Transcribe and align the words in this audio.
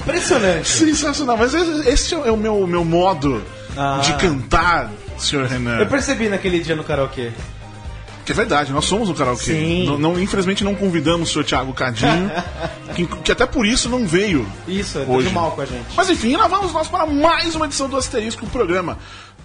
Impressionante. 0.00 0.68
Sensacional, 0.68 1.36
mas 1.36 1.54
esse 1.54 1.88
esse 1.88 2.14
é 2.14 2.30
o 2.30 2.36
meu, 2.36 2.66
meu 2.66 2.84
modo 2.84 3.42
Ah. 3.76 4.00
de 4.02 4.12
cantar, 4.14 4.90
senhor 5.20 5.46
Renan. 5.46 5.78
Eu 5.78 5.86
percebi 5.86 6.28
naquele 6.28 6.60
dia 6.60 6.74
no 6.76 6.84
karaokê. 6.84 7.30
Que 8.24 8.32
é 8.32 8.34
verdade, 8.34 8.70
nós 8.72 8.84
somos 8.84 9.08
um 9.08 9.14
karaokê. 9.14 9.44
Sim. 9.44 9.86
Não, 9.86 9.98
não- 9.98 10.20
infelizmente 10.20 10.62
não 10.62 10.74
convidamos 10.74 11.30
o 11.30 11.32
senhor 11.32 11.44
Thiago 11.44 11.72
Cadinho, 11.72 12.30
que, 12.94 13.06
que 13.06 13.32
até 13.32 13.46
por 13.46 13.66
isso 13.66 13.88
não 13.88 14.06
veio. 14.06 14.46
Isso, 14.68 14.98
tá 15.00 15.10
Hoje. 15.10 15.30
mal 15.30 15.52
com 15.52 15.62
a 15.62 15.66
gente. 15.66 15.86
Mas 15.96 16.08
enfim, 16.10 16.36
lá 16.36 16.46
vamos 16.46 16.72
nós 16.72 16.86
para 16.88 17.06
mais 17.06 17.54
uma 17.54 17.66
edição 17.66 17.88
do 17.88 17.96
Asterisco, 17.96 18.44
o 18.46 18.50
programa 18.50 18.98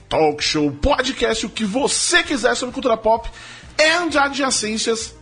Talk 0.07 0.43
Show, 0.43 0.69
podcast, 0.71 1.45
o 1.45 1.49
que 1.49 1.65
você 1.65 2.21
quiser 2.21 2.55
sobre 2.55 2.73
cultura 2.73 2.95
pop 2.97 3.27
e 3.79 4.17
adjacências. 4.17 5.15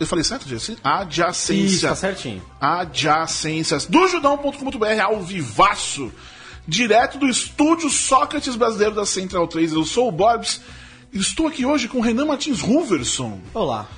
Eu 0.00 0.06
falei 0.06 0.24
certo, 0.24 0.42
adjacência? 0.42 0.72
Isso, 0.74 0.80
Adjacência. 0.88 1.88
tá 1.90 1.94
certinho. 1.96 2.42
adjacências 2.60 3.86
do 3.86 4.06
judão.com.br 4.08 5.00
ao 5.02 5.20
vivaço, 5.22 6.12
direto 6.68 7.18
do 7.18 7.26
estúdio 7.26 7.88
Sócrates 7.88 8.54
Brasileiro 8.54 8.94
da 8.94 9.06
Central 9.06 9.48
3. 9.48 9.72
Eu 9.72 9.84
sou 9.84 10.08
o 10.08 10.12
Borbs 10.12 10.60
e 11.10 11.18
estou 11.18 11.46
aqui 11.46 11.64
hoje 11.64 11.88
com 11.88 12.00
Renan 12.00 12.26
Martins 12.26 12.60
Ruverson. 12.60 13.40
Olá. 13.54 13.88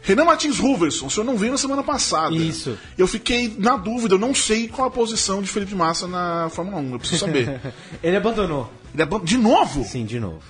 Renan 0.00 0.24
Martins 0.24 0.58
Ruverson, 0.58 1.06
o 1.06 1.10
senhor 1.10 1.24
não 1.24 1.36
veio 1.36 1.52
na 1.52 1.58
semana 1.58 1.82
passada. 1.82 2.34
Isso. 2.34 2.76
Eu 2.98 3.06
fiquei 3.06 3.54
na 3.56 3.76
dúvida, 3.76 4.14
eu 4.14 4.18
não 4.18 4.34
sei 4.34 4.66
qual 4.66 4.88
a 4.88 4.90
posição 4.90 5.40
de 5.40 5.48
Felipe 5.48 5.76
Massa 5.76 6.08
na 6.08 6.48
Fórmula 6.50 6.78
1, 6.78 6.92
eu 6.92 6.98
preciso 6.98 7.26
saber. 7.26 7.60
Ele 8.02 8.16
abandonou. 8.16 8.72
Ele 8.92 9.06
de 9.22 9.36
novo? 9.36 9.84
Sim, 9.84 10.04
de 10.04 10.18
novo. 10.18 10.40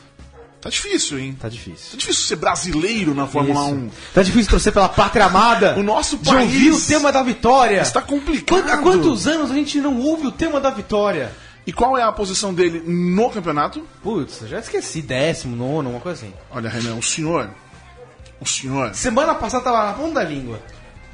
Tá 0.62 0.70
difícil, 0.70 1.18
hein? 1.18 1.32
Tá 1.32 1.42
Tá 1.42 1.48
difícil. 1.48 1.98
difícil 1.98 2.22
ser 2.24 2.36
brasileiro 2.36 3.14
na 3.14 3.26
Fórmula 3.26 3.66
Isso. 3.66 3.74
1. 3.74 3.90
Tá 4.14 4.22
difícil 4.22 4.48
torcer 4.50 4.72
pela 4.72 4.88
pátria 4.88 5.26
amada. 5.26 5.74
O 5.76 5.82
nosso 5.82 6.16
De 6.16 6.30
país 6.30 6.52
ouvir 6.54 6.70
o 6.70 6.80
tema 6.80 7.10
da 7.10 7.20
vitória. 7.22 7.80
Está 7.80 8.00
complicado. 8.00 8.68
Há 8.70 8.78
quantos 8.78 9.26
anos 9.26 9.50
a 9.50 9.54
gente 9.54 9.80
não 9.80 10.00
ouve 10.00 10.28
o 10.28 10.32
tema 10.32 10.60
da 10.60 10.70
vitória? 10.70 11.32
E 11.66 11.72
qual 11.72 11.98
é 11.98 12.02
a 12.02 12.12
posição 12.12 12.54
dele 12.54 12.80
no 12.86 13.28
campeonato? 13.30 13.86
Putz, 14.02 14.40
já 14.48 14.60
esqueci. 14.60 15.02
Décimo, 15.02 15.56
nono, 15.56 15.90
uma 15.90 16.00
coisa 16.00 16.24
assim. 16.24 16.34
Olha, 16.50 16.68
Renan, 16.70 16.94
o 16.94 17.02
senhor. 17.02 17.50
O 18.40 18.46
senhor. 18.46 18.94
Semana 18.94 19.34
passada 19.34 19.64
tava 19.64 19.86
na 19.86 19.92
ponta 19.94 20.14
da 20.14 20.24
língua. 20.24 20.60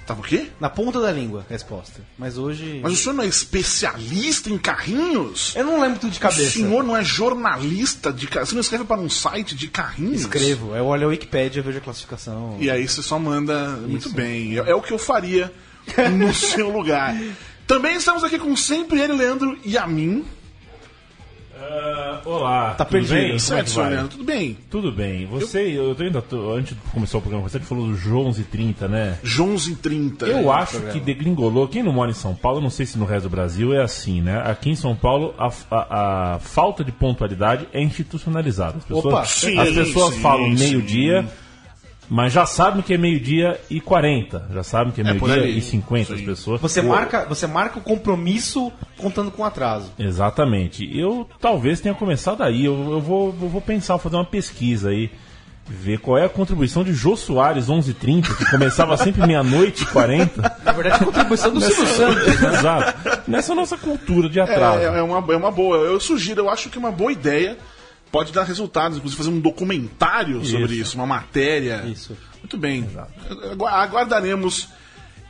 Tava 0.08 0.20
o 0.22 0.24
quê? 0.24 0.46
Na 0.58 0.70
ponta 0.70 0.98
da 1.02 1.12
língua, 1.12 1.44
resposta. 1.50 2.00
Mas 2.16 2.38
hoje. 2.38 2.80
Mas 2.82 2.94
o 2.94 2.96
senhor 2.96 3.12
não 3.14 3.24
é 3.24 3.26
especialista 3.26 4.48
em 4.48 4.56
carrinhos? 4.56 5.52
Eu 5.54 5.64
não 5.66 5.78
lembro 5.82 5.98
tudo 6.00 6.10
de 6.12 6.16
O 6.16 6.20
cabeça. 6.22 6.50
senhor 6.50 6.82
não 6.82 6.96
é 6.96 7.04
jornalista 7.04 8.10
de 8.10 8.26
carrinhos? 8.26 8.48
Você 8.48 8.54
não 8.54 8.62
escreve 8.62 8.84
para 8.84 8.98
um 8.98 9.10
site 9.10 9.54
de 9.54 9.68
carrinhos? 9.68 10.22
Escrevo. 10.22 10.74
Eu 10.74 10.86
olho 10.86 11.04
a 11.04 11.10
Wikipédia, 11.10 11.62
vejo 11.62 11.76
a 11.76 11.80
classificação. 11.82 12.56
E 12.58 12.70
aí 12.70 12.88
você 12.88 13.02
só 13.02 13.18
manda. 13.18 13.68
Muito 13.86 14.08
bem. 14.08 14.56
É, 14.58 14.70
é 14.70 14.74
o 14.74 14.80
que 14.80 14.94
eu 14.94 14.98
faria 14.98 15.52
no 16.16 16.32
seu 16.32 16.70
lugar. 16.70 17.14
Também 17.66 17.96
estamos 17.96 18.24
aqui 18.24 18.38
com 18.38 18.56
sempre 18.56 18.98
ele, 18.98 19.12
Leandro 19.12 19.58
e 19.62 19.76
a 19.76 19.86
mim. 19.86 20.24
Ah, 21.60 22.20
olá, 22.24 22.74
Tá 22.74 22.84
tudo 22.84 22.92
perdido. 22.92 23.14
bem? 23.14 23.22
Como 23.24 23.34
é 23.36 23.38
Certo, 23.40 23.72
vai? 23.74 23.90
Leandro, 23.90 24.08
tudo 24.10 24.24
bem? 24.24 24.56
Tudo 24.70 24.92
bem. 24.92 25.26
Você, 25.26 25.58
eu, 25.76 25.94
tô 25.94 26.02
ainda 26.04 26.22
tô- 26.22 26.52
antes 26.54 26.74
de 26.76 26.80
começar 26.92 27.18
o 27.18 27.20
programa, 27.20 27.48
você 27.48 27.58
que 27.58 27.66
falou 27.66 27.88
dos 27.88 28.00
11h30, 28.06 28.86
né? 28.88 29.18
Jones 29.24 29.66
em 29.66 29.74
30. 29.74 30.26
Eu 30.26 30.52
acho 30.52 30.80
que 30.92 31.00
degringolou. 31.00 31.66
Quem 31.66 31.82
não 31.82 31.92
mora 31.92 32.10
em 32.10 32.14
São 32.14 32.34
Paulo, 32.34 32.60
não 32.60 32.70
sei 32.70 32.86
se 32.86 32.96
no 32.96 33.04
resto 33.04 33.24
do 33.28 33.30
Brasil 33.30 33.72
é 33.74 33.82
assim, 33.82 34.20
né? 34.20 34.40
Aqui 34.44 34.70
em 34.70 34.76
São 34.76 34.94
Paulo, 34.94 35.34
a, 35.38 35.48
a- 35.70 36.34
a 36.34 36.38
falta 36.38 36.84
de 36.84 36.92
pontualidade 36.92 37.66
é 37.72 37.82
institucionalizada. 37.82 38.78
As 38.78 38.84
pessoas, 38.84 39.04
Opa, 39.04 39.24
sim, 39.24 39.58
as 39.58 39.70
pessoas 39.70 40.14
sim, 40.14 40.20
falam 40.20 40.48
meio-dia, 40.50 41.26
mas 42.10 42.32
já 42.32 42.46
sabem 42.46 42.80
que 42.82 42.94
é 42.94 42.98
meio-dia 42.98 43.60
e 43.68 43.80
40. 43.80 44.48
Já 44.52 44.62
sabem 44.62 44.92
que 44.92 45.00
é 45.00 45.14
por 45.14 45.28
meio-dia 45.28 45.58
e 45.58 45.60
50 45.60 46.14
as 46.14 46.20
Sim. 46.20 46.24
pessoas. 46.26 46.60
Você 46.60 46.80
marca, 46.80 47.26
você 47.28 47.46
marca 47.46 47.78
o 47.78 47.82
compromisso 47.82 48.72
contando 48.96 49.30
com 49.30 49.44
atraso. 49.44 49.92
Exatamente. 49.98 50.88
Eu 50.98 51.28
talvez 51.40 51.80
tenha 51.80 51.94
começado 51.94 52.42
aí. 52.42 52.64
Eu, 52.64 52.74
eu 52.92 53.00
vou, 53.00 53.28
eu 53.40 53.48
vou 53.48 53.60
pensar, 53.60 53.94
vou 53.94 54.00
fazer 54.04 54.16
uma 54.16 54.24
pesquisa 54.24 54.90
aí. 54.90 55.10
Ver 55.70 55.98
qual 55.98 56.16
é 56.16 56.24
a 56.24 56.30
contribuição 56.30 56.82
de 56.82 56.94
Jô 56.94 57.14
Soares 57.14 57.66
11h30, 57.66 58.34
que 58.38 58.50
começava 58.50 58.96
sempre 58.98 59.26
meia-noite 59.26 59.82
e 59.82 59.86
40. 59.86 60.56
Na 60.64 60.72
verdade, 60.72 61.02
a 61.02 61.04
contribuição 61.04 61.52
do 61.52 61.60
Silvio 61.60 61.86
Santos. 61.88 62.26
Exato. 62.42 63.20
Nessa 63.30 63.54
nossa 63.54 63.76
cultura 63.76 64.30
de 64.30 64.40
É, 64.40 64.44
atraso. 64.44 64.78
é, 64.78 64.84
é 64.98 65.02
uma, 65.02 65.18
é 65.30 65.36
uma 65.36 65.50
boa. 65.50 65.76
Eu 65.76 66.00
sugiro, 66.00 66.40
eu 66.40 66.48
acho 66.48 66.70
que 66.70 66.78
é 66.78 66.80
uma 66.80 66.90
boa 66.90 67.12
ideia. 67.12 67.58
Pode 68.10 68.32
dar 68.32 68.44
resultados, 68.44 68.96
inclusive 68.98 69.18
fazer 69.22 69.30
um 69.34 69.40
documentário 69.40 70.44
sobre 70.44 70.74
Isso. 70.74 70.82
isso, 70.82 70.96
uma 70.96 71.06
matéria. 71.06 71.84
Isso. 71.86 72.16
Muito 72.38 72.56
bem. 72.56 72.88
Agu- 73.52 73.66
Aguardaremos 73.66 74.68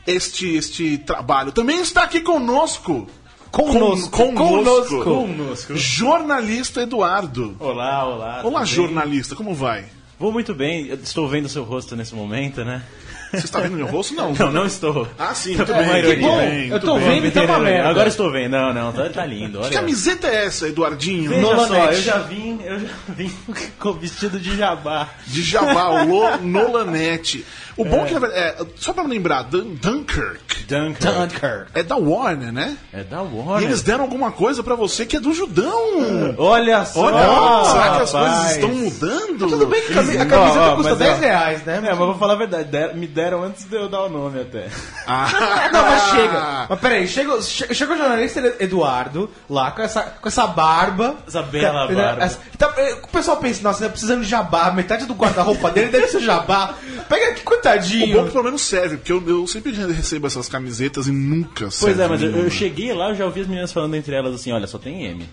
este, 0.07 0.55
este 0.57 0.99
trabalho. 0.99 1.51
Também 1.53 1.81
está 1.81 2.03
aqui 2.05 2.21
conosco. 2.21 3.09
Conosco. 3.51 4.11
Con- 4.11 4.35
conosco. 4.35 5.03
Conosco. 5.05 5.77
Jornalista 5.77 6.83
Eduardo. 6.83 7.57
Olá, 7.59 8.05
olá. 8.07 8.41
Olá, 8.43 8.43
tudo 8.43 8.57
bem? 8.59 8.67
jornalista, 8.67 9.35
como 9.35 9.55
vai? 9.55 9.87
Vou 10.19 10.31
muito 10.33 10.55
bem. 10.55 10.89
Estou 10.93 11.27
vendo 11.29 11.49
seu 11.49 11.65
rosto 11.65 11.97
nesse 11.97 12.15
momento, 12.15 12.65
né? 12.65 12.83
Você 13.31 13.37
está 13.45 13.61
vendo 13.61 13.77
meu 13.77 13.87
rosto? 13.87 14.15
Não. 14.15 14.33
Não, 14.39 14.51
não 14.53 14.67
estou. 14.67 15.07
Ah, 15.19 15.35
sim, 15.35 15.57
Tá 15.57 15.65
muito 15.65 15.73
bem. 15.75 15.83
uma 15.83 15.93
muito 15.93 16.07
ironia. 16.09 16.37
bem, 16.51 16.69
Eu 16.69 16.81
tô 16.81 16.95
bem. 16.99 17.09
vendo 17.09 17.27
e 17.27 17.31
tá 17.31 17.43
uma 17.43 17.59
merda. 17.59 17.89
Agora 17.91 18.09
estou 18.09 18.31
vendo. 18.33 18.53
Não, 18.53 18.73
não, 18.73 18.93
tá, 18.93 19.09
tá 19.11 19.27
lindo. 19.27 19.59
Que 19.59 19.65
Olha. 19.67 19.75
camiseta 19.75 20.27
é 20.29 20.47
essa, 20.47 20.69
Eduardinho? 20.69 21.29
Veja 21.31 21.43
Nolanete. 21.43 21.69
só, 21.87 21.93
eu 21.93 22.03
já 22.03 22.19
vim, 22.19 22.59
eu 22.65 22.79
já 22.81 22.87
vim 23.09 23.33
com 23.79 23.93
vestido 23.93 24.39
de 24.39 24.57
jabá. 24.57 25.09
De 25.27 25.43
Jabá, 25.43 25.89
o 26.03 26.09
Lo- 26.09 26.39
Nolanete. 26.43 27.45
O 27.79 27.85
bom 27.85 28.05
que, 28.05 28.13
na 28.15 28.21
verdade, 28.21 28.41
é, 28.63 28.67
só 28.77 28.93
pra 28.93 29.03
lembrar, 29.05 29.43
Dun- 29.45 29.75
Dunkirk 29.81 30.65
Dunker. 30.69 31.13
Dunker. 31.13 31.67
é 31.75 31.83
da 31.83 31.97
Warner, 31.97 32.53
né? 32.53 32.77
É 32.93 33.03
da 33.03 33.23
E 33.23 33.35
Warner. 33.35 33.69
eles 33.69 33.83
deram 33.83 34.03
alguma 34.05 34.31
coisa 34.33 34.63
pra 34.63 34.75
você 34.75 35.07
que 35.07 35.17
é 35.17 35.21
do 35.21 35.33
Judão. 35.33 36.35
Olha 36.37 36.85
só. 36.85 37.01
Olha, 37.07 37.65
será 37.65 37.97
que 37.97 38.03
as 38.03 38.13
rapaz. 38.13 38.33
coisas 38.37 38.51
estão 38.53 38.69
mudando? 38.71 39.49
Tudo 39.49 39.67
bem 39.67 39.81
que 39.83 39.93
a 39.93 40.27
camiseta 40.27 40.75
custa 40.77 40.91
mas 40.91 40.99
10 40.99 41.23
é- 41.23 41.27
reais, 41.27 41.63
né? 41.65 41.77
É, 41.79 41.81
mas 41.81 41.97
vou 41.99 42.15
falar 42.19 42.35
a 42.35 42.37
verdade, 42.37 42.65
der- 42.65 42.95
me 42.95 43.07
deram 43.07 43.43
antes 43.45 43.65
de 43.65 43.75
eu 43.77 43.89
dar 43.89 44.03
o 44.03 44.09
nome 44.09 44.41
até. 44.43 44.67
Ah, 45.07 45.29
Não, 45.73 45.83
mas 45.83 46.03
chega. 46.11 46.67
Mas 46.69 46.81
peraí, 46.81 47.09
chega, 47.09 47.41
che- 47.43 47.75
chega 47.75 47.95
o 47.95 47.97
jornalista 47.97 48.57
Eduardo 48.61 49.31
lá 49.49 49.71
com 49.71 49.83
essa, 49.83 50.03
com 50.21 50.29
essa 50.29 50.47
barba. 50.47 51.17
Essa 51.27 51.43
bela 51.43 51.87
Né, 51.89 51.95
barba. 51.95 52.25
essa- 52.25 52.39
então, 52.55 52.71
eh, 52.77 52.99
o 53.03 53.09
pessoal 53.09 53.37
pensa, 53.39 53.63
nossa, 53.63 53.85
tá 53.85 53.91
precisando 53.91 54.23
de 54.23 54.29
jabá, 54.29 54.71
metade 54.71 55.07
do 55.07 55.15
guarda-roupa 55.15 55.71
dele 55.71 55.89
deve 55.89 56.09
ser 56.09 56.21
jabá. 56.21 56.75
Pega 57.09 57.35
aqui, 57.75 58.05
O 58.05 58.13
bom 58.13 58.27
que 58.27 58.33
pelo 58.33 58.45
menos 58.45 58.63
serve, 58.63 58.97
porque 58.97 59.13
eu, 59.13 59.23
eu 59.27 59.47
sempre 59.47 59.73
recebo 59.73 60.27
essas 60.27 60.49
camisetas 60.49 61.07
e 61.07 61.13
nunca 61.13 61.71
serve. 61.71 61.95
Pois 61.95 62.01
é, 62.01 62.09
mas 62.09 62.23
eu, 62.23 62.31
eu 62.31 62.51
cheguei 62.51 62.93
lá, 62.93 63.11
eu 63.11 63.15
já 63.15 63.25
ouvi 63.25 63.41
as 63.41 63.47
meninas 63.47 63.73
falando 63.73 63.95
entre 63.95 64.15
elas 64.15 64.35
assim, 64.35 64.53
olha, 64.53 64.67
só 64.67 64.79
tem 64.79 65.05
M. 65.05 65.25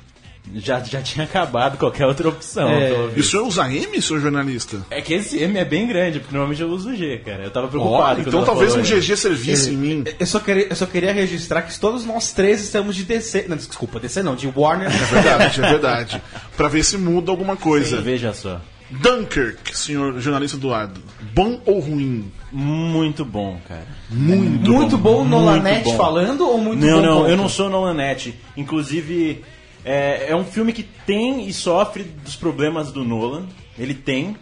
Já, 0.53 0.79
já 0.79 1.01
tinha 1.01 1.25
acabado 1.25 1.78
qualquer 1.78 2.06
outra 2.06 2.29
opção. 2.29 2.69
É. 2.69 3.09
E 3.16 3.19
o 3.19 3.23
senhor 3.23 3.47
usa 3.47 3.68
M, 3.72 4.01
senhor 4.01 4.19
jornalista? 4.19 4.78
É 4.91 5.01
que 5.01 5.13
esse 5.13 5.40
M 5.40 5.57
é 5.57 5.66
bem 5.66 5.88
grande, 5.88 6.19
porque 6.19 6.34
normalmente 6.34 6.62
eu 6.62 6.69
uso 6.69 6.96
G, 6.96 7.18
cara. 7.25 7.44
Eu 7.44 7.51
tava 7.51 7.68
preocupado. 7.68 8.18
quando 8.18 8.28
então 8.28 8.46
talvez 8.46 8.75
um 8.75 8.78
né? 8.78 8.84
GG 8.84 9.17
servisse 9.17 9.72
em 9.72 9.78
mim. 9.78 10.03
Eu 10.19 10.25
só, 10.25 10.40
queria, 10.40 10.67
eu 10.69 10.75
só 10.75 10.85
queria 10.85 11.12
registrar 11.12 11.63
que 11.63 11.78
todos 11.79 12.06
nós 12.06 12.31
três 12.31 12.62
estamos 12.62 12.96
de 12.96 13.03
DC. 13.03 13.46
Não, 13.47 13.57
desculpa, 13.57 14.00
DC 14.00 14.22
não, 14.22 14.35
de 14.35 14.47
Warner. 14.56 14.88
É 14.88 15.06
verdade, 15.06 15.62
é 15.62 15.69
verdade. 15.69 16.22
Pra 16.56 16.67
ver 16.67 16.84
se 16.84 16.97
muda 16.97 17.31
alguma 17.31 17.56
coisa. 17.56 17.97
Sim, 17.97 18.03
veja 18.03 18.34
só. 18.34 18.61
Dunkirk, 19.01 19.77
senhor 19.77 20.19
jornalista 20.19 20.57
Eduardo. 20.57 21.01
Bom 21.33 21.61
ou 21.65 21.79
ruim? 21.79 22.31
Muito 22.51 23.25
bom, 23.25 23.59
cara. 23.67 23.87
Muito, 24.09 24.71
muito 24.71 24.97
bom, 24.97 25.25
Nolanete 25.25 25.89
bom. 25.89 25.97
falando 25.97 26.47
ou 26.47 26.57
muito 26.57 26.85
não, 26.85 26.97
bom? 26.97 27.01
não, 27.01 27.17
ponto? 27.17 27.29
eu 27.29 27.37
não 27.37 27.49
sou 27.49 27.69
Nolanete. 27.69 28.35
Inclusive, 28.55 29.43
é, 29.83 30.27
é 30.29 30.35
um 30.35 30.45
filme 30.45 30.71
que 30.71 30.83
tem 30.83 31.47
e 31.47 31.53
sofre 31.53 32.03
dos 32.03 32.35
problemas 32.35 32.91
do 32.91 33.03
Nolan. 33.03 33.47
Ele 33.77 33.93
tem. 33.93 34.37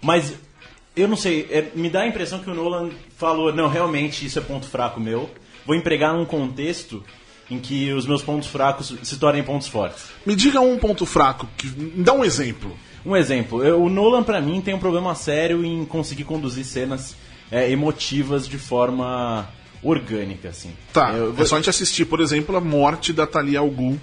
Mas 0.00 0.34
eu 0.96 1.08
não 1.08 1.16
sei, 1.16 1.48
é, 1.50 1.70
me 1.74 1.88
dá 1.88 2.02
a 2.02 2.06
impressão 2.06 2.38
que 2.38 2.50
o 2.50 2.54
Nolan 2.54 2.90
falou: 3.16 3.52
não, 3.52 3.68
realmente 3.68 4.24
isso 4.24 4.38
é 4.38 4.42
ponto 4.42 4.66
fraco 4.66 5.00
meu. 5.00 5.30
Vou 5.66 5.74
empregar 5.74 6.14
num 6.14 6.24
contexto 6.24 7.02
em 7.50 7.58
que 7.58 7.92
os 7.92 8.06
meus 8.06 8.22
pontos 8.22 8.48
fracos 8.48 8.94
se 9.02 9.18
tornem 9.18 9.42
pontos 9.42 9.66
fortes. 9.66 10.04
Me 10.24 10.36
diga 10.36 10.60
um 10.60 10.78
ponto 10.78 11.04
fraco, 11.04 11.48
que, 11.56 11.66
me 11.66 12.04
dá 12.04 12.12
um 12.12 12.24
exemplo. 12.24 12.76
Um 13.04 13.16
exemplo, 13.16 13.64
eu- 13.64 13.82
o 13.82 13.88
Nolan 13.88 14.22
pra 14.22 14.40
mim 14.40 14.60
tem 14.60 14.74
um 14.74 14.78
problema 14.78 15.14
sério 15.14 15.64
em 15.64 15.84
conseguir 15.84 16.24
conduzir 16.24 16.64
cenas 16.64 17.14
é, 17.50 17.70
emotivas 17.70 18.46
de 18.46 18.58
forma 18.58 19.48
orgânica, 19.82 20.50
assim. 20.50 20.70
Tá, 20.92 21.12
Eu- 21.14 21.34
é 21.38 21.44
só 21.44 21.56
a 21.56 21.58
gente 21.58 21.70
assistir, 21.70 22.04
por 22.04 22.20
exemplo, 22.20 22.56
a 22.56 22.60
morte 22.60 23.12
da 23.12 23.26
Thalia 23.26 23.58
Al 23.60 23.70
Ghul 23.70 23.98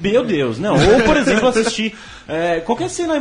Meu 0.00 0.24
Deus, 0.24 0.56
não. 0.58 0.74
Ou, 0.74 1.02
por 1.04 1.16
exemplo, 1.16 1.48
assistir 1.48 1.96
é, 2.28 2.60
qualquer 2.60 2.88
cena 2.88 3.14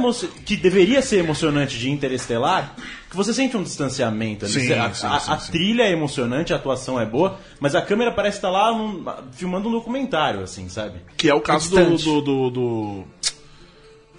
que 0.45 0.55
deveria 0.55 1.01
ser 1.01 1.17
emocionante 1.17 1.79
de 1.79 1.89
Interestelar, 1.89 2.75
que 3.09 3.15
você 3.15 3.33
sente 3.33 3.57
um 3.57 3.63
distanciamento. 3.63 4.47
Sim, 4.47 4.71
a, 4.73 4.93
sim, 4.93 5.07
a- 5.07 5.19
sim, 5.19 5.31
a 5.31 5.37
trilha 5.37 5.81
é 5.83 5.91
emocionante, 5.91 6.53
a 6.53 6.57
atuação 6.57 6.99
é 6.99 7.07
boa, 7.07 7.39
mas 7.59 7.73
a 7.73 7.81
câmera 7.81 8.11
parece 8.11 8.37
estar 8.37 8.51
lá 8.51 8.71
filmando 9.31 9.67
um 9.67 9.71
documentário, 9.71 10.41
assim, 10.41 10.69
sabe? 10.69 10.99
Que 11.17 11.27
é 11.27 11.33
o 11.33 11.41
caso 11.41 11.71
do, 11.71 11.97
do, 11.97 12.21
do, 12.21 12.49
do, 12.51 13.03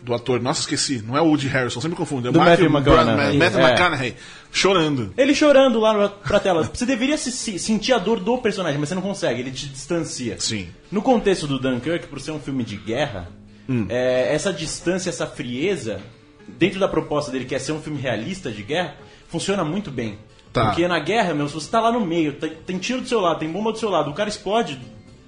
do 0.02 0.14
ator. 0.14 0.40
Nossa, 0.40 0.60
esqueci. 0.60 1.02
Não 1.06 1.16
é 1.16 1.20
o 1.20 1.26
Woody 1.26 1.46
Harrison, 1.48 1.80
sempre 1.80 1.96
confundo. 1.96 2.28
É 2.28 2.30
o 2.30 2.34
Matthew, 2.34 2.70
Matthew 2.70 2.92
Brad- 2.92 3.06
McConaughey. 3.08 3.38
Matthew 3.38 3.60
É. 3.60 3.62
McConaughey. 3.70 4.14
Chorando. 4.52 5.14
Ele 5.16 5.34
chorando 5.34 5.78
lá 5.78 5.92
no- 5.92 6.08
pra 6.10 6.40
tela. 6.40 6.62
Você 6.72 6.84
deveria 6.86 7.16
se- 7.16 7.30
se- 7.32 7.58
sentir 7.58 7.92
a 7.92 7.98
dor 7.98 8.18
do 8.20 8.38
personagem, 8.38 8.78
mas 8.80 8.88
você 8.88 8.94
não 8.94 9.02
consegue, 9.02 9.40
ele 9.40 9.50
te 9.50 9.68
distancia. 9.68 10.36
Sim. 10.40 10.68
No 10.90 11.02
contexto 11.02 11.46
do 11.46 11.58
Dunkirk, 11.58 12.06
por 12.08 12.20
ser 12.20 12.32
um 12.32 12.40
filme 12.40 12.64
de 12.64 12.76
guerra, 12.76 13.28
Hum. 13.68 13.86
é, 13.88 14.34
essa 14.34 14.52
distância, 14.52 15.08
essa 15.10 15.26
frieza, 15.26 16.00
dentro 16.48 16.80
da 16.80 16.88
proposta 16.88 17.30
dele, 17.30 17.44
que 17.44 17.54
é 17.54 17.58
ser 17.58 17.72
um 17.72 17.80
filme 17.80 18.00
realista 18.00 18.50
de 18.50 18.62
guerra, 18.62 18.94
funciona 19.28 19.62
muito 19.64 19.90
bem. 19.90 20.18
Tá. 20.52 20.66
Porque 20.66 20.88
na 20.88 20.98
guerra, 20.98 21.32
meu, 21.32 21.46
se 21.46 21.54
você 21.54 21.70
tá 21.70 21.80
lá 21.80 21.92
no 21.92 22.04
meio, 22.04 22.32
tem, 22.32 22.50
tem 22.66 22.78
tiro 22.78 23.00
do 23.02 23.06
seu 23.08 23.20
lado, 23.20 23.38
tem 23.38 23.48
bomba 23.52 23.70
do 23.70 23.78
seu 23.78 23.88
lado, 23.88 24.10
o 24.10 24.14
cara 24.14 24.28
explode 24.28 24.80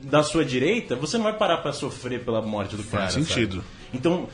da 0.03 0.25
sua 0.25 0.45
direita, 0.45 0.97
você 0.97 1.17
não 1.17 1.23
vai 1.23 1.35
parar 1.35 1.59
pra 1.59 1.73
sofrer 1.73 2.25
pela 2.25 2.43
morte 2.43 2.75
do 2.75 2.83
cara. 2.83 3.09
sabe? 3.09 3.25
sentido. 3.25 3.63
Então, 3.95 4.29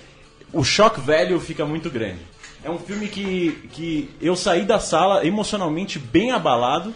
o 0.53 0.65
choque 0.65 1.01
velho 1.01 1.39
fica 1.41 1.65
muito 1.65 1.91
grande. 1.91 2.21
É 2.65 2.71
um 2.71 2.79
filme 2.79 3.07
que, 3.09 3.53
que 3.73 4.11
eu 4.21 4.35
saí 4.35 4.65
da 4.65 4.81
sala 4.81 5.25
emocionalmente 5.27 5.99
bem 5.99 6.33
abalado. 6.33 6.93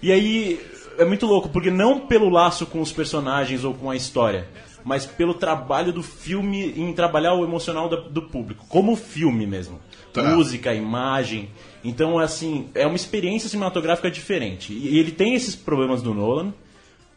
E 0.00 0.10
aí 0.12 0.60
é 0.98 1.04
muito 1.04 1.26
louco, 1.26 1.48
porque 1.48 1.70
não 1.70 2.00
pelo 2.06 2.28
laço 2.28 2.66
com 2.66 2.80
os 2.80 2.92
personagens 2.92 3.64
ou 3.64 3.74
com 3.74 3.90
a 3.90 3.96
história, 3.96 4.46
mas 4.84 5.06
pelo 5.06 5.34
trabalho 5.34 5.92
do 5.92 6.02
filme 6.02 6.72
em 6.76 6.92
trabalhar 6.92 7.34
o 7.34 7.44
emocional 7.44 7.88
da- 7.88 7.96
do 7.96 8.22
público, 8.22 8.64
como 8.68 8.94
filme 8.96 9.46
mesmo. 9.46 9.80
Tá. 10.12 10.22
Música, 10.22 10.74
imagem. 10.74 11.48
Então, 11.82 12.18
assim, 12.18 12.68
é 12.74 12.86
uma 12.86 12.96
experiência 12.96 13.48
cinematográfica 13.48 14.10
diferente. 14.10 14.72
E 14.72 14.98
ele 14.98 15.10
tem 15.10 15.34
esses 15.34 15.56
problemas 15.56 16.02
do 16.02 16.12
Nolan. 16.14 16.52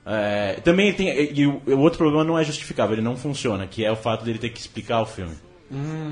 É, 0.06 0.60
também 0.64 0.94
tem. 0.94 1.10
E 1.34 1.46
o, 1.48 1.62
o 1.68 1.80
outro 1.80 1.98
problema 1.98 2.24
não 2.24 2.38
é 2.38 2.44
justificável, 2.44 2.96
ele 2.96 3.02
não 3.02 3.18
funciona, 3.18 3.66
que 3.68 3.84
é 3.84 3.92
o 3.92 3.96
fato 3.96 4.24
dele 4.24 4.38
ter 4.40 4.50
que 4.50 4.60
explicar 4.60 5.02
o 5.02 5.06
filme. 5.06 5.36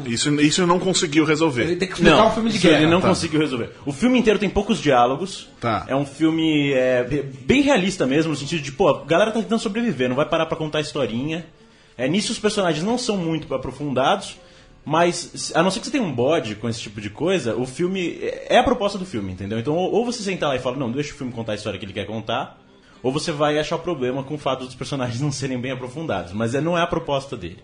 Isso, 0.06 0.34
isso 0.42 0.66
não 0.66 0.80
conseguiu 0.80 1.26
resolver. 1.26 1.64
Ele 1.64 1.76
tem 1.76 1.88
que 1.88 1.94
explicar 1.94 2.26
um 2.26 2.32
filme 2.32 2.50
de 2.50 2.58
isso 2.58 2.68
guerra. 2.68 2.82
Ele 2.82 2.92
não 2.92 3.00
tá. 3.00 3.10
conseguiu 3.10 3.40
resolver. 3.40 3.70
O 3.86 3.94
filme 3.94 4.18
inteiro 4.18 4.40
tem 4.40 4.50
poucos 4.50 4.80
diálogos. 4.80 5.48
Tá. 5.60 5.86
É 5.88 5.96
um 5.96 6.06
filme 6.06 6.74
é, 6.74 7.04
bem 7.46 7.62
realista 7.62 8.06
mesmo, 8.06 8.32
no 8.32 8.38
sentido 8.38 8.62
de, 8.62 8.72
pô, 8.72 8.90
a 8.90 9.06
galera 9.06 9.32
tá 9.32 9.40
tentando 9.40 9.60
sobreviver, 9.60 10.10
não 10.10 10.16
vai 10.16 10.28
parar 10.28 10.48
pra 10.48 10.58
contar 10.58 10.82
historinha. 10.82 11.46
É, 11.96 12.08
nisso 12.08 12.32
os 12.32 12.40
personagens 12.40 12.84
não 12.84 12.98
são 12.98 13.16
muito 13.16 13.54
aprofundados, 13.54 14.38
mas 14.84 15.52
a 15.56 15.62
não 15.62 15.70
ser 15.70 15.80
que 15.80 15.86
você 15.86 15.92
tenha 15.92 16.04
um 16.04 16.12
bode 16.12 16.56
com 16.56 16.68
esse 16.68 16.82
tipo 16.82 17.00
de 17.00 17.10
coisa, 17.10 17.56
o 17.56 17.66
filme 17.66 18.18
é 18.22 18.48
é 18.56 18.58
a 18.58 18.64
proposta 18.64 18.98
do 18.98 19.06
filme, 19.06 19.32
entendeu? 19.32 19.60
Então, 19.60 19.76
ou 19.76 20.04
você 20.04 20.24
sentar 20.24 20.50
lá 20.50 20.56
e 20.56 20.60
fala, 20.60 20.78
não, 20.78 20.92
deixa 20.92 21.14
o 21.14 21.18
filme 21.18 21.32
contar 21.32 21.54
a 21.54 21.56
história 21.56 21.80
que 21.80 21.86
ele 21.86 21.94
quer 21.94 22.06
contar, 22.06 22.60
ou 23.02 23.12
você 23.12 23.32
vai 23.32 23.60
achar 23.60 23.78
problema 23.78 24.24
com 24.24 24.34
o 24.36 24.38
fato 24.38 24.66
dos 24.66 24.76
personagens 24.76 25.22
não 25.22 25.32
serem 25.32 25.60
bem 25.60 25.72
aprofundados. 25.72 26.34
Mas 26.34 26.56
é, 26.56 26.62
não 26.62 26.78
é 26.78 26.82
a 26.82 26.88
proposta 26.88 27.38
dele. 27.38 27.60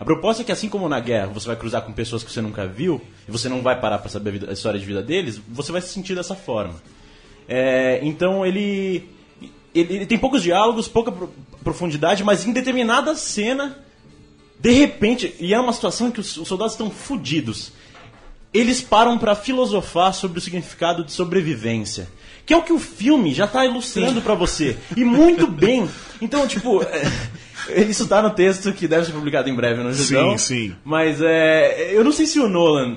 A 0.00 0.04
proposta 0.04 0.42
é 0.42 0.44
que, 0.44 0.52
assim 0.52 0.68
como 0.68 0.88
na 0.88 1.00
guerra 1.00 1.26
você 1.26 1.46
vai 1.48 1.56
cruzar 1.56 1.82
com 1.82 1.92
pessoas 1.92 2.22
que 2.22 2.30
você 2.30 2.40
nunca 2.40 2.66
viu, 2.66 3.00
e 3.28 3.32
você 3.32 3.48
não 3.48 3.62
vai 3.62 3.80
parar 3.80 3.98
pra 3.98 4.08
saber 4.08 4.30
a, 4.30 4.32
vida- 4.32 4.50
a 4.50 4.52
história 4.52 4.78
de 4.78 4.86
vida 4.86 5.02
deles, 5.02 5.40
você 5.48 5.72
vai 5.72 5.80
se 5.80 5.88
sentir 5.88 6.14
dessa 6.14 6.34
forma. 6.36 6.74
É, 7.48 7.98
então 8.02 8.44
ele, 8.46 9.08
ele. 9.74 9.94
ele 9.94 10.06
tem 10.06 10.18
poucos 10.18 10.42
diálogos, 10.42 10.86
pouca 10.86 11.10
pro- 11.10 11.32
profundidade, 11.64 12.22
mas 12.22 12.46
em 12.46 12.52
determinada 12.52 13.14
cena, 13.16 13.76
de 14.60 14.70
repente, 14.72 15.34
e 15.40 15.52
é 15.52 15.58
uma 15.60 15.72
situação 15.72 16.08
em 16.08 16.10
que 16.10 16.20
os, 16.20 16.36
os 16.36 16.46
soldados 16.48 16.74
estão 16.74 16.90
fodidos 16.90 17.72
eles 18.50 18.80
param 18.80 19.18
pra 19.18 19.34
filosofar 19.34 20.14
sobre 20.14 20.38
o 20.38 20.40
significado 20.40 21.04
de 21.04 21.12
sobrevivência. 21.12 22.08
Que 22.46 22.54
é 22.54 22.56
o 22.56 22.62
que 22.62 22.72
o 22.72 22.78
filme 22.78 23.34
já 23.34 23.46
tá 23.46 23.62
ilustrando 23.66 24.22
pra 24.22 24.34
você. 24.34 24.78
E 24.96 25.04
muito 25.04 25.46
bem. 25.46 25.86
Então, 26.20 26.48
tipo, 26.48 26.82
é, 26.82 27.02
isso 27.88 28.06
tá 28.08 28.22
no 28.22 28.30
texto 28.30 28.72
que 28.72 28.86
deve 28.88 29.06
ser 29.06 29.12
publicado 29.12 29.48
em 29.48 29.54
breve 29.54 29.82
no 29.82 29.92
Judão. 29.92 30.38
sim. 30.38 30.74
Mas 30.84 31.20
é, 31.20 31.90
eu 31.94 32.02
não 32.04 32.12
sei 32.12 32.26
se 32.26 32.38
o 32.40 32.48
Nolan 32.48 32.96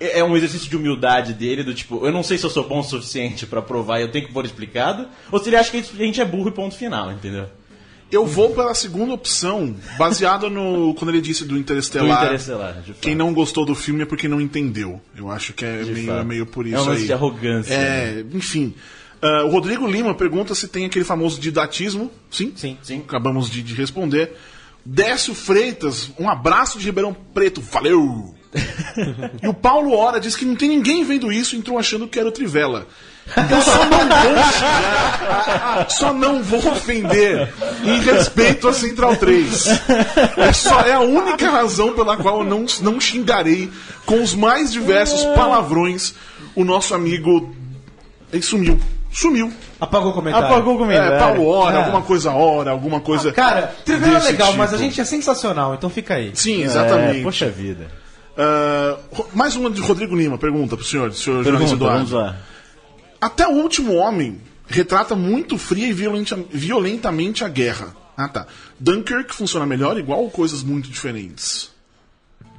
é 0.00 0.18
é 0.20 0.24
um 0.24 0.36
exercício 0.36 0.68
de 0.68 0.76
humildade 0.76 1.32
dele, 1.32 1.62
do 1.62 1.72
tipo, 1.72 2.04
eu 2.04 2.12
não 2.12 2.22
sei 2.22 2.36
se 2.36 2.44
eu 2.44 2.50
sou 2.50 2.66
bom 2.68 2.80
o 2.80 2.82
suficiente 2.82 3.46
pra 3.46 3.62
provar 3.62 4.00
e 4.00 4.02
eu 4.02 4.10
tenho 4.10 4.26
que 4.26 4.32
pôr 4.32 4.44
explicado, 4.44 5.06
ou 5.30 5.38
se 5.38 5.48
ele 5.48 5.56
acha 5.56 5.70
que 5.70 5.78
a 5.78 6.04
gente 6.04 6.20
é 6.20 6.24
burro 6.24 6.48
e 6.48 6.52
ponto 6.52 6.74
final, 6.74 7.12
entendeu? 7.12 7.46
Eu 8.12 8.26
vou 8.26 8.50
pela 8.50 8.74
segunda 8.74 9.12
opção, 9.14 9.74
baseada 9.98 10.48
no. 10.48 10.94
quando 10.94 11.10
ele 11.10 11.20
disse 11.20 11.44
do 11.44 11.54
Do 11.54 11.58
Interestelar. 11.58 12.24
Interestelar, 12.26 12.74
de 12.82 12.92
fato. 12.92 13.00
Quem 13.00 13.14
não 13.14 13.32
gostou 13.32 13.64
do 13.64 13.74
filme 13.74 14.02
é 14.02 14.06
porque 14.06 14.28
não 14.28 14.40
entendeu. 14.40 15.00
Eu 15.16 15.30
acho 15.30 15.52
que 15.52 15.64
é 15.64 15.82
meio, 15.82 16.06
fato. 16.06 16.26
meio 16.26 16.46
por 16.46 16.66
É 16.66 16.70
isso 16.70 16.82
um 16.82 16.86
lance 16.86 17.00
aí. 17.00 17.06
de 17.06 17.12
arrogância, 17.12 17.76
né? 17.76 17.84
É, 18.20 18.24
enfim. 18.32 18.74
Ah, 19.24 19.42
o 19.42 19.48
Rodrigo 19.48 19.86
Lima 19.86 20.14
pergunta 20.14 20.54
se 20.54 20.68
tem 20.68 20.84
aquele 20.84 21.04
famoso 21.04 21.40
didatismo. 21.40 22.10
Sim? 22.30 22.52
Sim. 22.54 22.76
Sim. 22.82 23.02
Acabamos 23.08 23.48
de, 23.48 23.62
de 23.62 23.74
responder. 23.74 24.36
Décio 24.84 25.34
Freitas, 25.34 26.10
um 26.18 26.28
abraço 26.28 26.78
de 26.78 26.84
Ribeirão 26.84 27.16
Preto, 27.32 27.62
valeu! 27.62 28.34
e 29.42 29.48
o 29.48 29.54
Paulo 29.54 29.96
Ora 29.96 30.20
diz 30.20 30.36
que 30.36 30.44
não 30.44 30.54
tem 30.54 30.68
ninguém 30.68 31.02
vendo 31.02 31.32
isso 31.32 31.56
e 31.56 31.58
entrou 31.58 31.78
achando 31.78 32.06
que 32.06 32.18
era 32.18 32.28
o 32.28 32.32
Trivela. 32.32 32.86
Eu 33.50 33.62
só 33.62 33.86
não 33.86 33.98
vou 33.98 35.88
só 35.88 36.12
não 36.12 36.42
vou 36.42 36.70
ofender 36.70 37.50
em 37.82 38.00
respeito 38.00 38.68
a 38.68 38.74
Central 38.74 39.16
3. 39.16 39.66
É, 40.36 40.52
só, 40.52 40.82
é 40.82 40.92
a 40.92 41.00
única 41.00 41.50
razão 41.50 41.94
pela 41.94 42.18
qual 42.18 42.40
eu 42.40 42.44
não, 42.44 42.66
não 42.82 43.00
xingarei 43.00 43.70
com 44.04 44.22
os 44.22 44.34
mais 44.34 44.70
diversos 44.70 45.24
palavrões 45.34 46.12
o 46.54 46.62
nosso 46.62 46.94
amigo. 46.94 47.56
Ele 48.30 48.42
sumiu. 48.42 48.78
Sumiu. 49.14 49.52
Apagou 49.80 50.10
o 50.10 50.12
comentário. 50.12 50.46
Apagou 50.48 50.74
o 50.74 50.78
comentário. 50.78 51.14
É, 51.14 51.18
Paulo 51.18 51.46
Hora, 51.46 51.76
É. 51.76 51.78
alguma 51.84 52.02
coisa 52.02 52.32
hora, 52.32 52.70
alguma 52.72 53.00
coisa. 53.00 53.32
Cara, 53.32 53.74
Trivela 53.84 54.18
é 54.18 54.22
legal, 54.22 54.52
mas 54.54 54.70
a 54.70 54.76
tipo. 54.76 54.88
gente 54.88 55.00
é 55.00 55.04
sensacional, 55.04 55.74
então 55.74 55.88
fica 55.88 56.14
aí. 56.14 56.32
Sim, 56.34 56.62
exatamente. 56.62 57.20
É, 57.20 57.22
poxa 57.22 57.48
vida. 57.48 57.86
Ah, 58.36 58.96
Ro- 59.12 59.28
mais 59.32 59.54
uma 59.54 59.70
de 59.70 59.80
Rodrigo 59.80 60.16
Lima, 60.16 60.36
pergunta 60.36 60.76
pro 60.76 60.84
senhor, 60.84 61.12
senhor 61.14 61.44
jornalista 61.44 61.76
Pergunta, 61.76 61.94
Eduardo. 62.02 62.10
vamos 62.10 62.26
lá. 62.34 62.36
Até 63.20 63.46
o 63.46 63.52
último 63.52 63.94
homem 63.94 64.40
retrata 64.66 65.14
muito 65.14 65.56
fria 65.56 65.86
e 65.86 65.92
violenta- 65.92 66.38
violentamente 66.50 67.44
a 67.44 67.48
guerra. 67.48 67.94
Ah 68.16 68.28
tá. 68.28 68.46
Dunkirk 68.80 69.32
funciona 69.34 69.64
melhor, 69.64 69.96
igual 69.98 70.20
ou 70.22 70.30
coisas 70.30 70.62
muito 70.62 70.88
diferentes? 70.90 71.70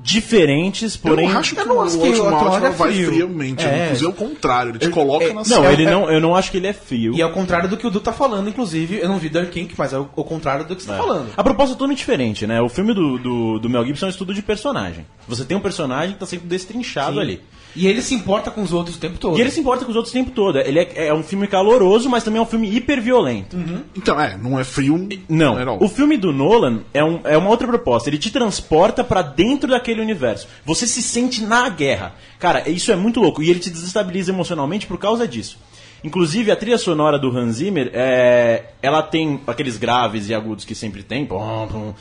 Diferentes, 0.06 0.96
porém. 0.96 1.28
eu 1.32 1.38
acho 1.38 1.56
que 1.56 1.62
eu 1.62 1.66
não 1.66 1.78
o 1.78 1.82
acho 1.82 1.98
que 1.98 2.08
é 2.08 2.70
vai 2.70 2.92
frio. 2.94 3.12
friamente. 3.12 3.66
É. 3.66 3.86
Inclusive 3.86 4.06
é 4.06 4.10
o 4.10 4.14
contrário, 4.14 4.70
ele 4.70 4.78
te 4.78 4.90
coloca 4.90 5.26
é- 5.26 5.34
na 5.34 5.42
Não, 5.44 5.72
ele 5.72 5.86
não, 5.86 6.12
eu 6.12 6.22
não 6.22 6.36
acho 6.36 6.52
que 6.52 6.58
ele 6.58 6.68
é 6.68 6.74
frio. 6.74 7.16
E 7.16 7.22
é 7.22 7.26
o 7.26 7.32
contrário 7.32 7.68
do 7.68 7.76
que 7.76 7.88
o 7.88 7.90
Du 7.90 8.00
tá 8.00 8.14
falando, 8.14 8.48
inclusive. 8.48 9.00
Eu 9.00 9.10
não 9.10 9.18
vi 9.18 9.30
Dark 9.30 9.50
King, 9.50 9.74
mas 9.76 9.94
é 9.94 9.98
o, 9.98 10.08
o 10.16 10.24
contrário 10.24 10.64
do 10.64 10.76
que 10.76 10.84
você 10.84 10.90
tá 10.90 10.98
falando. 10.98 11.30
A 11.36 11.44
proposta 11.44 11.74
é 11.74 11.76
totalmente 11.76 11.98
diferente, 11.98 12.46
né? 12.46 12.62
O 12.62 12.70
filme 12.70 12.94
do, 12.94 13.18
do, 13.18 13.60
do 13.60 13.68
Mel 13.68 13.84
Gibson 13.84 14.06
é 14.06 14.08
um 14.08 14.12
estudo 14.12 14.32
de 14.32 14.44
personagem. 14.44 15.08
Você 15.28 15.44
tem 15.44 15.58
um 15.58 15.62
personagem 15.62 16.14
que 16.14 16.20
tá 16.20 16.28
sempre 16.28 16.48
destrinchado 16.48 17.20
ali. 17.20 17.42
E 17.76 17.88
ele 17.88 18.02
se 18.02 18.14
importa 18.16 18.50
com 18.50 18.62
os 18.62 18.72
outros 18.72 18.96
o 18.96 19.00
tempo 19.00 19.18
todo. 19.18 19.38
E 19.38 19.42
ele 19.42 19.52
se 19.52 19.60
importa 19.60 19.84
com 19.84 19.92
os 19.92 19.96
outros 19.98 20.12
o 20.14 20.18
tempo 20.18 20.32
todo. 20.32 20.58
Ele 20.60 20.80
é, 20.80 21.08
é 21.08 21.14
um 21.14 21.22
filme 21.22 21.46
caloroso, 21.48 22.10
mas 22.10 22.24
também 22.24 22.40
é 22.40 22.42
um 22.42 22.46
filme 22.46 22.74
hiperviolento. 22.74 23.58
Então, 23.96 24.20
é, 24.20 24.38
não 24.38 24.58
é 24.60 24.64
frio. 24.64 25.10
Não, 25.28 25.58
at 25.58 25.68
all. 25.68 25.78
o 25.84 25.88
filme 25.90 26.16
do 26.18 26.32
Nolan 26.32 26.80
é, 26.94 27.04
um- 27.04 27.20
é 27.26 27.38
uma 27.38 27.50
outra 27.50 27.68
proposta. 27.68 28.10
Ele 28.10 28.18
te 28.18 28.32
transporta 28.32 29.04
pra 29.04 29.22
dentro 29.22 29.70
daquele 29.70 30.00
universo. 30.02 30.48
Você 30.66 30.88
se 30.88 31.02
sente 31.02 31.42
na 31.44 31.68
guerra. 31.70 32.14
Cara, 32.40 32.70
isso 32.70 32.92
é 32.92 32.96
muito 32.96 33.20
louco. 33.20 33.44
E 33.44 33.50
ele 33.50 33.60
te 33.60 33.70
desestabiliza 33.70 34.32
emocionalmente 34.32 34.88
por 34.88 34.98
causa 34.98 35.28
disso. 35.28 35.58
Inclusive, 36.04 36.52
a 36.52 36.56
trilha 36.56 36.78
sonora 36.78 37.18
do 37.18 37.36
Hans 37.36 37.56
Zimmer, 37.56 37.90
é, 37.94 38.66
ela 38.82 39.02
tem 39.02 39.42
aqueles 39.48 39.76
graves 39.76 40.30
e 40.30 40.36
agudos 40.36 40.64
que 40.64 40.76
sempre 40.76 41.02
tem, 41.02 41.26
pum, 41.26 41.40
pum, 41.72 41.94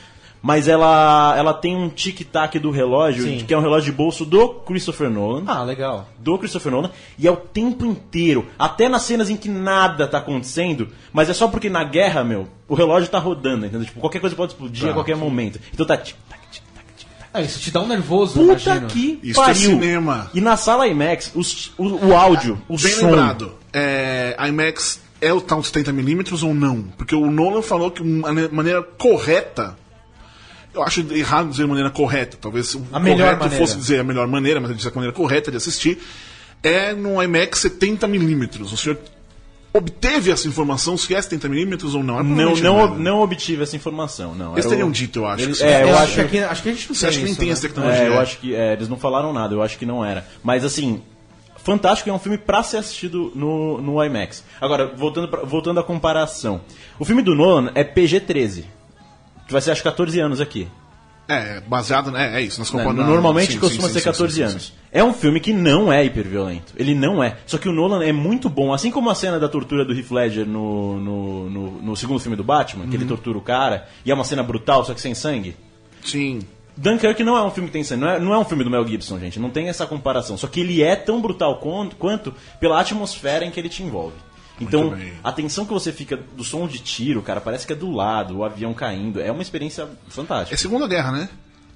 mas 0.47 0.67
ela, 0.67 1.33
ela 1.35 1.55
tem 1.55 1.75
um 1.75 1.89
tic-tac 1.89 2.59
do 2.59 2.69
relógio, 2.69 3.23
Sim. 3.23 3.43
que 3.47 3.51
é 3.51 3.57
um 3.57 3.61
relógio 3.61 3.91
de 3.91 3.97
bolso 3.97 4.23
do 4.23 4.47
Christopher 4.49 5.09
Nolan 5.09 5.43
Ah, 5.47 5.63
legal. 5.63 6.07
do 6.19 6.37
Christopher 6.37 6.71
Nolan 6.71 6.91
e 7.17 7.27
é 7.27 7.31
o 7.31 7.35
tempo 7.35 7.83
inteiro, 7.83 8.45
até 8.59 8.87
nas 8.87 9.01
cenas 9.01 9.31
em 9.31 9.35
que 9.35 9.49
nada 9.49 10.07
tá 10.07 10.19
acontecendo, 10.19 10.89
mas 11.11 11.31
é 11.31 11.33
só 11.33 11.47
porque 11.47 11.67
na 11.67 11.83
guerra, 11.83 12.23
meu, 12.23 12.47
o 12.67 12.75
relógio 12.75 13.09
tá 13.09 13.17
rodando, 13.17 13.65
entendeu? 13.65 13.87
Tipo, 13.87 13.99
qualquer 13.99 14.19
coisa 14.19 14.35
pode 14.35 14.51
explodir 14.51 14.83
Tá. 14.85 14.91
a 14.91 14.93
qualquer 14.93 15.15
momento. 15.17 15.59
Então 15.73 15.83
tá 15.83 15.97
tic 15.97 16.15
tac 16.29 16.39
tic 16.51 16.61
tac 16.75 16.85
tic 16.95 17.07
tac. 17.17 17.29
Ah, 17.33 17.41
isso 17.41 17.59
te 17.59 17.71
dá 17.71 17.81
um 17.81 17.87
nervoso, 17.87 18.33
Puta 18.39 18.51
imagino. 18.69 18.87
que 18.87 19.19
Isso 19.23 19.41
é 19.41 19.45
pariu. 19.45 19.69
cinema. 19.71 20.29
E 20.31 20.39
na 20.41 20.55
sala 20.55 20.87
IMAX, 20.87 21.31
os- 21.33 21.71
o, 21.75 22.05
o 22.09 22.15
áudio, 22.15 22.61
o 22.69 22.77
Bem 22.77 22.91
som. 22.91 23.07
lembrado, 23.09 23.51
é, 23.73 24.35
a 24.37 24.47
IMAX 24.47 25.01
é 25.19 25.33
o 25.33 25.41
tal 25.41 25.59
de 25.61 25.67
70mm 25.69 26.43
ou 26.43 26.53
não? 26.53 26.83
Porque 26.97 27.15
o 27.15 27.31
Nolan 27.31 27.63
falou 27.63 27.89
que 27.89 28.03
a 28.03 28.31
maneira 28.53 28.83
correta. 28.83 29.75
Eu 30.75 30.83
acho 30.83 31.05
errado 31.13 31.49
dizer 31.49 31.65
maneira 31.65 31.89
correta. 31.89 32.37
Talvez 32.39 32.75
o 32.75 32.85
A 32.91 32.99
melhor 32.99 33.17
correto 33.19 33.39
maneira. 33.43 33.65
fosse 33.65 33.77
dizer 33.77 33.99
a 33.99 34.03
melhor 34.03 34.27
maneira, 34.27 34.59
mas 34.59 34.69
ele 34.69 34.77
disse 34.77 34.87
a 34.89 34.91
maneira 34.91 35.13
correta 35.15 35.49
de 35.49 35.57
assistir. 35.57 35.97
É 36.61 36.93
no 36.93 37.21
IMAX 37.23 37.63
70mm. 37.63 38.61
O 38.61 38.77
senhor 38.77 38.97
obteve 39.73 40.31
essa 40.31 40.47
informação, 40.47 40.97
se 40.97 41.13
é 41.13 41.19
70mm 41.19 41.93
ou 41.95 42.03
não? 42.03 42.19
É 42.19 42.23
Não, 42.23 42.55
não, 42.55 42.95
não 42.97 43.21
obtive 43.21 43.61
essa 43.63 43.75
informação, 43.75 44.33
não. 44.33 44.53
Eles 44.53 44.65
teriam 44.65 44.87
o- 44.87 44.91
dito, 44.91 45.19
eu 45.19 45.27
acho. 45.27 45.43
Eles- 45.43 45.57
que 45.57 45.63
é, 45.65 45.83
eu 45.83 45.87
Eu 45.89 45.93
acho 45.95 46.03
acho 46.03 46.13
que 46.15 46.21
aqui, 46.21 46.39
acho 46.39 46.63
que 46.63 46.69
a 46.69 46.71
gente 46.71 46.87
não 46.89 46.95
Você 46.95 47.01
tem 47.01 47.09
acha 47.09 47.19
que 47.19 47.25
nem 47.25 47.35
tem 47.35 47.47
né? 47.47 47.53
essa 47.53 47.61
tecnologia? 47.67 48.01
É, 48.03 48.07
eu 48.07 48.19
acho 48.19 48.37
que 48.39 48.55
é, 48.55 48.73
eles 48.73 48.87
não 48.87 48.97
falaram 48.97 49.33
nada, 49.33 49.53
eu 49.53 49.61
acho 49.61 49.77
que 49.77 49.85
não 49.85 50.03
era. 50.03 50.25
Mas 50.43 50.63
assim, 50.63 51.01
Fantástico 51.57 52.07
é 52.11 52.13
um 52.13 52.19
filme 52.19 52.37
pra 52.37 52.61
ser 52.61 52.77
assistido 52.77 53.31
no, 53.33 53.81
no 53.81 54.03
IMAX. 54.03 54.43
Agora, 54.61 54.85
voltando, 54.95 55.27
pra- 55.27 55.41
voltando 55.43 55.79
à 55.79 55.83
comparação. 55.83 56.61
O 56.99 57.03
filme 57.05 57.23
do 57.23 57.33
Nolan 57.33 57.71
é 57.73 57.83
PG-13. 57.83 58.65
Que 59.47 59.53
vai 59.53 59.61
ser 59.61 59.71
acho 59.71 59.83
14 59.83 60.19
anos 60.19 60.41
aqui. 60.41 60.67
É, 61.27 61.59
baseado, 61.61 62.11
né? 62.11 62.37
É 62.39 62.41
isso. 62.41 62.59
Nós 62.59 62.71
Né? 62.71 62.83
comparamos- 62.83 63.11
Normalmente 63.11 63.53
sim, 63.53 63.59
costuma 63.59 63.87
sim, 63.87 63.93
ser 63.95 63.99
sim, 63.99 64.05
14 64.05 64.35
sim, 64.35 64.41
anos. 64.43 64.73
É 64.91 65.03
um 65.03 65.11
filme 65.11 65.39
que 65.39 65.51
não 65.53 65.91
é 65.91 66.05
hiperviolento. 66.05 66.73
Ele 66.77 66.93
não 66.93 67.23
é. 67.23 67.37
Só 67.47 67.57
que 67.57 67.67
o 67.67 67.71
Nolan 67.73 68.03
é 68.03 68.11
muito 68.11 68.47
bom. 68.47 68.71
Assim 68.73 68.91
como 68.91 69.09
a 69.09 69.15
cena 69.15 69.39
da 69.39 69.49
tortura 69.49 69.83
do 69.83 69.91
Heath 69.93 70.11
Ledger 70.11 70.45
no, 70.45 70.99
no, 70.99 71.49
no, 71.49 71.71
no 71.81 71.95
segundo 71.95 72.19
filme 72.19 72.35
do 72.37 72.43
Batman, 72.43 72.87
que 72.87 72.95
ele 72.95 73.05
tortura 73.05 73.37
o 73.37 73.41
cara, 73.41 73.87
e 74.05 74.11
é 74.11 74.13
uma 74.13 74.23
cena 74.23 74.43
brutal, 74.43 74.85
só 74.85 74.93
que 74.93 75.01
sem 75.01 75.15
sangue. 75.15 75.55
Sim. 76.03 76.41
Dunkirk 76.77 77.23
não 77.23 77.35
é 77.37 77.41
um 77.43 77.49
filme 77.49 77.69
que 77.69 77.73
tem 77.73 77.83
sangue, 77.83 78.01
não 78.01 78.09
é, 78.09 78.19
não 78.19 78.33
é 78.33 78.37
um 78.37 78.45
filme 78.45 78.63
do 78.63 78.69
Mel 78.69 78.85
Gibson, 78.87 79.17
gente. 79.19 79.39
Não 79.39 79.49
tem 79.49 79.67
essa 79.67 79.87
comparação. 79.87 80.37
Só 80.37 80.45
que 80.45 80.59
ele 80.59 80.83
é 80.83 80.95
tão 80.95 81.21
brutal 81.21 81.57
quanto, 81.57 81.95
quanto 81.95 82.33
pela 82.59 82.79
atmosfera 82.79 83.43
em 83.45 83.49
que 83.49 83.59
ele 83.59 83.69
te 83.69 83.81
envolve. 83.81 84.15
Então, 84.59 84.97
a 85.23 85.31
tensão 85.31 85.65
que 85.65 85.73
você 85.73 85.91
fica 85.91 86.17
do 86.17 86.43
som 86.43 86.67
de 86.67 86.79
tiro, 86.79 87.21
cara, 87.21 87.41
parece 87.41 87.67
que 87.67 87.73
é 87.73 87.75
do 87.75 87.91
lado, 87.91 88.37
o 88.37 88.43
avião 88.43 88.73
caindo. 88.73 89.19
É 89.19 89.31
uma 89.31 89.41
experiência 89.41 89.83
É 89.83 89.87
fantástica. 90.09 90.57
Segunda 90.57 90.87
Guerra, 90.87 91.11
né? 91.11 91.29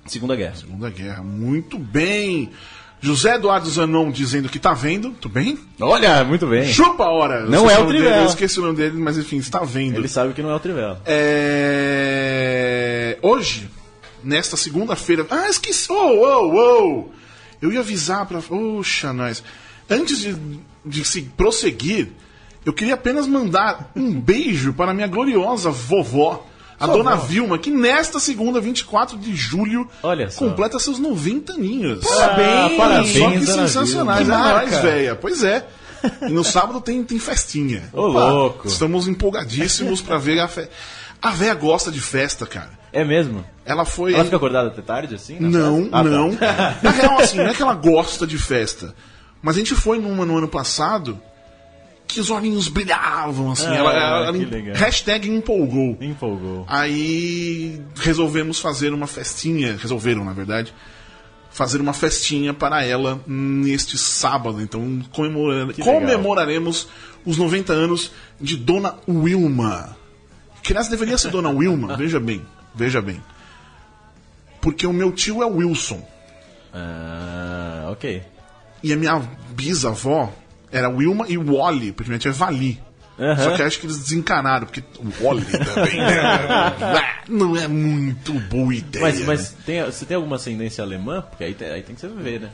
Segunda 0.06 0.36
Guerra. 0.36 0.56
Segunda 0.56 0.90
Guerra. 0.90 1.24
Muito 1.24 1.78
bem. 1.78 2.50
José 3.02 3.36
Eduardo 3.36 3.70
Zanon 3.70 4.12
dizendo 4.12 4.50
que 4.50 4.60
tá 4.60 4.74
vendo. 4.74 5.12
Tudo 5.12 5.34
bem? 5.34 5.58
Olha, 5.80 6.24
muito 6.24 6.48
bem. 6.48 6.68
Chupa 6.68 7.06
a 7.06 7.12
hora. 7.12 7.42
Eu 7.42 7.50
Não 7.50 7.70
é 7.70 7.80
o 7.80 7.86
dele, 7.86 8.00
Trivela. 8.00 8.24
Eu 8.24 8.28
esqueci 8.28 8.60
o 8.60 8.64
nome 8.64 8.78
dele, 8.78 8.98
mas 8.98 9.18
enfim, 9.18 9.38
está 9.38 9.60
vendo. 9.60 9.98
Ele 9.98 10.08
sabe 10.08 10.34
que 10.34 10.42
não 10.42 10.50
é 10.50 10.56
o 10.56 10.60
Trivela. 10.60 11.02
É... 11.06 13.18
Hoje, 13.22 13.70
nesta 14.24 14.58
segunda-feira. 14.58 15.26
Ah, 15.30 15.50
esqueci. 15.50 15.92
Oh, 15.92 15.96
oh, 15.96 16.54
oh. 16.54 17.10
Eu 17.62 17.72
ia 17.72 17.80
avisar 17.80 18.26
pra. 18.26 18.42
Poxa, 18.42 19.14
nós. 19.14 19.44
Antes 19.90 20.20
de, 20.20 20.36
de 20.86 21.06
se 21.06 21.22
prosseguir, 21.22 22.10
eu 22.66 22.74
queria 22.74 22.94
apenas 22.96 23.28
mandar 23.28 23.92
um 23.96 24.12
beijo 24.20 24.74
para 24.74 24.92
a 24.92 24.94
minha 24.94 25.08
gloriosa 25.08 25.70
vovó, 25.72 26.46
a 26.80 26.88
dona 26.88 27.16
Vilma, 27.16 27.58
que 27.58 27.70
nesta 27.70 28.20
segunda, 28.20 28.62
24 28.62 29.18
de 29.18 29.36
julho, 29.36 29.88
Olha 30.02 30.30
só. 30.30 30.46
completa 30.46 30.80
seus 30.80 30.98
90 30.98 31.54
aninhos. 31.54 32.06
Parabéns! 32.06 32.78
parabéns, 32.78 33.18
Só 33.18 33.32
que 33.32 33.40
dona 33.40 33.68
sensacionais, 33.68 34.20
Vilma. 34.28 34.36
é 34.36 34.44
Que 34.44 34.50
nóis, 34.54 34.72
marca. 34.72 34.82
véia. 34.88 35.16
Pois 35.16 35.44
é. 35.44 35.68
E 36.22 36.32
no 36.32 36.44
sábado 36.46 36.80
tem, 36.80 37.04
tem 37.04 37.20
festinha. 37.20 37.90
Ô, 37.92 38.08
louco. 38.08 38.68
Estamos 38.70 39.08
empolgadíssimos 39.10 40.02
pra 40.02 40.18
ver 40.18 40.40
a 40.40 40.48
festa. 40.48 40.72
A 41.22 41.32
véia 41.32 41.54
gosta 41.54 41.92
de 41.92 42.00
festa, 42.00 42.46
cara. 42.46 42.70
É 42.94 43.04
mesmo? 43.04 43.44
Ela 43.66 43.84
foi. 43.84 44.14
Ela 44.14 44.24
fica 44.24 44.38
acordada 44.38 44.70
até 44.70 44.82
tarde, 44.82 45.16
assim? 45.16 45.38
na 45.38 45.50
Não, 45.50 45.82
festa? 45.82 45.98
Ah, 45.98 46.04
tá. 46.04 46.10
não. 46.10 46.30
Na 46.82 46.92
real, 46.92 47.20
assim, 47.20 47.38
não 47.40 47.48
é 47.48 47.54
que 47.54 47.62
ela 47.62 47.74
gosta 47.76 48.26
de 48.26 48.38
festa. 48.38 48.96
Mas 49.42 49.56
a 49.56 49.60
gente 49.60 49.76
foi 49.76 50.00
numa 50.00 50.26
no 50.26 50.38
ano 50.38 50.48
passado 50.48 51.20
que 52.10 52.20
os 52.20 52.32
olhinhos 52.32 52.68
brilhavam, 52.68 53.52
assim. 53.52 53.68
Ah, 53.68 53.76
ela, 53.76 53.94
ela, 53.94 54.28
ela- 54.36 54.74
hashtag 54.76 55.30
empolgou. 55.30 55.96
Empolgou. 56.02 56.66
Aí 56.68 57.80
resolvemos 57.96 58.60
fazer 58.60 58.92
uma 58.94 59.06
festinha. 59.06 59.78
Resolveram, 59.78 60.26
na 60.26 60.34
verdade. 60.34 60.74
Fazer 61.52 61.80
uma 61.80 61.94
festinha 61.94 62.52
para 62.52 62.84
ela 62.84 63.22
neste 63.28 63.96
sábado. 63.96 64.60
Então 64.60 65.02
comemora- 65.12 65.72
Que 65.72 65.82
legal. 65.82 66.00
comemoraremos 66.02 66.88
os 67.24 67.38
90 67.38 67.74
anos 67.74 68.12
de 68.42 68.58
Dona 68.58 68.96
Wilma. 69.08 69.96
Que 70.64 70.74
aliás 70.74 70.88
deveria 70.88 71.18
ser 71.18 71.30
Dona 71.30 71.50
Wilma, 71.50 71.96
veja 71.98 72.20
bem, 72.20 72.42
veja 72.74 73.02
bem. 73.02 73.24
Porque 74.60 74.88
o 74.88 74.92
meu 74.94 75.12
tio 75.12 75.44
é 75.44 75.46
Wilson. 75.46 76.04
Ah, 76.74 77.88
ok. 77.92 78.24
E 78.82 78.94
a 78.94 78.96
minha 78.96 79.22
bisavó 79.52 80.34
era 80.72 80.90
Wilma 80.90 81.26
e 81.28 81.38
Wally, 81.38 81.94
tia 82.20 82.30
é 82.30 82.34
Vali. 82.34 82.80
Aham. 83.20 83.36
Só 83.44 83.52
que 83.52 83.62
acho 83.64 83.80
que 83.80 83.86
eles 83.86 83.98
desencanaram, 84.00 84.66
porque 84.66 84.82
o 84.98 85.24
Wally 85.26 85.44
também 85.46 85.98
né? 85.98 86.22
Ah, 86.80 87.18
não 87.28 87.56
é 87.58 87.68
muito 87.68 88.32
boa 88.34 88.74
ideia. 88.74 89.04
Mas, 89.06 89.20
né? 89.20 89.26
mas 89.28 89.56
tem, 89.66 89.84
você 89.84 90.06
tem 90.06 90.16
alguma 90.16 90.38
ascendência 90.38 90.84
alemã? 90.84 91.22
Porque 91.22 91.44
aí, 91.44 91.54
tem- 91.54 91.70
aí 91.70 91.82
tem 91.84 91.96
que 91.96 92.02
ser 92.02 92.10
ver, 92.10 92.40
né? 92.42 92.50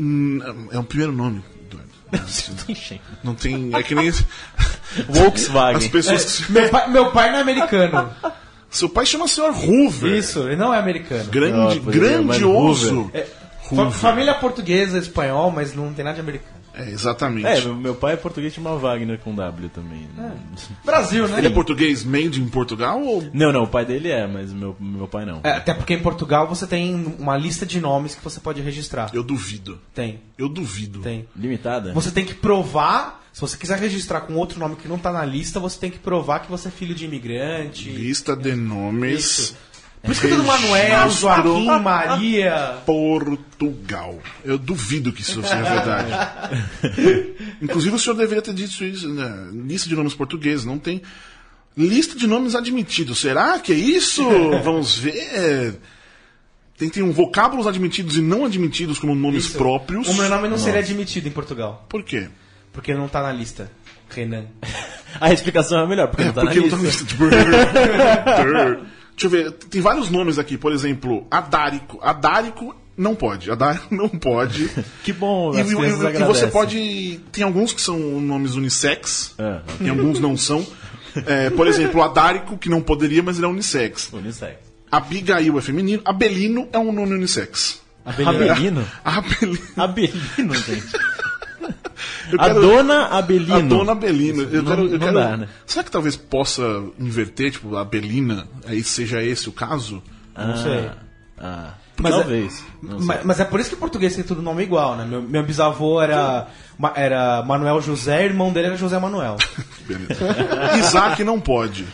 Hum, 0.00 0.40
É 0.72 0.78
o 0.78 0.84
primeiro 0.84 1.12
nome, 1.12 1.42
Eduardo. 1.66 1.90
Não 3.22 3.34
tem. 3.34 3.70
É 3.74 3.82
que 3.82 3.94
nem. 3.94 4.10
Volkswagen. 5.08 5.76
As 5.76 5.88
pessoas 5.88 6.24
que 6.24 6.30
se- 6.30 6.52
Meu 6.52 6.68
pai, 6.70 6.88
meu 6.90 7.10
pai 7.12 7.30
não 7.30 7.38
é 7.38 7.42
americano. 7.42 8.10
Seu 8.70 8.88
pai 8.88 9.04
chama 9.06 9.26
Sr. 9.28 9.50
Hoover. 9.54 10.12
Isso, 10.14 10.40
ele 10.40 10.56
não 10.56 10.72
é 10.72 10.78
americano. 10.78 11.24
Grande, 11.30 11.78
Ah, 11.78 11.80
pois 11.84 11.96
é, 11.96 11.98
grandioso. 11.98 13.00
Hoover. 13.00 13.26
Fa- 13.74 13.90
família 13.90 14.34
portuguesa, 14.34 14.98
espanhol, 14.98 15.50
mas 15.50 15.74
não 15.74 15.92
tem 15.92 16.04
nada 16.04 16.14
de 16.14 16.20
americano. 16.20 16.56
É, 16.76 16.90
exatamente. 16.90 17.46
É, 17.46 17.60
meu, 17.72 17.94
pai 17.94 18.12
é 18.14 18.16
português 18.16 18.52
chama 18.52 18.76
Wagner 18.76 19.18
com 19.18 19.34
W 19.34 19.68
também. 19.70 20.06
Brasil, 20.84 21.26
né? 21.26 21.38
Ele 21.38 21.46
é 21.46 21.50
português 21.50 22.04
made 22.04 22.40
in 22.40 22.48
Portugal 22.48 23.02
ou. 23.02 23.24
Não, 23.32 23.50
não, 23.50 23.64
o 23.64 23.66
pai 23.66 23.86
dele 23.86 24.10
é, 24.10 24.26
mas 24.26 24.52
meu, 24.52 24.76
meu 24.78 25.08
pai 25.08 25.24
não. 25.24 25.40
É, 25.42 25.52
até 25.52 25.72
porque 25.72 25.94
em 25.94 26.02
Portugal 26.02 26.46
você 26.46 26.66
tem 26.66 27.16
uma 27.18 27.36
lista 27.36 27.64
de 27.64 27.80
nomes 27.80 28.14
que 28.14 28.22
você 28.22 28.38
pode 28.40 28.60
registrar. 28.60 29.10
Eu 29.14 29.22
duvido. 29.22 29.80
Tem, 29.94 30.20
Eu 30.36 30.48
duvido. 30.48 31.00
tem. 31.00 31.26
Limitada? 31.34 31.94
Você 31.94 32.10
tem 32.10 32.26
que 32.26 32.34
provar, 32.34 33.24
se 33.32 33.40
você 33.40 33.56
quiser 33.56 33.78
registrar 33.78 34.20
com 34.22 34.34
outro 34.34 34.58
nome 34.58 34.76
que 34.76 34.86
não 34.86 34.98
tá 34.98 35.10
na 35.10 35.24
lista, 35.24 35.58
você 35.58 35.78
tem 35.78 35.90
que 35.90 35.98
provar 35.98 36.40
que 36.40 36.50
você 36.50 36.68
é 36.68 36.70
filho 36.70 36.94
de 36.94 37.06
imigrante. 37.06 37.88
Lista 37.88 38.36
de 38.36 38.54
nomes. 38.54 39.20
Isso. 39.20 39.56
Por 40.06 40.12
isso 40.12 40.20
que 40.22 40.26
é 40.28 40.30
tudo 40.30 40.44
Manuel, 40.44 41.10
Joaquim, 41.10 41.66
Maria. 41.82 42.78
Portugal. 42.86 44.18
Eu 44.44 44.56
duvido 44.56 45.12
que 45.12 45.20
isso 45.20 45.42
seja 45.42 45.62
verdade. 45.62 46.12
Inclusive, 47.60 47.96
o 47.96 47.98
senhor 47.98 48.14
deveria 48.16 48.40
ter 48.40 48.54
dito 48.54 48.82
isso. 48.84 49.08
Né? 49.08 49.48
Lista 49.66 49.88
de 49.88 49.94
nomes 49.96 50.14
portugueses. 50.14 50.64
Não 50.64 50.78
tem. 50.78 51.02
Lista 51.76 52.16
de 52.16 52.26
nomes 52.26 52.54
admitidos. 52.54 53.18
Será 53.18 53.58
que 53.58 53.72
é 53.72 53.76
isso? 53.76 54.22
Vamos 54.64 54.96
ver. 54.96 55.78
Tem, 56.78 56.88
tem 56.88 57.02
um 57.02 57.10
vocábulos 57.12 57.66
admitidos 57.66 58.16
e 58.16 58.20
não 58.22 58.44
admitidos 58.44 58.98
como 58.98 59.14
nomes 59.14 59.46
Isso. 59.46 59.58
próprios. 59.58 60.08
O 60.08 60.14
meu 60.14 60.28
nome 60.28 60.46
não 60.48 60.58
seria 60.58 60.80
admitido 60.80 61.26
em 61.26 61.30
Portugal, 61.32 61.84
Por 61.88 62.02
quê? 62.02 62.28
porque 62.72 62.94
não 62.94 63.08
tá 63.08 63.22
na 63.22 63.32
lista. 63.32 63.70
Renan. 64.10 64.44
A 65.18 65.32
explicação 65.32 65.80
é 65.80 65.86
melhor, 65.86 66.08
porque 66.08 66.22
É, 66.22 66.26
não 66.26 66.32
tá 66.34 66.40
porque 66.42 66.60
na 66.60 66.66
não 66.66 66.70
tá 66.70 66.76
lista. 66.76 67.04
na 67.18 68.74
lista. 68.74 68.86
Deixa 69.16 69.26
eu 69.26 69.30
ver. 69.30 69.52
Tem 69.52 69.80
vários 69.80 70.10
nomes 70.10 70.38
aqui. 70.38 70.58
Por 70.58 70.72
exemplo, 70.72 71.26
Adárico. 71.30 71.98
Adárico 72.02 72.74
não 72.96 73.14
pode. 73.14 73.50
Adárico 73.50 73.94
não 73.94 74.08
pode. 74.08 74.68
Que 75.02 75.12
bom, 75.12 75.54
E, 75.54 75.60
as 75.60 75.70
e- 75.70 75.74
e- 75.74 76.20
e 76.20 76.24
você 76.24 76.46
pode. 76.48 77.20
Tem 77.32 77.42
alguns 77.44 77.72
que 77.72 77.80
são 77.80 77.98
nomes 78.20 78.54
unissex, 78.54 79.34
Ah, 79.38 79.62
e 79.80 79.88
alguns 79.88 80.18
não 80.20 80.36
são. 80.36 80.66
É, 81.26 81.48
por 81.50 81.66
exemplo, 81.66 82.02
Adárico, 82.02 82.58
que 82.58 82.68
não 82.68 82.82
poderia, 82.82 83.22
mas 83.22 83.36
ele 83.38 83.46
é 83.46 83.48
unissex. 83.48 84.10
unissex. 84.12 84.56
Abigail 84.92 85.58
é 85.58 85.62
feminino. 85.62 86.02
Abelino 86.04 86.68
é 86.72 86.78
um 86.78 86.92
nome 86.92 87.14
unissex. 87.14 87.80
Abelino? 88.04 88.86
Abelino. 89.04 89.58
Abelino, 89.76 90.54
gente. 90.54 90.86
Eu 92.32 92.40
A 92.40 92.44
quero- 92.46 92.60
dona 92.60 93.06
Abelino. 93.06 93.54
A 93.54 93.60
dona 93.60 93.92
Abelina. 93.92 94.42
Eu 94.42 94.62
Não- 94.62 94.70
quero, 94.70 94.82
eu 94.86 94.90
não 94.92 94.98
quero- 94.98 95.14
dá, 95.20 95.36
né? 95.36 95.48
Será 95.66 95.84
que 95.84 95.90
talvez 95.90 96.16
possa 96.16 96.62
inverter, 96.98 97.50
tipo, 97.52 97.74
a 97.76 97.80
Abelina, 97.82 98.46
aí 98.66 98.82
seja 98.82 99.22
esse 99.22 99.48
o 99.48 99.52
caso? 99.52 100.02
Não 100.36 100.56
sei. 100.56 100.90
Ah, 101.38 101.74
Mas 102.00 102.12
é- 102.14 102.18
talvez. 102.18 102.64
Não 102.82 102.98
sei. 102.98 103.06
Mas, 103.06 103.24
mas 103.24 103.40
é 103.40 103.44
por 103.44 103.60
isso 103.60 103.70
que 103.70 103.76
o 103.76 103.78
português 103.78 104.14
tem 104.14 104.24
tudo 104.24 104.42
nome 104.42 104.62
igual, 104.62 104.96
né? 104.96 105.04
Meu, 105.04 105.22
meu 105.22 105.42
bisavô 105.42 106.00
era, 106.02 106.48
Ma- 106.78 106.92
era 106.96 107.42
Manuel 107.42 107.80
José, 107.80 108.24
irmão 108.24 108.52
dele 108.52 108.66
era 108.68 108.76
José 108.76 108.98
Manuel. 108.98 109.36
Beleza. 109.86 110.14
Isaac 110.78 111.22
não 111.24 111.40
pode. 111.40 111.86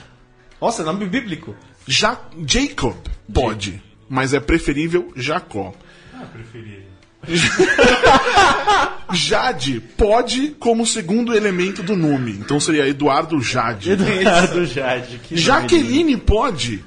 Nossa, 0.61 0.83
nome 0.83 1.07
bíblico. 1.07 1.55
Ja 1.87 2.19
Jacob 2.47 2.97
pode, 3.33 3.83
mas 4.09 4.33
é 4.35 4.41
preferível 4.41 5.13
Jacó. 5.17 5.73
Ah, 6.15 6.25
preferível. 6.33 6.83
Jade 9.13 9.81
pode 9.97 10.57
como 10.59 10.87
segundo 10.87 11.35
elemento 11.35 11.83
do 11.83 11.97
nome. 11.97 12.33
Então 12.33 12.59
seria 12.59 12.89
Eduardo 12.89 13.41
Jade. 13.41 13.91
Eduardo 13.93 14.65
Jade. 14.65 15.19
que 15.23 15.37
Jaqueline 15.37 16.17
pode, 16.17 16.83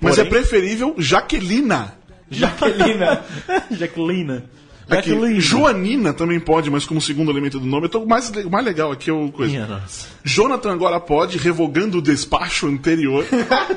mas 0.00 0.16
Porém- 0.16 0.26
é 0.26 0.30
preferível 0.30 0.94
Jaquelina. 0.98 1.94
Jaquelina. 2.30 3.22
Jaquelina. 3.70 4.44
Aqui, 4.88 5.10
Jaqueline. 5.10 5.40
Joanina 5.40 6.12
também 6.12 6.40
pode, 6.40 6.68
mas 6.68 6.84
como 6.84 7.00
segundo 7.00 7.30
elemento 7.30 7.60
do 7.60 7.66
nome. 7.66 7.86
Eu 7.86 7.90
tô 7.90 8.04
mais, 8.04 8.28
o 8.30 8.50
mais 8.50 8.64
legal 8.64 8.90
aqui 8.90 9.08
é 9.08 9.12
o 9.12 9.30
coisa. 9.30 9.52
Minha 9.52 9.66
nossa. 9.66 10.08
Jonathan 10.24 10.72
agora 10.72 10.98
pode, 10.98 11.38
revogando 11.38 11.98
o 11.98 12.02
despacho 12.02 12.66
anterior. 12.66 13.24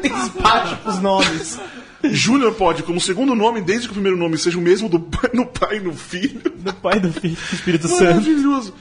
tem 0.01 0.11
despacho 0.13 0.75
pros 0.77 0.99
nomes. 0.99 1.59
Júnior 2.11 2.53
pode, 2.55 2.83
como 2.83 2.99
segundo 2.99 3.33
nome, 3.35 3.61
desde 3.61 3.87
que 3.87 3.91
o 3.91 3.93
primeiro 3.95 4.17
nome 4.17 4.37
seja 4.37 4.57
o 4.57 4.61
mesmo 4.61 4.89
do 4.89 4.99
pai, 4.99 5.29
no 5.33 5.45
pai 5.45 5.77
e 5.77 5.79
no 5.79 5.93
filho. 5.93 6.41
Do 6.55 6.73
pai 6.73 6.99
do 6.99 7.11
filho 7.11 7.35
do 7.35 7.55
Espírito 7.55 7.87
Santo. 7.87 8.03
Maravilhoso. 8.03 8.73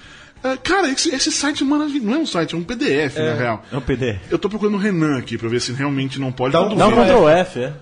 Ah, 0.44 0.56
cara, 0.56 0.88
esse, 0.90 1.14
esse 1.14 1.30
site 1.30 1.62
maravilhoso. 1.62 2.04
Não 2.10 2.14
é 2.14 2.18
um 2.18 2.26
site, 2.26 2.54
é 2.54 2.58
um 2.58 2.64
PDF, 2.64 3.16
na 3.16 3.34
real. 3.34 3.64
É 3.70 3.76
um 3.76 3.80
PD. 3.80 4.16
Eu 4.30 4.38
tô 4.38 4.48
procurando 4.48 4.74
o 4.74 4.78
Renan 4.78 5.16
aqui 5.18 5.38
pra 5.38 5.48
ver 5.48 5.60
se 5.60 5.72
realmente 5.72 6.18
não 6.20 6.32
pode. 6.32 6.52
Dá 6.52 6.62
um- 6.62 6.74
Dá 6.76 6.88
um 6.88 6.90
Ctrl 6.90 7.28
F, 7.28 7.60
é. 7.60 7.72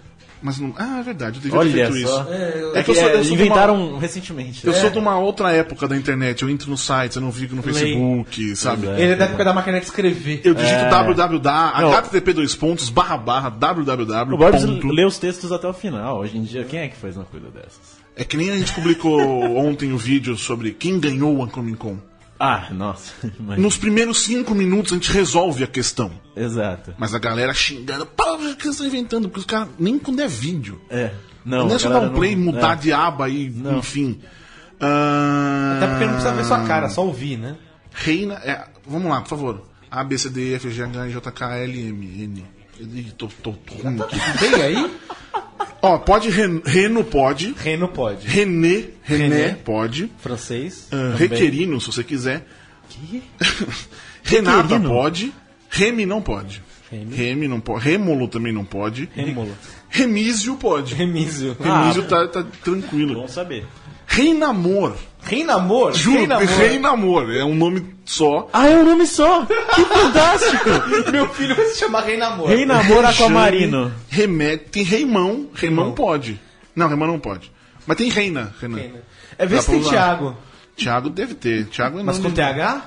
Mas 0.43 0.59
não. 0.59 0.73
Ah, 0.79 1.01
é 1.01 1.03
verdade, 1.03 1.37
eu 1.37 1.43
devia 1.43 1.59
Olha 1.59 1.71
ter 1.71 1.93
feito 1.93 2.09
só. 2.09 2.23
isso. 2.23 2.33
É, 2.75 2.83
que 2.83 2.91
eu 2.91 2.95
sou- 2.95 3.05
eu 3.09 3.13
sou 3.13 3.23
de 3.23 3.29
uma- 3.29 3.35
inventaram 3.35 3.99
recentemente. 3.99 4.67
Eu 4.67 4.73
É. 4.73 4.77
sou 4.77 4.89
de 4.91 4.99
uma 4.99 5.19
outra 5.19 5.53
época 5.53 5.87
da 5.87 5.95
internet, 5.97 6.43
eu 6.43 6.49
entro 6.49 6.71
no 6.71 6.79
site, 6.79 7.17
eu 7.17 7.23
não 7.23 7.31
fico 7.31 7.55
no 7.55 7.63
Facebook, 7.63 8.57
sabe? 8.57 8.87
é. 8.87 9.01
Ele 9.01 9.13
é 9.13 9.17
da 9.17 9.27
época 9.27 9.45
da 9.45 9.53
máquina 9.53 9.79
de 9.79 9.85
escrever. 9.85 10.41
Eu 10.43 10.55
digito 10.55 10.89
www, 10.89 11.39
http 11.93 12.33
dois 12.33 12.55
pontos, 12.55 12.89
barra 12.89 13.17
barra, 13.19 13.51
www. 13.51 14.35
O 14.35 14.39
Borbs 14.39 14.65
lê 14.85 15.05
os 15.05 15.19
textos 15.19 15.53
até 15.53 15.69
o 15.69 15.73
final. 15.75 16.21
Hoje 16.21 16.39
em 16.39 16.43
dia, 16.43 16.65
quem 16.65 16.81
é 16.81 16.89
que 16.89 16.97
faz 16.97 17.17
uma 17.17 17.27
coisa 17.27 17.49
dessas? 17.51 18.01
É 18.17 18.25
que 18.25 18.37
nem 18.37 18.51
a 18.51 18.57
gente 18.57 18.73
publicou 18.73 19.21
ontem 19.59 19.93
o 19.93 19.99
vídeo 19.99 20.37
sobre 20.37 20.73
quem 20.73 20.99
ganhou 20.99 21.43
o 21.43 21.47
Comic 21.49 21.77
Con. 21.77 21.99
Ah, 22.43 22.69
nossa. 22.73 23.13
Mas... 23.39 23.59
Nos 23.59 23.77
primeiros 23.77 24.23
cinco 24.23 24.55
minutos 24.55 24.93
a 24.93 24.95
gente 24.97 25.13
resolve 25.13 25.63
a 25.63 25.67
questão. 25.67 26.11
Exato. 26.35 26.95
Mas 26.97 27.15
a 27.15 27.19
galera 27.19 27.53
xingando, 27.53 28.07
pô, 28.07 28.35
o 28.37 28.57
que 28.57 28.63
vocês 28.63 28.75
estão 28.77 28.87
inventando? 28.87 29.29
Porque 29.29 29.41
os 29.41 29.45
caras, 29.47 29.69
nem 29.79 29.99
quando 29.99 30.21
é 30.21 30.27
vídeo. 30.27 30.81
É. 30.89 31.13
Não, 31.45 31.69
Não, 31.69 31.77
é 31.77 31.79
só 31.79 31.91
dar 31.91 32.01
um 32.01 32.15
play, 32.15 32.35
não- 32.35 32.45
mudar 32.53 32.73
é. 32.73 32.77
de 32.81 32.93
aba 32.95 33.29
e, 33.29 33.51
Não. 33.51 33.79
enfim. 33.79 34.21
Ah, 34.81 35.75
Até 35.77 35.87
porque 35.89 36.05
não 36.07 36.13
precisa 36.15 36.33
ver 36.35 36.45
sua 36.45 36.65
cara, 36.67 36.89
só 36.89 37.05
ouvir, 37.05 37.37
né? 37.37 37.57
Reina. 37.93 38.35
é, 38.37 38.67
vamos 38.87 39.11
lá, 39.11 39.21
por 39.21 39.29
favor. 39.29 39.67
A, 39.91 40.03
B, 40.03 40.17
C, 40.17 40.31
D, 40.31 40.53
E, 40.53 40.55
F, 40.55 40.71
G, 40.71 40.83
H, 40.83 41.09
I, 41.09 41.13
J, 41.13 41.31
K, 41.33 41.57
L, 41.59 41.89
M, 41.89 42.23
N. 42.25 42.45
Ih, 42.81 43.13
tô, 43.19 43.27
tô, 43.43 43.53
tô 43.53 43.75
ruim 43.75 44.01
aqui. 44.01 44.17
Vem 44.39 44.55
aí, 44.63 44.91
Ó, 45.83 45.99
pode, 45.99 46.29
Ren, 46.31 46.61
Reno 46.65 47.05
pode. 47.05 47.55
Reno 47.59 47.89
pode. 47.89 48.27
René, 48.27 48.85
René, 49.03 49.29
René. 49.29 49.49
pode. 49.65 50.11
Francês. 50.19 50.89
Ah, 50.91 50.97
também. 50.97 51.17
Requerino, 51.17 51.81
se 51.81 51.87
você 51.87 52.05
quiser. 52.05 52.47
Renata 54.23 54.63
Requerino? 54.63 54.89
pode. 54.89 55.33
Remy 55.69 56.07
não 56.07 56.21
pode. 56.21 56.63
Remy. 56.91 57.15
Remy 57.17 57.49
não 57.49 57.61
pode. 57.61 57.85
Rêmulo 57.85 58.29
também 58.29 58.53
não 58.53 58.65
pode. 58.65 59.09
Rêmulo. 59.15 59.57
Remísio 59.89 60.57
pode. 60.57 60.95
Remísio. 60.95 61.57
Remísio 61.61 62.03
tá, 62.05 62.27
tá 62.27 62.45
tranquilo. 62.65 63.15
Bom 63.15 63.29
saber. 63.29 63.67
Reinamor. 64.07 64.97
Reinamor? 65.31 65.93
Juro, 65.95 66.19
Reinamor. 66.19 66.47
Reinamor. 66.47 67.31
É 67.31 67.45
um 67.45 67.55
nome 67.55 67.87
só. 68.05 68.49
Ah, 68.53 68.67
é 68.69 68.77
um 68.77 68.85
nome 68.85 69.07
só! 69.07 69.47
Que 69.47 69.85
fantástico! 69.85 70.69
Meu 71.13 71.29
filho 71.29 71.55
vai 71.55 71.67
se 71.67 71.79
chamar 71.79 72.01
Reinamor. 72.03 72.49
Rei 72.49 72.67
Namor 72.67 72.83
Rejane, 73.05 73.07
Aquamarino. 73.15 73.93
Remédio. 74.09 74.67
Tem 74.71 74.83
Reimão. 74.83 75.49
Reimão 75.55 75.93
pode. 75.93 76.41
Não, 76.75 76.89
Reimão 76.89 77.07
não 77.09 77.21
pode. 77.21 77.51
Mas 77.87 77.97
tem 77.97 78.11
Reina. 78.11 78.53
Renan. 78.61 78.81
É 79.39 79.47
ver 79.47 79.57
Dá 79.57 79.63
se 79.63 79.71
tem 79.71 79.81
usar. 79.81 79.91
Thiago. 79.91 80.37
Thiago 80.77 81.11
deve 81.11 81.35
ter. 81.35 81.67
Thiago 81.67 82.01
é 82.01 82.03
Mas 82.03 82.19
com 82.19 82.29
de- 82.29 82.35
TH? 82.35 82.83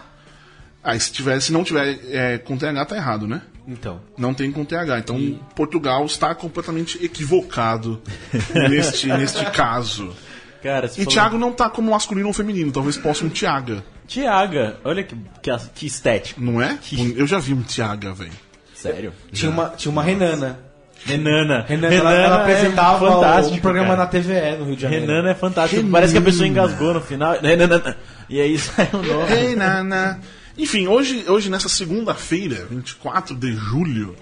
Ah, 0.84 0.96
e 0.96 1.00
se, 1.00 1.12
tiver, 1.14 1.40
se 1.40 1.54
não 1.54 1.64
tiver 1.64 1.98
é, 2.10 2.38
com 2.38 2.58
TH, 2.58 2.86
tá 2.86 2.96
errado, 2.98 3.26
né? 3.28 3.42
Então. 3.66 4.02
Não 4.18 4.34
tem 4.34 4.52
com 4.52 4.66
TH. 4.66 5.00
Então, 5.00 5.40
Portugal 5.56 6.06
está 6.06 6.36
completamente 6.36 7.04
equivocado 7.04 8.02
neste, 8.70 9.08
neste 9.08 9.46
caso. 9.52 10.14
Cara, 10.64 10.86
E 10.88 10.90
falou- 10.90 11.06
Thiago 11.12 11.38
não 11.38 11.52
tá 11.52 11.70
como 11.70 11.92
masculino 11.92 12.28
ou 12.30 12.34
feminino. 12.34 12.72
Talvez 12.72 12.96
possa 12.98 13.26
um 13.26 13.30
Tiaga. 13.30 13.84
Tiaga. 14.08 14.78
Olha 14.84 15.04
que, 15.04 15.14
que, 15.42 15.52
que 15.76 15.86
estético. 15.86 16.40
Não 16.42 16.62
é? 16.62 16.80
Eu 17.16 17.28
já 17.28 17.38
vi 17.38 17.54
um 17.54 17.62
Tiaga, 17.62 18.14
velho. 18.14 18.32
Sério? 18.74 19.12
Tinha 19.32 19.52
uma, 19.52 19.70
tinha 19.70 19.92
uma 19.92 20.02
Renana. 20.02 20.60
Renana. 21.06 21.66
Renana, 21.68 21.94
ela, 21.94 22.14
ela 22.14 22.42
apresentava 22.44 23.06
é 23.06 23.12
fantástico, 23.12 23.58
um 23.58 23.60
programa 23.60 23.90
cara. 23.90 24.00
na 24.00 24.08
TVE 24.08 24.58
no 24.58 24.66
Rio 24.66 24.76
de 24.78 24.82
Janeiro. 24.82 25.06
Renana 25.06 25.32
é 25.32 25.36
fantástico. 25.36 25.76
Renana. 25.76 25.92
Parece 25.92 26.14
que 26.14 26.20
a 26.20 26.22
pessoa 26.22 26.48
engasgou 26.48 26.94
no 26.94 27.02
final. 27.02 27.38
Renana. 27.42 27.98
E 28.30 28.40
aí 28.40 28.58
sai 28.60 28.90
o 28.94 28.98
nome. 29.02 29.32
Hey, 29.34 29.56
nana. 29.56 30.20
Enfim, 30.58 30.88
hoje, 30.88 31.26
hoje 31.28 31.50
nessa 31.50 31.68
segunda-feira, 31.68 32.66
24 32.70 33.36
de 33.36 33.54
julho, 33.54 34.16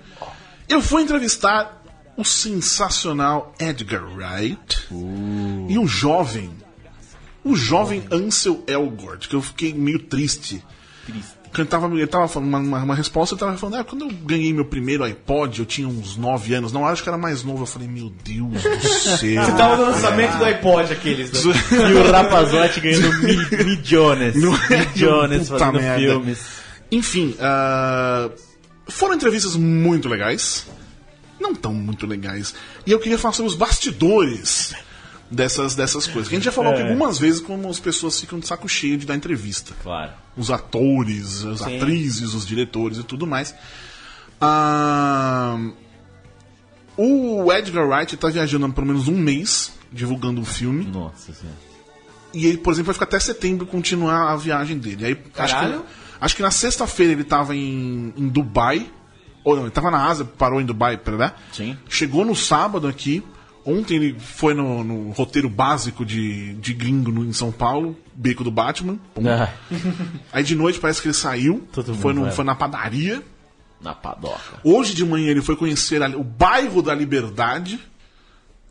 eu 0.67 0.81
fui 0.81 1.03
entrevistar 1.03 1.80
o 2.17 2.23
sensacional 2.25 3.53
Edgar 3.59 4.03
Wright 4.03 4.87
e 5.69 5.77
o 5.77 5.87
jovem, 5.87 6.51
o 7.43 7.55
jovem 7.55 8.03
Ansel 8.11 8.63
Elgort, 8.67 9.27
que 9.27 9.35
eu 9.35 9.41
fiquei 9.41 9.73
meio 9.73 9.99
triste. 9.99 10.63
Porque 11.43 11.61
Ele 11.61 11.67
tava, 11.67 11.87
ele 11.93 12.07
tava 12.07 12.27
falando 12.29 12.47
uma, 12.47 12.59
uma, 12.59 12.83
uma 12.83 12.95
resposta, 12.95 13.35
ele 13.35 13.39
tava 13.41 13.57
falando, 13.57 13.75
ah, 13.75 13.83
quando 13.83 14.05
eu 14.05 14.09
ganhei 14.23 14.53
meu 14.53 14.63
primeiro 14.63 15.03
iPod, 15.03 15.59
eu 15.59 15.65
tinha 15.65 15.85
uns 15.85 16.15
9 16.15 16.53
anos. 16.53 16.71
Não, 16.71 16.85
acho 16.87 17.03
que 17.03 17.09
era 17.09 17.17
mais 17.17 17.43
novo. 17.43 17.63
Eu 17.63 17.65
falei, 17.67 17.89
meu 17.89 18.09
Deus 18.23 18.51
do 18.63 18.87
céu. 18.87 19.17
Você 19.43 19.51
tava 19.57 19.75
no 19.75 19.83
lançamento 19.91 20.37
do 20.37 20.45
iPod 20.45 20.93
aqueles. 20.93 21.29
Né? 21.43 21.53
E 21.89 21.93
o 21.93 22.09
Rapazote 22.09 22.79
ganhando 22.79 23.11
mi- 23.21 23.63
milhões. 23.65 24.35
É? 24.71 24.85
Milhões 24.95 25.49
Puta 25.49 25.59
fazendo 25.59 25.81
merda. 25.81 25.99
filmes. 25.99 26.39
Enfim, 26.89 27.35
ah, 27.41 28.29
foram 28.87 29.15
entrevistas 29.15 29.57
muito 29.57 30.07
legais. 30.07 30.65
Não 31.41 31.55
tão 31.55 31.73
muito 31.73 32.05
legais. 32.05 32.53
E 32.85 32.91
eu 32.91 32.99
queria 32.99 33.17
falar 33.17 33.33
sobre 33.33 33.49
os 33.51 33.57
bastidores 33.57 34.73
dessas, 35.29 35.75
dessas 35.75 36.05
coisas. 36.05 36.27
Que 36.29 36.35
a 36.35 36.37
gente 36.37 36.45
já 36.45 36.51
falou 36.51 36.73
É. 36.73 36.81
algumas 36.83 37.17
vezes 37.17 37.41
como 37.41 37.67
as 37.69 37.79
pessoas 37.79 38.19
ficam 38.19 38.39
de 38.39 38.45
saco 38.47 38.69
cheio 38.69 38.97
de 38.97 39.05
dar 39.05 39.15
entrevista. 39.15 39.73
Claro. 39.81 40.11
Os 40.37 40.51
atores, 40.51 41.43
as 41.43 41.61
atrizes, 41.61 42.33
os 42.33 42.45
diretores 42.45 42.97
e 42.99 43.03
tudo 43.03 43.25
mais. 43.25 43.53
Ah, 44.39 45.57
o 46.97 47.51
Edgar 47.51 47.87
Wright 47.87 48.15
está 48.15 48.27
viajando 48.29 48.65
há 48.65 48.69
pelo 48.69 48.87
menos 48.87 49.07
um 49.07 49.17
mês 49.17 49.71
divulgando 49.91 50.41
o 50.41 50.45
filme. 50.45 50.85
Nossa 50.85 51.33
senhora. 51.33 51.57
E 52.33 52.45
ele, 52.45 52.57
por 52.57 52.71
exemplo, 52.71 52.87
vai 52.87 52.93
ficar 52.93 53.05
até 53.05 53.19
setembro 53.19 53.65
continuar 53.65 54.31
a 54.31 54.35
viagem 54.37 54.77
dele. 54.77 55.05
Aí, 55.05 55.17
acho 55.37 55.59
que, 55.59 55.81
acho 56.21 56.35
que 56.37 56.41
na 56.41 56.51
sexta-feira 56.51 57.11
ele 57.11 57.23
tava 57.25 57.55
em, 57.55 58.13
em 58.15 58.27
Dubai. 58.29 58.89
Ou 59.43 59.55
não, 59.55 59.63
ele 59.63 59.71
tava 59.71 59.89
na 59.89 60.05
Ásia, 60.05 60.25
parou 60.25 60.61
em 60.61 60.65
Dubai, 60.65 60.97
pera, 60.97 61.35
Sim. 61.51 61.77
Chegou 61.89 62.23
no 62.25 62.35
sábado 62.35 62.87
aqui. 62.87 63.23
Ontem 63.63 63.95
ele 63.97 64.19
foi 64.19 64.55
no, 64.55 64.83
no 64.83 65.11
roteiro 65.11 65.47
básico 65.47 66.03
de, 66.03 66.55
de 66.55 66.73
gringo 66.73 67.11
no, 67.11 67.23
em 67.23 67.31
São 67.33 67.51
Paulo, 67.51 67.95
Beco 68.15 68.43
do 68.43 68.49
Batman. 68.49 68.97
Ah, 69.23 69.49
Aí 70.33 70.43
de 70.43 70.55
noite 70.55 70.79
parece 70.79 70.99
que 70.99 71.07
ele 71.07 71.13
saiu, 71.13 71.67
Todo 71.71 71.93
foi, 71.93 72.11
no, 72.11 72.23
vai. 72.23 72.31
foi 72.31 72.43
na 72.43 72.55
padaria. 72.55 73.21
na 73.79 73.93
padoca. 73.93 74.59
Hoje 74.63 74.95
de 74.95 75.05
manhã 75.05 75.29
ele 75.29 75.43
foi 75.43 75.55
conhecer 75.55 76.01
ali 76.01 76.15
o 76.15 76.23
bairro 76.23 76.81
da 76.81 76.95
Liberdade, 76.95 77.79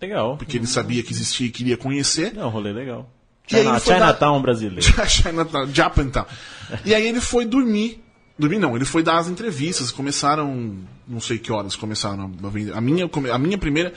Legal. 0.00 0.36
porque 0.36 0.56
ele 0.56 0.66
sabia 0.66 1.04
que 1.04 1.12
existia 1.12 1.46
e 1.46 1.50
queria 1.50 1.76
conhecer. 1.76 2.36
É 2.36 2.44
um 2.44 2.48
rolê 2.48 2.72
legal. 2.72 3.08
China, 3.46 3.78
Chinatown 3.78 4.42
brasileiro. 4.42 4.82
Chinatown, 5.08 5.68
Japantown. 5.72 6.24
E 6.84 6.94
aí 6.94 7.06
ele 7.06 7.20
foi 7.20 7.44
dormir. 7.44 8.02
Dormir 8.40 8.58
não, 8.58 8.74
ele 8.74 8.84
foi 8.84 9.02
dar 9.02 9.18
as 9.18 9.28
entrevistas. 9.28 9.90
Começaram, 9.92 10.76
não 11.06 11.20
sei 11.20 11.38
que 11.38 11.52
horas 11.52 11.76
começaram. 11.76 12.32
a 12.42 12.48
vender. 12.48 12.72
A 12.74 12.80
minha, 12.80 13.08
a 13.32 13.38
minha 13.38 13.58
primeira 13.58 13.92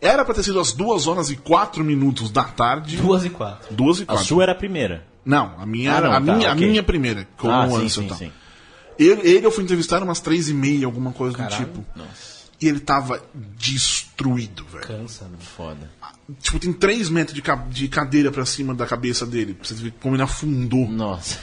era 0.00 0.24
pra 0.24 0.34
ter 0.34 0.42
sido 0.42 0.58
às 0.60 0.72
2 0.72 1.06
horas 1.06 1.30
e 1.30 1.36
4 1.36 1.82
minutos 1.84 2.30
da 2.30 2.44
tarde. 2.44 2.96
Duas 2.96 3.24
e 3.24 3.30
quatro. 3.30 3.74
2 3.74 4.00
e 4.00 4.02
A 4.02 4.06
4. 4.06 4.24
sua 4.26 4.42
era 4.42 4.52
a 4.52 4.54
primeira. 4.56 5.06
Não, 5.24 5.54
a 5.58 5.64
minha, 5.64 5.94
Ah, 5.96 6.00
não, 6.00 6.10
a, 6.10 6.14
tá, 6.14 6.20
minha, 6.20 6.50
a 6.50 6.52
ok. 6.52 6.68
minha 6.68 6.82
primeira, 6.82 7.26
com 7.38 7.48
ah, 7.50 7.66
o 7.66 7.70
sim, 7.78 7.84
Ansel 7.86 7.88
sim, 8.02 8.04
e 8.04 8.08
tal. 8.08 8.18
sim. 8.18 8.32
Ele, 8.98 9.20
ele 9.28 9.46
eu 9.46 9.50
fui 9.50 9.64
entrevistar 9.64 10.02
umas 10.02 10.20
3 10.20 10.50
e 10.50 10.54
meia, 10.54 10.84
alguma 10.86 11.12
coisa 11.12 11.36
Caralho. 11.36 11.56
do 11.56 11.66
tipo. 11.66 11.84
Nossa, 11.96 12.44
E 12.60 12.68
ele 12.68 12.78
tava 12.80 13.22
destruído, 13.56 14.64
velho. 14.70 14.84
Cansa, 14.86 15.24
né? 15.24 15.36
foda. 15.40 15.90
Tipo, 16.40 16.58
tem 16.58 16.72
3 16.72 17.08
metros 17.10 17.34
de, 17.34 17.42
ca- 17.42 17.64
de 17.70 17.88
cadeira 17.88 18.30
pra 18.30 18.44
cima 18.44 18.74
da 18.74 18.86
cabeça 18.86 19.24
dele. 19.26 19.54
Pra 19.54 19.66
você 19.66 19.74
ver 19.74 19.94
como 20.00 20.14
ele 20.14 20.22
afundou. 20.22 20.88
Nossa. 20.88 21.38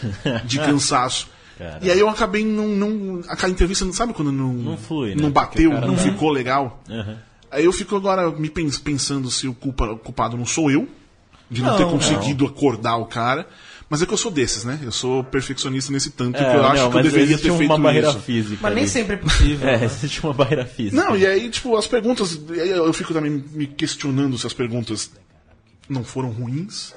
de 0.45 0.57
cansaço. 0.59 1.27
Caralho. 1.61 1.85
E 1.85 1.91
aí 1.91 1.99
eu 1.99 2.09
acabei 2.09 2.43
não. 2.43 2.67
não 2.69 3.21
aquela 3.27 3.51
entrevista, 3.51 3.85
não 3.85 3.93
sabe 3.93 4.13
quando 4.13 4.31
não. 4.31 4.51
Não 4.53 4.77
flui, 4.77 5.13
né? 5.15 5.21
Não 5.21 5.29
bateu, 5.31 5.69
cara 5.71 5.85
não 5.85 5.93
não- 5.95 5.97
ficou 6.03 6.29
legal. 6.31 6.81
Aham. 6.89 7.17
Aí 7.51 7.65
eu 7.65 7.71
fico 7.73 7.95
agora 7.95 8.31
me 8.31 8.49
pens- 8.49 8.79
pensando 8.79 9.29
se 9.29 9.47
o, 9.47 9.53
culpa, 9.53 9.85
o 9.91 9.97
culpado 9.97 10.37
não 10.37 10.45
sou 10.45 10.71
eu, 10.71 10.87
de 11.49 11.61
não, 11.61 11.71
Não, 11.71 11.77
ter 11.77 11.85
conseguido 11.85 12.45
acordar 12.45 12.95
o 12.95 13.05
cara. 13.05 13.45
Mas 13.89 14.01
é 14.01 14.05
que 14.05 14.13
eu 14.13 14.17
sou 14.17 14.31
desses, 14.31 14.63
né? 14.63 14.79
Eu 14.81 14.91
sou 14.91 15.21
perfeccionista 15.21 15.91
nesse 15.91 16.11
tanto 16.11 16.37
que 16.37 16.43
eu 16.43 16.47
É, 16.47 16.65
acho 16.67 16.81
não, 16.83 16.91
que 16.91 16.97
eu 16.99 17.03
deveria 17.03 17.37
ter 17.37 17.51
feito 17.51 17.63
uma 17.73 17.77
barreira 17.77 18.07
isso. 18.09 18.19
física. 18.21 18.57
Mas 18.61 18.73
nem 18.73 18.83
ali. 18.83 18.89
sempre 18.91 19.13
é 19.15 19.17
possível. 19.17 19.67
É, 19.69 19.77
né? 19.79 19.83
existe 19.85 20.23
uma 20.23 20.33
barreira 20.33 20.65
física. 20.65 20.95
Não, 20.95 21.15
e 21.17 21.27
aí, 21.27 21.49
tipo, 21.49 21.75
as 21.75 21.85
perguntas. 21.87 22.39
Eu 22.49 22.93
fico 22.93 23.13
também 23.13 23.43
me 23.51 23.67
questionando 23.67 24.37
se 24.37 24.47
as 24.47 24.53
perguntas 24.53 25.11
não 25.89 26.05
foram 26.05 26.29
ruins. 26.29 26.93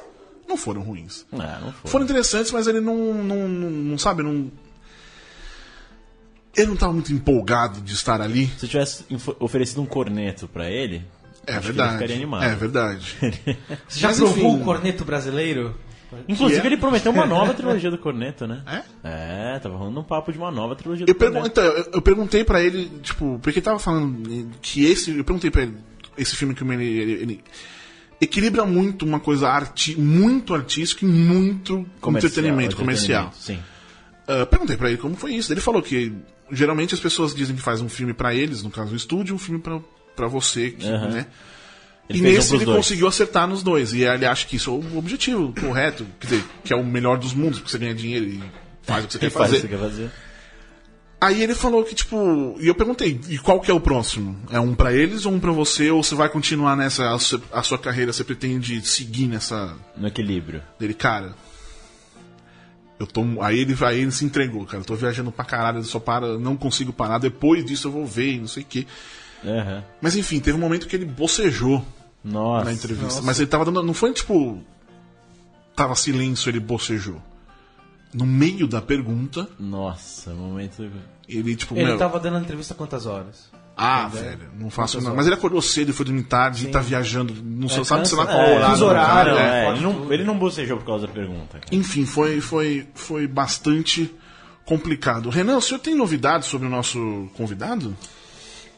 Não 0.49 0.57
foram 0.57 0.83
ruins. 0.83 1.25
Ah, 1.33 1.59
não 1.63 1.73
foi. 1.73 1.91
Foram 1.91 2.05
interessantes, 2.05 2.53
mas 2.53 2.67
ele 2.67 2.81
não, 2.81 3.15
não, 3.15 3.49
não, 3.49 3.71
não 3.71 3.99
sabe, 3.99 4.23
não. 4.23 4.51
Ele 6.57 6.67
não 6.69 6.75
estava 6.75 6.93
muito 6.93 7.13
empolgado 7.13 7.81
de 7.81 7.93
estar 7.95 8.21
ali. 8.21 8.47
Se 8.59 8.67
eu 8.67 8.69
tivesse 8.71 9.05
oferecido 9.41 9.83
um 9.83 9.87
corneto 9.87 10.47
pra 10.47 10.71
ele, 10.71 11.03
É 11.47 11.53
acho 11.55 11.61
que 11.63 11.67
ele 11.69 11.73
verdade. 11.73 11.93
ficaria 11.95 12.17
animado. 12.17 12.45
É 12.45 12.55
verdade. 12.55 13.17
Você 13.89 13.99
já 14.01 14.09
Mas, 14.09 14.19
provou 14.19 14.51
enfim. 14.53 14.63
o 14.63 14.65
corneto 14.65 15.05
brasileiro? 15.05 15.75
Inclusive, 16.29 16.61
é? 16.63 16.67
ele 16.67 16.77
prometeu 16.77 17.11
uma 17.11 17.27
nova 17.27 17.53
trilogia 17.55 17.91
do 17.91 17.99
corneto, 17.99 18.47
né? 18.47 18.63
É? 19.03 19.55
É, 19.57 19.59
tava 19.59 19.77
rolando 19.77 19.99
um 19.99 20.05
papo 20.05 20.31
de 20.31 20.39
uma 20.39 20.51
nova 20.53 20.77
trilogia 20.77 21.03
Eu, 21.09 21.13
do 21.13 21.19
pergun 21.19 21.41
corneto. 21.41 21.61
então, 21.61 21.73
eu, 21.73 21.91
eu 21.95 22.03
perguntei 22.03 22.45
pra 22.45 22.63
ele, 22.63 22.89
tipo, 23.03 23.41
porque 23.43 23.59
ele 23.59 23.65
tava 23.65 23.81
falando 23.81 24.49
que 24.63 24.85
esse. 24.85 25.11
Eu 25.17 25.25
perguntei 25.25 25.51
pra 25.51 25.63
ele, 25.63 25.75
esse 26.17 26.37
filme 26.37 26.55
que 26.55 26.63
ele, 26.63 26.85
ele, 26.85 27.13
ele 27.15 27.45
equilibra 28.25 28.65
muito 28.65 29.05
uma 29.05 29.21
coisa 29.21 29.49
arti 29.49 29.99
muito 29.99 30.55
artística 30.55 31.05
e 31.05 31.09
muito 31.09 31.87
Comercial, 32.01 32.31
entretenimento 32.31 32.77
comercial. 32.77 33.33
Sim. 33.39 33.59
ah, 34.29 34.45
perguntei 34.47 34.77
pra 34.77 34.89
ele 34.89 34.99
como 34.99 35.15
foi 35.17 35.35
isso. 35.35 35.53
Ele 35.53 35.61
falou 35.61 35.81
que 35.83 36.13
geralmente 36.51 36.95
as 36.95 37.01
pessoas 37.01 37.35
dizem 37.35 37.57
que 37.57 37.63
faz 37.63 37.81
um 37.81 37.89
filme 37.89 38.13
pra 38.13 38.35
eles, 38.35 38.63
no 38.63 38.71
caso 38.71 38.93
o 38.93 38.97
estúdio, 38.97 39.35
um 39.35 39.39
filme 39.39 39.61
pra, 39.61 39.81
pra 40.17 40.27
você, 40.29 40.71
que, 40.73 40.87
Aham. 40.87 41.09
né? 41.09 41.27
Ele 42.09 42.19
e 42.19 42.21
um 42.21 42.25
nesse 42.25 42.49
pros 42.49 42.53
ele 42.61 42.65
dois. 42.67 42.77
conseguiu 42.77 43.07
acertar 43.09 43.47
nos 43.49 43.63
dois. 43.63 43.95
E 43.95 44.03
ele 44.05 44.27
acha 44.27 44.47
que 44.47 44.57
isso 44.57 44.69
é 44.71 44.73
o 44.75 44.99
objetivo 44.99 45.55
correto, 45.59 46.07
quer 46.21 46.27
dizer, 46.27 46.45
que 46.63 46.73
é 46.73 46.77
o 46.77 46.85
melhor 46.85 47.17
dos 47.17 47.33
mundos, 47.33 47.59
porque 47.59 47.71
você 47.71 47.79
ganha 47.79 47.95
dinheiro 47.95 48.27
e 48.27 48.43
faz 48.83 49.05
o 49.05 49.07
que 49.07 49.13
você 49.15 49.19
quer 49.19 49.31
faz 49.33 49.51
fazer. 49.51 49.57
o 49.57 49.61
que 49.63 49.67
você 49.69 49.75
quer 49.77 49.83
fazer? 49.91 50.11
Aí 51.25 51.43
ele 51.43 51.55
falou 51.55 51.83
que, 51.83 51.95
tipo. 51.95 52.55
E 52.61 52.69
eu 52.69 52.75
perguntei, 52.75 53.19
e 53.31 53.39
qual 53.39 53.59
que 53.59 53.71
é 53.71 53.75
o 53.75 53.81
próximo? 53.81 54.37
É 54.51 54.61
um 54.61 54.75
pra 54.75 54.93
eles 54.93 55.25
ou 55.25 55.33
um 55.33 55.41
pra 55.41 55.53
você? 55.53 55.91
Ou 55.91 56.03
você 56.03 56.15
vai 56.15 56.29
continuar 56.29 56.77
nessa. 56.77 57.15
A 57.15 57.63
sua, 57.63 57.79
carreira, 57.79 58.13
você 58.13 58.23
pretende 58.23 58.87
seguir 58.87 59.27
nessa. 59.27 59.75
No 59.97 60.07
equilíbrio. 60.07 60.63
Dele, 60.79 60.93
cara. 60.93 61.35
Eu 63.01 63.07
tô. 63.07 63.25
Aí 63.41 63.59
ele, 63.59 63.75
aí 63.87 64.01
ele 64.01 64.13
se 64.13 64.23
entregou, 64.23 64.67
cara. 64.67 64.83
Eu 64.83 64.85
tô 64.85 64.95
viajando 64.95 65.33
pra 65.33 65.47
caralho, 65.47 65.79
eu 65.79 65.85
só 65.85 65.99
para, 65.99 66.39
não 66.39 66.59
consigo 66.59 66.93
parar. 66.93 67.17
Depois 67.17 67.65
disso 67.65 67.89
eu 67.89 67.93
vou 67.93 68.05
ver, 68.05 68.35
e 68.35 68.41
não 68.41 68.47
sei 68.47 68.63
o 68.63 68.67
quê. 68.67 68.87
Aham. 69.43 69.83
Mas 70.03 70.17
enfim, 70.17 70.41
teve 70.41 70.59
um 70.59 70.61
momento 70.61 70.87
que 70.87 70.95
ele 70.95 71.07
bocejou 71.07 71.83
Nossa. 72.23 72.67
na 72.67 72.73
entrevista. 72.75 73.23
Mas 73.23 73.41
ele 73.41 73.49
tava 73.49 73.65
dando. 73.65 73.83
Não 73.83 73.95
foi 73.95 74.13
tipo. 74.13 74.63
Tava 75.75 75.95
silêncio, 75.95 76.51
ele 76.51 76.61
bocejou. 76.61 77.21
No 78.15 78.25
meio 78.25 78.69
da 78.69 78.81
pergunta, 78.81 79.49
Nossa, 79.59 80.33
momento. 80.33 80.89
ele, 81.29 81.57
tipo. 81.57 81.75
Ele 81.75 81.85
meu, 81.85 81.99
tava 81.99 82.21
dando 82.21 82.37
a 82.37 82.41
entrevista 82.41 82.73
quantas 82.73 83.07
horas? 83.07 83.51
Ah, 83.77 84.07
velho, 84.07 84.51
não 84.57 84.71
faço 84.71 85.01
nada. 85.01 85.17
Mas 85.17 85.27
ele 85.27 85.35
acordou 85.35 85.61
cedo 85.61 85.91
e 85.91 85.93
foi 85.93 86.07
dormir 86.07 86.23
tarde 86.23 86.69
e 86.69 86.71
tá 86.71 86.79
viajando. 86.79 87.35
Não 87.43 87.69
sei, 87.69 87.85
sabe 87.85 88.07
sei 88.07 88.17
lá 88.17 88.25
qual 88.25 88.39
é, 88.39 88.57
horário. 88.57 88.85
horário, 88.85 89.37
é, 89.37 89.65
é. 89.65 89.71
ele, 89.73 89.81
não, 89.81 90.13
ele 90.13 90.25
não 90.25 90.39
bocejou 90.39 90.79
por 90.79 90.87
causa 90.87 91.09
da 91.09 91.13
pergunta. 91.13 91.59
cara. 91.59 91.67
Enfim, 91.73 92.07
foi, 92.07 92.41
foi, 92.41 92.87
foi 92.95 93.27
bastante 93.27 94.15
complicado. 94.65 95.29
Renan, 95.29 95.57
o 95.57 95.61
senhor 95.61 95.81
tem 95.81 95.95
novidades 95.95 96.47
sobre 96.47 96.69
o 96.69 96.71
nosso 96.71 97.29
convidado? 97.37 97.97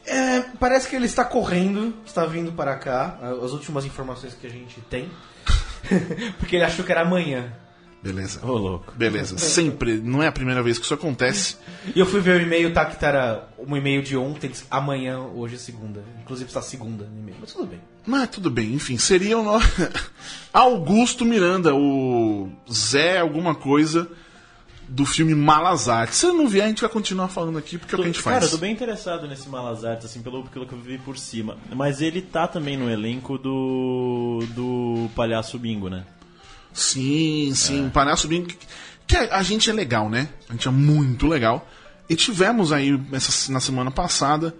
É, 0.03 0.41
parece 0.59 0.87
que 0.87 0.95
ele 0.95 1.05
está 1.05 1.23
correndo, 1.23 1.93
está 2.03 2.25
vindo 2.25 2.51
para 2.53 2.75
cá. 2.75 3.19
As 3.43 3.51
últimas 3.51 3.85
informações 3.85 4.33
que 4.33 4.47
a 4.47 4.49
gente 4.49 4.81
tem. 4.89 5.11
Porque 6.39 6.55
ele 6.55 6.65
achou 6.65 6.83
que 6.83 6.91
era 6.91 7.01
amanhã. 7.01 7.53
Beleza. 8.01 8.45
Ô, 8.45 8.53
louco. 8.57 8.93
Beleza. 8.95 9.37
Sempre. 9.37 9.97
Não 9.97 10.21
é 10.21 10.27
a 10.27 10.31
primeira 10.31 10.61
vez 10.61 10.77
que 10.77 10.85
isso 10.85 10.93
acontece. 10.93 11.57
E 11.95 11.99
eu 11.99 12.05
fui 12.05 12.21
ver 12.21 12.39
o 12.39 12.41
e-mail, 12.41 12.71
tá? 12.73 12.85
Que 12.85 13.03
era 13.03 13.47
um 13.57 13.75
e-mail 13.75 14.01
de 14.01 14.15
ontem, 14.15 14.51
amanhã, 14.69 15.19
hoje 15.19 15.55
é 15.55 15.57
segunda. 15.57 16.03
Inclusive 16.21 16.47
está 16.47 16.61
segunda 16.61 17.05
no 17.05 17.19
e-mail, 17.19 17.37
mas 17.39 17.53
tudo 17.53 17.65
bem. 17.65 17.81
Mas 18.05 18.29
tudo 18.29 18.49
bem, 18.49 18.73
enfim, 18.73 18.97
seria 18.97 19.37
o 19.37 19.43
no... 19.43 19.59
Augusto 20.53 21.25
Miranda, 21.25 21.75
o 21.75 22.49
Zé 22.71 23.19
alguma 23.19 23.53
coisa 23.53 24.09
do 24.87 25.05
filme 25.05 25.35
Malas 25.35 25.89
Artes. 25.89 26.17
Se 26.17 26.27
não 26.27 26.47
vier, 26.47 26.65
a 26.65 26.67
gente 26.69 26.81
vai 26.81 26.89
continuar 26.89 27.27
falando 27.27 27.57
aqui, 27.57 27.77
porque 27.77 27.93
é 27.93 27.97
o 27.97 28.01
que 28.01 28.07
a 28.07 28.11
gente 28.11 28.21
faz. 28.21 28.35
Cara, 28.35 28.45
eu 28.45 28.51
tô 28.51 28.57
bem 28.57 28.71
interessado 28.71 29.27
nesse 29.27 29.49
Malas 29.49 29.83
Artes, 29.83 30.05
assim, 30.05 30.21
pelo, 30.21 30.43
pelo 30.45 30.65
que 30.65 30.73
eu 30.73 30.79
vi 30.79 30.97
por 30.97 31.17
cima. 31.17 31.57
Mas 31.75 32.01
ele 32.01 32.21
tá 32.21 32.47
também 32.47 32.77
no 32.77 32.89
elenco 32.89 33.37
do. 33.37 34.39
do 34.55 35.09
Palhaço 35.13 35.59
Bingo, 35.59 35.89
né? 35.89 36.05
Sim, 36.77 37.51
sim. 37.55 37.89
Palhaço 37.89 38.27
Bingo. 38.27 38.47
Que 39.07 39.17
a 39.17 39.37
a 39.39 39.43
gente 39.43 39.69
é 39.69 39.73
legal, 39.73 40.09
né? 40.09 40.29
A 40.47 40.53
gente 40.53 40.67
é 40.67 40.71
muito 40.71 41.27
legal. 41.27 41.67
E 42.09 42.15
tivemos 42.15 42.71
aí, 42.71 42.97
essa, 43.11 43.51
na 43.51 43.59
semana 43.59 43.91
passada, 43.91 44.55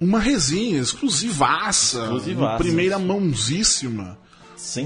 uma 0.00 0.20
resenha 0.20 0.78
exclusivaça. 0.80 2.02
Exclusivaça. 2.02 2.56
primeira 2.58 2.98
mãozíssima 2.98 4.16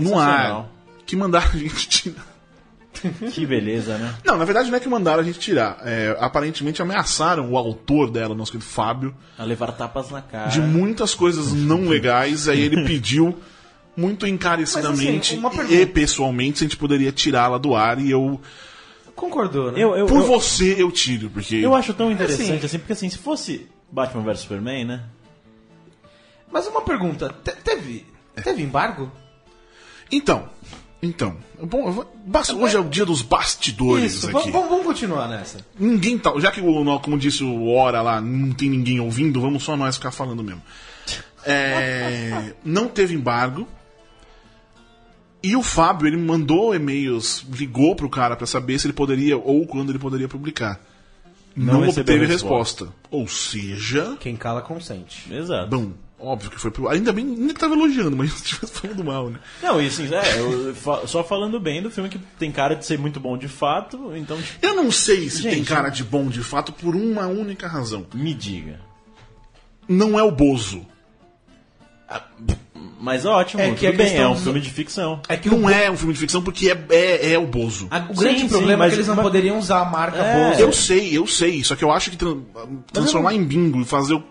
no 0.00 0.18
ar. 0.18 0.66
Que 1.06 1.14
mandaram 1.16 1.50
a 1.52 1.56
gente 1.56 1.88
tirar. 1.88 2.26
Que 3.32 3.46
beleza, 3.46 3.96
né? 3.98 4.14
Não, 4.24 4.36
na 4.36 4.44
verdade 4.44 4.70
não 4.70 4.76
é 4.76 4.80
que 4.80 4.88
mandaram 4.88 5.20
a 5.20 5.24
gente 5.24 5.38
tirar. 5.38 5.78
É, 5.82 6.16
aparentemente 6.20 6.80
ameaçaram 6.82 7.50
o 7.50 7.56
autor 7.56 8.10
dela, 8.10 8.34
nosso 8.34 8.52
querido 8.52 8.68
Fábio, 8.68 9.14
A 9.38 9.44
levar 9.44 9.72
tapas 9.72 10.10
na 10.10 10.20
cara. 10.20 10.48
de 10.50 10.60
muitas 10.60 11.14
coisas 11.14 11.52
não 11.52 11.88
legais. 11.88 12.48
Aí 12.48 12.60
ele 12.60 12.84
pediu 12.86 13.38
muito 13.96 14.26
encarecidamente 14.26 15.36
Mas, 15.36 15.60
assim, 15.60 15.74
e 15.74 15.86
pessoalmente 15.86 16.58
se 16.58 16.64
a 16.64 16.66
gente 16.66 16.76
poderia 16.76 17.12
tirá-la 17.12 17.58
do 17.58 17.74
ar. 17.74 17.98
E 18.00 18.10
eu, 18.10 18.40
Concordou, 19.14 19.70
né? 19.70 19.78
Eu, 19.82 19.94
eu, 19.94 20.06
por 20.06 20.18
eu, 20.22 20.26
você, 20.26 20.74
eu 20.78 20.90
tiro. 20.90 21.28
Porque 21.30 21.56
eu 21.56 21.74
acho 21.74 21.92
tão 21.92 22.10
interessante, 22.10 22.52
Assim. 22.56 22.64
assim, 22.66 22.78
porque 22.78 22.92
assim, 22.94 23.10
se 23.10 23.18
fosse 23.18 23.68
Batman 23.90 24.22
vs 24.22 24.40
Superman, 24.40 24.84
né? 24.86 25.02
Mas 26.50 26.66
uma 26.66 26.80
pergunta, 26.82 27.28
te- 27.44 27.52
teve, 27.62 28.06
teve 28.42 28.62
embargo? 28.62 29.10
Então, 30.10 30.48
então. 31.02 31.36
Bom, 31.62 31.86
eu 31.86 31.92
vou- 31.92 32.14
basta- 32.26 32.54
hoje 32.54 32.76
é 32.76 32.80
o 32.80 32.84
dia 32.84 33.04
dos 33.04 33.22
bastidores 33.22 34.14
Isso, 34.14 34.24
aqui. 34.26 34.32
vamos, 34.32 34.50
vamos- 34.52 34.68
vamos 34.70 34.86
continuar 34.86 35.28
nessa. 35.28 35.58
Ninguém 35.78 36.18
tá. 36.18 36.32
Já 36.38 36.50
que, 36.50 36.60
o, 36.60 37.00
como 37.00 37.18
disse 37.18 37.44
o 37.44 37.66
Hora 37.68 38.00
lá, 38.02 38.20
não 38.20 38.52
tem 38.52 38.68
ninguém 38.70 38.98
ouvindo, 38.98 39.40
vamos 39.40 39.62
só 39.62 39.76
nós 39.76 39.96
ficar 39.96 40.10
falando 40.10 40.42
mesmo. 40.42 40.62
É, 41.44 42.54
não 42.64 42.88
teve 42.88 43.14
embargo. 43.14 43.68
E 45.42 45.56
o 45.56 45.62
Fábio, 45.62 46.06
ele 46.06 46.16
mandou 46.16 46.74
e-mails, 46.74 47.44
ligou 47.52 47.96
pro 47.96 48.08
cara 48.08 48.36
pra 48.36 48.46
saber 48.46 48.78
se 48.78 48.86
ele 48.86 48.92
poderia 48.94 49.36
ou 49.36 49.66
quando 49.66 49.90
ele 49.90 49.98
poderia 49.98 50.28
publicar. 50.28 50.80
Não 51.54 51.80
Não, 51.80 51.88
obteve 51.88 52.24
resposta. 52.26 52.84
resposta. 52.84 52.88
Ou 53.10 53.26
seja, 53.28 54.16
Quem 54.20 54.36
cala 54.36 54.62
consente. 54.62 55.30
Exato. 55.30 55.68
bom, 55.68 55.92
óbvio 56.18 56.50
que 56.50 56.58
foi 56.58 56.70
pro. 56.70 56.88
Ainda 56.88 57.12
bem, 57.12 57.24
nem 57.24 57.52
tava 57.52 57.74
elogiando, 57.74 58.16
mas 58.16 58.32
se 58.38 58.44
estivesse 58.44 58.72
falando 58.72 59.04
mal, 59.04 59.28
né? 59.28 59.38
Não, 59.62 59.82
e 59.82 59.86
assim, 59.88 60.08
é, 60.14 60.38
eu 60.40 60.74
só 61.06 61.22
falando 61.24 61.58
bem 61.60 61.82
do 61.82 61.90
filme 61.90 62.08
que 62.08 62.18
tem 62.38 62.50
cara 62.52 62.74
de 62.74 62.86
ser 62.86 62.98
muito 62.98 63.18
bom 63.20 63.36
de 63.36 63.48
fato, 63.48 64.12
então 64.16 64.40
tipo, 64.40 64.64
Eu 64.64 64.74
não 64.76 64.90
sei 64.90 65.28
se 65.28 65.42
tem 65.42 65.56
Gente, 65.56 65.66
cara 65.68 65.90
de 65.90 66.04
bom 66.04 66.28
de 66.28 66.42
fato 66.42 66.72
por 66.72 66.94
uma 66.96 67.26
única 67.26 67.66
razão. 67.66 68.06
me 68.14 68.32
diga. 68.32 68.80
Não 69.88 70.18
é 70.18 70.22
o 70.22 70.30
Bozo. 70.30 70.86
Mas 73.04 73.26
ótimo, 73.26 73.60
É 73.60 73.70
que 73.72 73.74
tudo 73.74 73.88
a 73.88 73.90
bem, 73.96 74.06
questão 74.06 74.22
é 74.24 74.28
um 74.28 74.36
filme 74.36 74.60
de 74.60 74.70
ficção. 74.70 75.20
É 75.28 75.36
que 75.36 75.48
Não 75.50 75.64
o, 75.64 75.68
é 75.68 75.90
um 75.90 75.96
filme 75.96 76.14
de 76.14 76.20
ficção 76.20 76.40
porque 76.40 76.70
é, 76.70 76.86
é, 76.90 77.32
é 77.32 77.38
o 77.38 77.46
Bozo. 77.48 77.88
a- 77.90 77.98
o 78.08 78.14
grande 78.14 78.40
Sim, 78.42 78.48
problema 78.48 78.84
sim, 78.84 78.86
é 78.86 78.90
que 78.90 78.94
eles 78.96 79.08
não 79.08 79.16
mas- 79.16 79.24
poderiam 79.24 79.58
usar 79.58 79.80
a 79.80 79.84
marca 79.84 80.18
É. 80.18 80.50
Bozo. 80.50 80.60
Eu 80.60 80.72
sei, 80.72 81.18
eu 81.18 81.26
sei. 81.26 81.64
Só 81.64 81.74
que 81.74 81.82
eu 81.82 81.90
acho 81.90 82.10
que 82.12 82.16
tran- 82.16 82.38
transformar 82.92 83.34
em 83.34 83.42
bingo 83.42 83.80
e 83.80 83.84
fazer 83.84 84.14
o. 84.14 84.22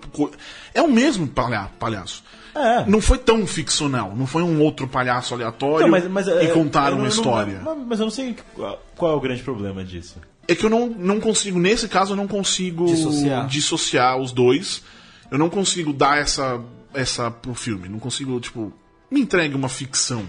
É 0.73 0.81
o 0.81 0.89
mesmo 0.89 1.27
palha 1.27 1.69
palhaço. 1.77 2.23
É. 2.55 2.85
Não 2.85 3.01
foi 3.01 3.17
tão 3.17 3.45
ficcional. 3.45 4.13
Não 4.15 4.25
foi 4.25 4.41
um 4.41 4.61
outro 4.61 4.87
palhaço 4.87 5.33
aleatório 5.33 5.81
Não, 5.87 5.91
mas, 5.91 6.07
mas, 6.07 6.27
e 6.27 6.31
é, 6.31 6.47
contaram 6.47 6.91
eu 6.91 6.95
uma 6.95 7.01
não- 7.03 7.09
história. 7.09 7.61
Mas, 7.63 7.77
mas 7.87 7.99
eu 7.99 8.05
não 8.05 8.11
sei 8.11 8.35
qual, 8.55 8.81
qual 8.95 9.11
é 9.11 9.15
o 9.15 9.19
grande 9.19 9.43
problema 9.43 9.83
disso. 9.83 10.15
É 10.47 10.55
que 10.55 10.65
eu 10.65 10.69
não, 10.69 10.87
não 10.87 11.19
consigo, 11.19 11.59
nesse 11.59 11.87
caso, 11.89 12.13
eu 12.13 12.17
não 12.17 12.27
consigo 12.27 12.85
Dissociar. 12.85 13.47
dissociar 13.47 14.17
os 14.17 14.31
dois. 14.31 14.81
Eu 15.29 15.37
não 15.37 15.49
consigo 15.49 15.93
dar 15.93 16.17
essa, 16.17 16.59
essa 16.93 17.29
pro 17.31 17.53
filme. 17.53 17.87
Não 17.89 17.99
consigo, 17.99 18.39
tipo, 18.39 18.71
me 19.09 19.21
entregue 19.21 19.55
uma 19.55 19.69
ficção. 19.69 20.25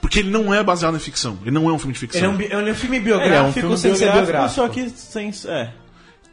Porque 0.00 0.18
ele 0.18 0.30
não 0.30 0.52
é 0.52 0.62
baseado 0.62 0.96
em 0.96 1.00
ficção. 1.00 1.38
Ele 1.42 1.50
não 1.52 1.68
é 1.68 1.72
um 1.72 1.78
filme 1.78 1.94
de 1.94 1.98
ficção. 1.98 2.20
Ele 2.20 2.26
é 2.26 2.30
um, 2.30 2.36
bi- 2.36 2.44
ele 2.44 2.68
é 2.70 2.72
um 2.72 2.74
filme 2.76 2.96
É, 2.98 3.00
biográfico 3.00 3.34
é 3.36 3.42
um 3.42 3.52
filme 3.52 3.78
sem 3.78 3.94
ser 3.94 4.12
biográfico, 4.12 4.26
biográfico. 4.32 4.54
só 4.54 4.68
que 4.68 4.90
sem. 4.90 5.30
É. 5.46 5.72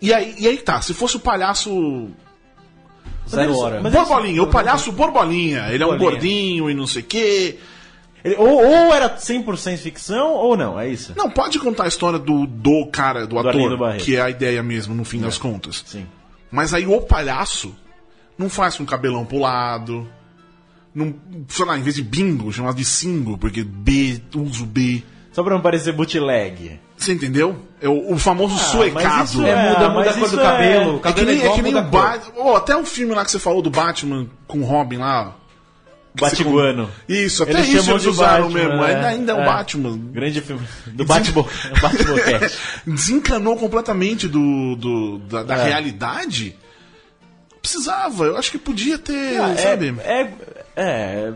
E, 0.01 0.13
aí, 0.13 0.35
e 0.39 0.47
aí 0.47 0.57
tá, 0.57 0.81
se 0.81 0.93
fosse 0.93 1.15
o 1.15 1.19
palhaço 1.19 2.09
Zero 3.29 3.57
hora. 3.57 3.79
mas- 3.81 3.93
Borbolinha, 3.93 4.43
o 4.43 4.47
palhaço 4.47 4.91
Borbolinha. 4.91 5.67
Ele 5.71 5.83
é 5.83 5.87
um 5.87 5.97
gordinho 5.97 6.69
e 6.69 6.73
não 6.73 6.85
sei 6.87 7.01
o 7.01 7.05
quê. 7.05 7.59
Ele- 8.23 8.35
ou, 8.35 8.49
ou 8.49 8.93
era 8.93 9.09
100% 9.17 9.77
ficção, 9.77 10.33
ou 10.33 10.57
não, 10.57 10.77
é 10.79 10.89
isso? 10.89 11.13
Não, 11.15 11.29
pode 11.29 11.57
contar 11.59 11.85
a 11.85 11.87
história 11.87 12.19
do, 12.19 12.45
do 12.45 12.87
cara, 12.87 13.25
do, 13.25 13.39
Arlindo 13.39 13.67
ator, 13.67 13.77
Barreto. 13.77 14.03
que 14.03 14.15
é 14.15 14.21
a 14.21 14.29
ideia 14.29 14.61
mesmo, 14.61 14.93
no 14.93 15.05
fim 15.05 15.19
das 15.21 15.37
contas. 15.37 15.83
Sim. 15.87 16.05
Mas 16.51 16.73
aí 16.73 16.85
o 16.85 16.99
palhaço 17.01 17.73
não 18.41 18.49
faz 18.49 18.75
com 18.75 18.85
cabelão 18.85 19.25
pro 19.25 19.39
lado. 19.39 20.07
Não, 20.93 21.15
sei 21.47 21.65
lá, 21.65 21.77
em 21.77 21.81
vez 21.81 21.95
de 21.95 22.03
bingo, 22.03 22.51
chamado 22.51 22.75
de 22.75 22.83
singo, 22.83 23.37
porque 23.37 23.63
B, 23.63 24.21
uso 24.35 24.65
B. 24.65 25.01
Só 25.31 25.41
pra 25.43 25.53
não 25.53 25.61
parecer 25.61 25.93
bootleg. 25.93 26.79
Você 26.97 27.13
entendeu? 27.13 27.57
É 27.81 27.87
o, 27.87 28.13
o 28.13 28.17
famoso 28.19 28.53
mas 28.53 28.61
suecado. 28.63 29.23
isso 29.25 29.45
É, 29.45 29.69
muda, 29.69 29.85
É, 29.85 29.89
muda 29.89 30.09
a 30.09 30.13
mas 30.13 30.17
cor 30.17 30.19
do 30.19 30.25
isso 30.25 30.39
é- 30.39 30.43
cabelo. 30.43 30.91
O 30.91 30.95
É 30.95 30.97
que 30.97 31.03
cabelo 31.03 31.29
é, 31.29 31.31
nem, 31.31 31.35
é 31.35 31.43
igual, 31.45 31.55
que 31.55 31.61
nem 31.61 31.73
muda 31.73 31.85
o 31.85 31.87
a. 31.87 31.91
Batman. 32.01 32.33
Oh, 32.43 32.55
até 32.55 32.75
o 32.75 32.85
filme 32.85 33.15
lá 33.15 33.23
que 33.23 33.31
você 33.31 33.39
falou 33.39 33.61
do 33.61 33.69
Batman 33.69 34.27
com 34.47 34.59
o 34.59 34.65
Robin 34.65 34.97
lá. 34.97 35.37
Batiguano. 36.13 36.89
Isso, 37.07 37.41
até 37.43 37.53
Eles 37.53 37.67
isso 37.69 37.77
chamam 37.77 37.91
eles 37.91 38.03
de 38.03 38.09
usaram 38.09 38.43
Batman, 38.51 38.67
mesmo. 38.67 38.83
é. 38.83 38.95
Ainda, 38.95 39.07
ainda 39.07 39.31
é 39.31 39.35
o 39.35 39.39
É. 39.39 39.45
Batman. 39.45 39.97
Grande 40.11 40.41
filme. 40.41 40.67
Do 40.87 41.05
Batman. 41.05 41.45
Batman 41.81 42.49
Desencanou 42.85 43.55
completamente 43.55 44.27
do, 44.27 44.75
do- 44.75 45.19
da, 45.19 45.43
da 45.43 45.55
É. 45.55 45.63
realidade. 45.69 46.55
Precisava, 47.61 48.25
eu 48.25 48.37
acho 48.37 48.49
que 48.51 48.57
podia 48.57 48.97
ter, 48.97 49.37
sabe? 49.57 49.93
É, 50.03 50.21
é, 50.21 50.33
é. 50.75 51.33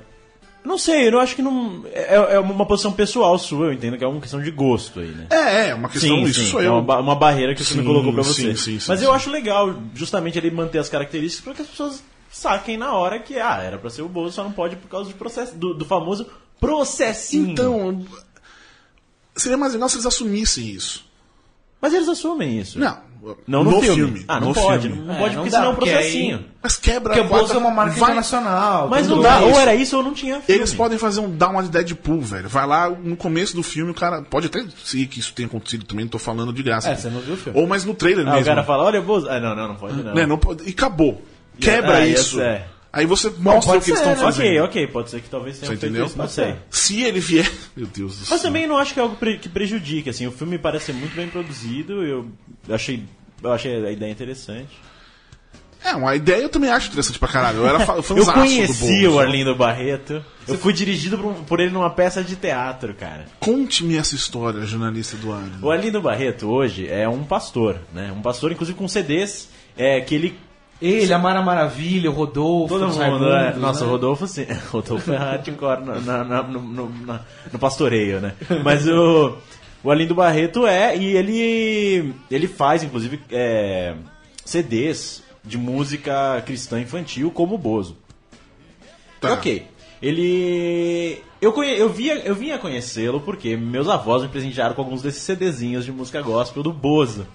Não 0.64 0.80
sei, 0.80 1.08
eu 1.08 1.20
acho 1.20 1.36
que 1.36 1.44
não. 1.44 1.86
É, 1.94 2.16
é 2.36 2.40
uma 2.40 2.66
posição 2.66 2.92
pessoal 2.92 3.38
sua, 3.38 3.68
eu 3.68 3.74
entendo 3.74 3.98
que 4.00 4.04
é 4.04 4.08
uma 4.08 4.20
questão 4.20 4.42
de 4.42 4.50
gosto 4.50 5.00
aí, 5.00 5.10
né? 5.10 5.28
É, 5.30 5.68
é, 5.70 5.76
uma 5.76 5.88
questão, 5.88 6.20
isso 6.24 6.44
sou 6.48 6.60
é 6.62 6.66
eu. 6.66 6.74
uma, 6.74 6.82
ba- 6.82 7.00
uma 7.00 7.16
barreira 7.16 7.54
que 7.54 7.64
você 7.64 7.76
me 7.76 7.82
Sim, 7.82 7.86
colocou 7.86 8.12
pra 8.12 8.24
você. 8.24 8.42
sim, 8.42 8.56
sim, 8.56 8.80
sim, 8.80 8.86
Mas 8.88 9.00
sim. 9.00 9.06
eu 9.06 9.14
acho 9.14 9.30
legal, 9.30 9.76
justamente, 9.94 10.40
ele 10.40 10.50
manter 10.50 10.80
as 10.80 10.90
características 10.90 11.44
para 11.46 11.54
que 11.54 11.62
as 11.62 11.68
pessoas 11.68 12.04
saquem 12.32 12.78
na 12.78 12.92
hora 12.94 13.20
que, 13.20 13.38
ah, 13.40 13.62
era 13.62 13.78
pra 13.78 13.92
ser 13.92 14.02
o 14.02 14.10
Bozo, 14.10 14.34
só 14.34 14.44
não 14.44 14.52
pode 14.52 14.76
por 14.78 14.90
causa 14.90 15.08
do 15.12 15.16
processo, 15.16 15.56
do, 15.56 15.76
do 15.76 15.86
famoso 15.86 16.26
processinho. 16.60 17.52
Então, 17.52 18.04
seria 19.36 19.58
mais 19.58 19.74
legal 19.74 19.88
se 19.88 19.98
eles 19.98 20.06
assumissem 20.08 20.68
isso. 20.70 21.06
Mas 21.80 21.94
eles 21.94 22.08
assumem 22.10 22.60
isso. 22.60 22.80
Não, 22.80 22.98
Não 23.48 23.64
no, 23.64 23.72
no 23.72 23.82
filme. 23.82 23.96
filme, 23.96 24.26
Ah, 24.28 24.40
não 24.40 24.50
no 24.50 24.54
pode. 24.54 24.88
filme. 24.88 25.02
Não 25.04 25.14
É, 25.16 25.18
pode 25.20 25.36
não 25.36 25.42
porque 25.44 25.50
dá, 25.52 25.58
senão 25.58 25.70
é 25.70 25.72
um 25.74 25.76
porque 25.76 25.90
aí- 25.90 25.96
processinho. 25.96 26.46
Mas 26.62 26.78
quebra 26.78 27.14
Porque 27.14 27.20
a 27.20 27.30
quarta- 27.30 27.54
é 27.54 27.58
uma 27.58 27.72
marca 27.72 27.92
vai- 28.00 28.10
internacional. 28.10 28.88
Mas 28.90 29.08
não 29.08 29.22
dá. 29.22 29.38
isso. 29.40 29.50
Ou 29.50 29.60
era 29.60 29.76
isso 29.76 29.98
ou 29.98 30.04
não 30.04 30.14
tinha 30.14 30.42
filme. 30.42 30.60
Eles 30.62 30.74
podem 30.74 30.98
fazer 30.98 31.20
um 31.22 31.36
dar 31.36 31.50
uma 31.50 31.62
de 31.64 31.70
Deadpool, 31.70 32.22
velho. 32.22 32.50
Vai 32.50 32.66
lá 32.68 32.90
no 32.90 33.16
começo 33.16 33.56
do 33.56 33.62
filme, 33.64 33.92
o 33.92 33.94
cara. 33.94 34.22
Pode 34.24 34.48
até 34.48 34.64
ser 34.84 35.06
que 35.08 35.20
isso 35.20 35.34
tenha 35.34 35.48
acontecido 35.48 35.86
também, 35.86 36.06
não 36.06 36.10
tô 36.12 36.20
falando 36.20 36.52
de 36.54 36.64
graça. 36.64 36.90
É, 36.90 36.94
aqui. 36.94 37.02
você 37.02 37.10
não 37.10 37.22
viu 37.22 37.34
o 37.36 37.38
filme. 37.38 37.60
Ou 37.60 37.68
mas 37.68 37.86
no 37.86 37.94
trailer 37.94 38.28
Ah, 38.28 38.32
mesmo. 38.32 38.42
o 38.42 38.46
cara 38.46 38.64
fala, 38.64 38.84
olha, 38.84 39.02
Bozo. 39.02 39.30
Ah, 39.30 39.40
não, 39.40 39.56
não, 39.56 39.68
não 39.70 39.76
pode 39.76 40.02
não. 40.04 40.14
Né, 40.14 40.26
não 40.26 40.38
pode- 40.38 40.64
E 40.68 40.70
acabou. 40.72 41.22
Quebra 41.60 41.98
Ah, 41.98 42.06
isso. 42.08 42.22
isso 42.38 42.42
é. 42.42 42.66
Aí 42.96 43.06
você 43.06 43.30
mostra 43.38 43.74
pode 43.74 43.78
o 43.78 43.82
que 43.86 43.92
eles 43.92 44.00
ser, 44.00 44.10
estão 44.10 44.10
né? 44.12 44.16
fazendo. 44.16 44.46
Ok, 44.48 44.62
ok, 44.62 44.88
pode 44.88 45.10
ser 45.10 45.22
que 45.22 45.30
talvez 45.30 45.60
tenha 45.60 45.70
Você 45.70 45.76
entendeu? 45.76 46.06
isso, 46.06 46.18
não 46.18 46.28
sei. 46.30 46.56
Se 46.70 47.04
ele 47.04 47.20
vier. 47.20 47.52
Meu 47.76 47.88
Deus 47.88 48.18
do 48.18 48.26
céu. 48.26 48.28
Mas 48.36 48.42
também 48.42 48.66
não 48.66 48.78
acho 48.78 48.94
que 48.94 49.00
é 49.00 49.04
algo 49.04 49.18
que 49.18 49.50
prejudique, 49.50 50.10
assim, 50.10 50.26
o 50.26 50.32
filme 50.32 50.58
parece 50.58 50.86
ser 50.86 50.94
muito 50.94 51.14
bem 51.16 51.28
produzido, 51.28 52.02
eu 52.04 52.26
achei, 52.70 53.04
eu 53.44 53.52
achei 53.52 53.86
a 53.86 53.92
ideia 53.92 54.10
interessante. 54.10 54.70
É, 55.84 55.94
uma 55.94 56.16
ideia 56.16 56.42
eu 56.42 56.50
também 56.50 56.72
acho 56.72 56.88
interessante 56.88 57.20
pra 57.20 57.28
caralho. 57.28 57.58
Eu 57.60 57.68
era 57.68 57.78
Eu 58.18 58.34
conheci 58.34 59.06
o 59.08 59.20
Arlindo 59.20 59.54
Barreto, 59.56 60.24
eu 60.48 60.58
fui 60.58 60.74
dirigido 60.74 61.16
por, 61.18 61.28
um- 61.28 61.44
por 61.44 61.60
ele 61.60 61.70
numa 61.72 61.92
peça 61.92 62.24
de 62.24 62.36
teatro, 62.36 62.94
cara. 62.96 63.26
Conte-me 63.40 63.96
essa 63.96 64.16
história, 64.16 64.66
jornalista 64.66 65.16
Eduardo. 65.16 65.64
O 65.64 65.70
Arlindo 65.70 66.02
Barreto 66.02 66.48
hoje 66.50 66.88
é 66.88 67.08
um 67.08 67.24
pastor, 67.24 67.78
né? 67.94 68.12
Um 68.12 68.22
pastor, 68.22 68.52
inclusive, 68.52 68.76
com 68.76 68.88
CDs 68.88 69.48
é, 69.78 70.02
que 70.02 70.16
ele 70.16 70.40
Ele, 70.82 71.14
a 71.14 71.18
Mara 71.18 71.42
Maravilha, 71.42 72.10
o 72.12 72.14
Rodolfo, 72.14 72.74
Todo 72.74 72.88
os 72.88 72.94
mundo, 72.98 73.02
Raimundos, 73.02 73.28
né? 73.28 73.54
Nossa, 73.58 73.82
né? 73.82 73.88
o 73.88 73.92
Rodolfo, 73.92 74.28
sim. 74.28 74.46
Rodolfo 74.72 75.14
é 75.14 75.18
hardcore 75.18 75.82
no, 75.86 76.02
na- 76.02 76.24
na- 76.24 76.44
no, 76.44 76.62
no- 76.62 77.20
no 77.54 77.60
pastoreio, 77.60 78.20
né? 78.20 78.34
Mas 78.64 78.86
o, 78.88 79.38
o 79.84 79.90
Arlindo 79.90 80.14
Barreto 80.14 80.68
é, 80.68 80.96
e 80.98 81.16
ele, 81.16 82.14
ele 82.30 82.48
faz, 82.48 82.84
inclusive, 82.84 83.22
é, 83.32 83.96
CDs 84.44 85.24
de 85.44 85.58
música 85.58 86.42
cristã 86.46 86.80
infantil 86.82 87.32
como 87.32 87.56
o 87.56 87.58
Bozo. 87.58 87.96
Tá. 89.22 89.34
Ok. 89.34 89.66
Ele. 90.02 91.22
Eu, 91.42 91.54
conhe... 91.54 91.78
eu, 91.80 91.90
via... 91.90 92.16
eu 92.26 92.36
vinha 92.36 92.58
conhecê-lo 92.58 93.22
porque 93.22 93.56
meus 93.56 93.88
avós 93.88 94.22
me 94.24 94.28
presentearam 94.28 94.76
com 94.76 94.82
alguns 94.82 95.02
desses 95.02 95.22
CDzinhos 95.22 95.86
de 95.86 95.92
música 95.92 96.22
gospel 96.22 96.62
do 96.62 96.74
Bozo. 96.74 97.26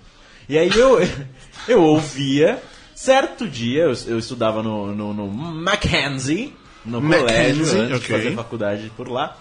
E 0.49 0.59
aí 0.59 0.71
eu, 0.77 0.99
eu 1.67 1.83
ouvia. 1.83 2.61
Certo 3.01 3.49
dia, 3.49 3.85
eu, 3.85 3.95
eu 4.09 4.19
estudava 4.19 4.63
no, 4.63 4.95
no, 4.95 5.15
no 5.15 5.27
Mackenzie, 5.27 6.53
no 6.85 7.01
Mackenzie, 7.01 7.25
colégio, 7.25 7.81
antes 7.81 7.97
ok. 7.97 7.99
de 7.99 8.07
fazer 8.25 8.35
faculdade 8.35 8.93
por 8.95 9.09
lá. 9.09 9.39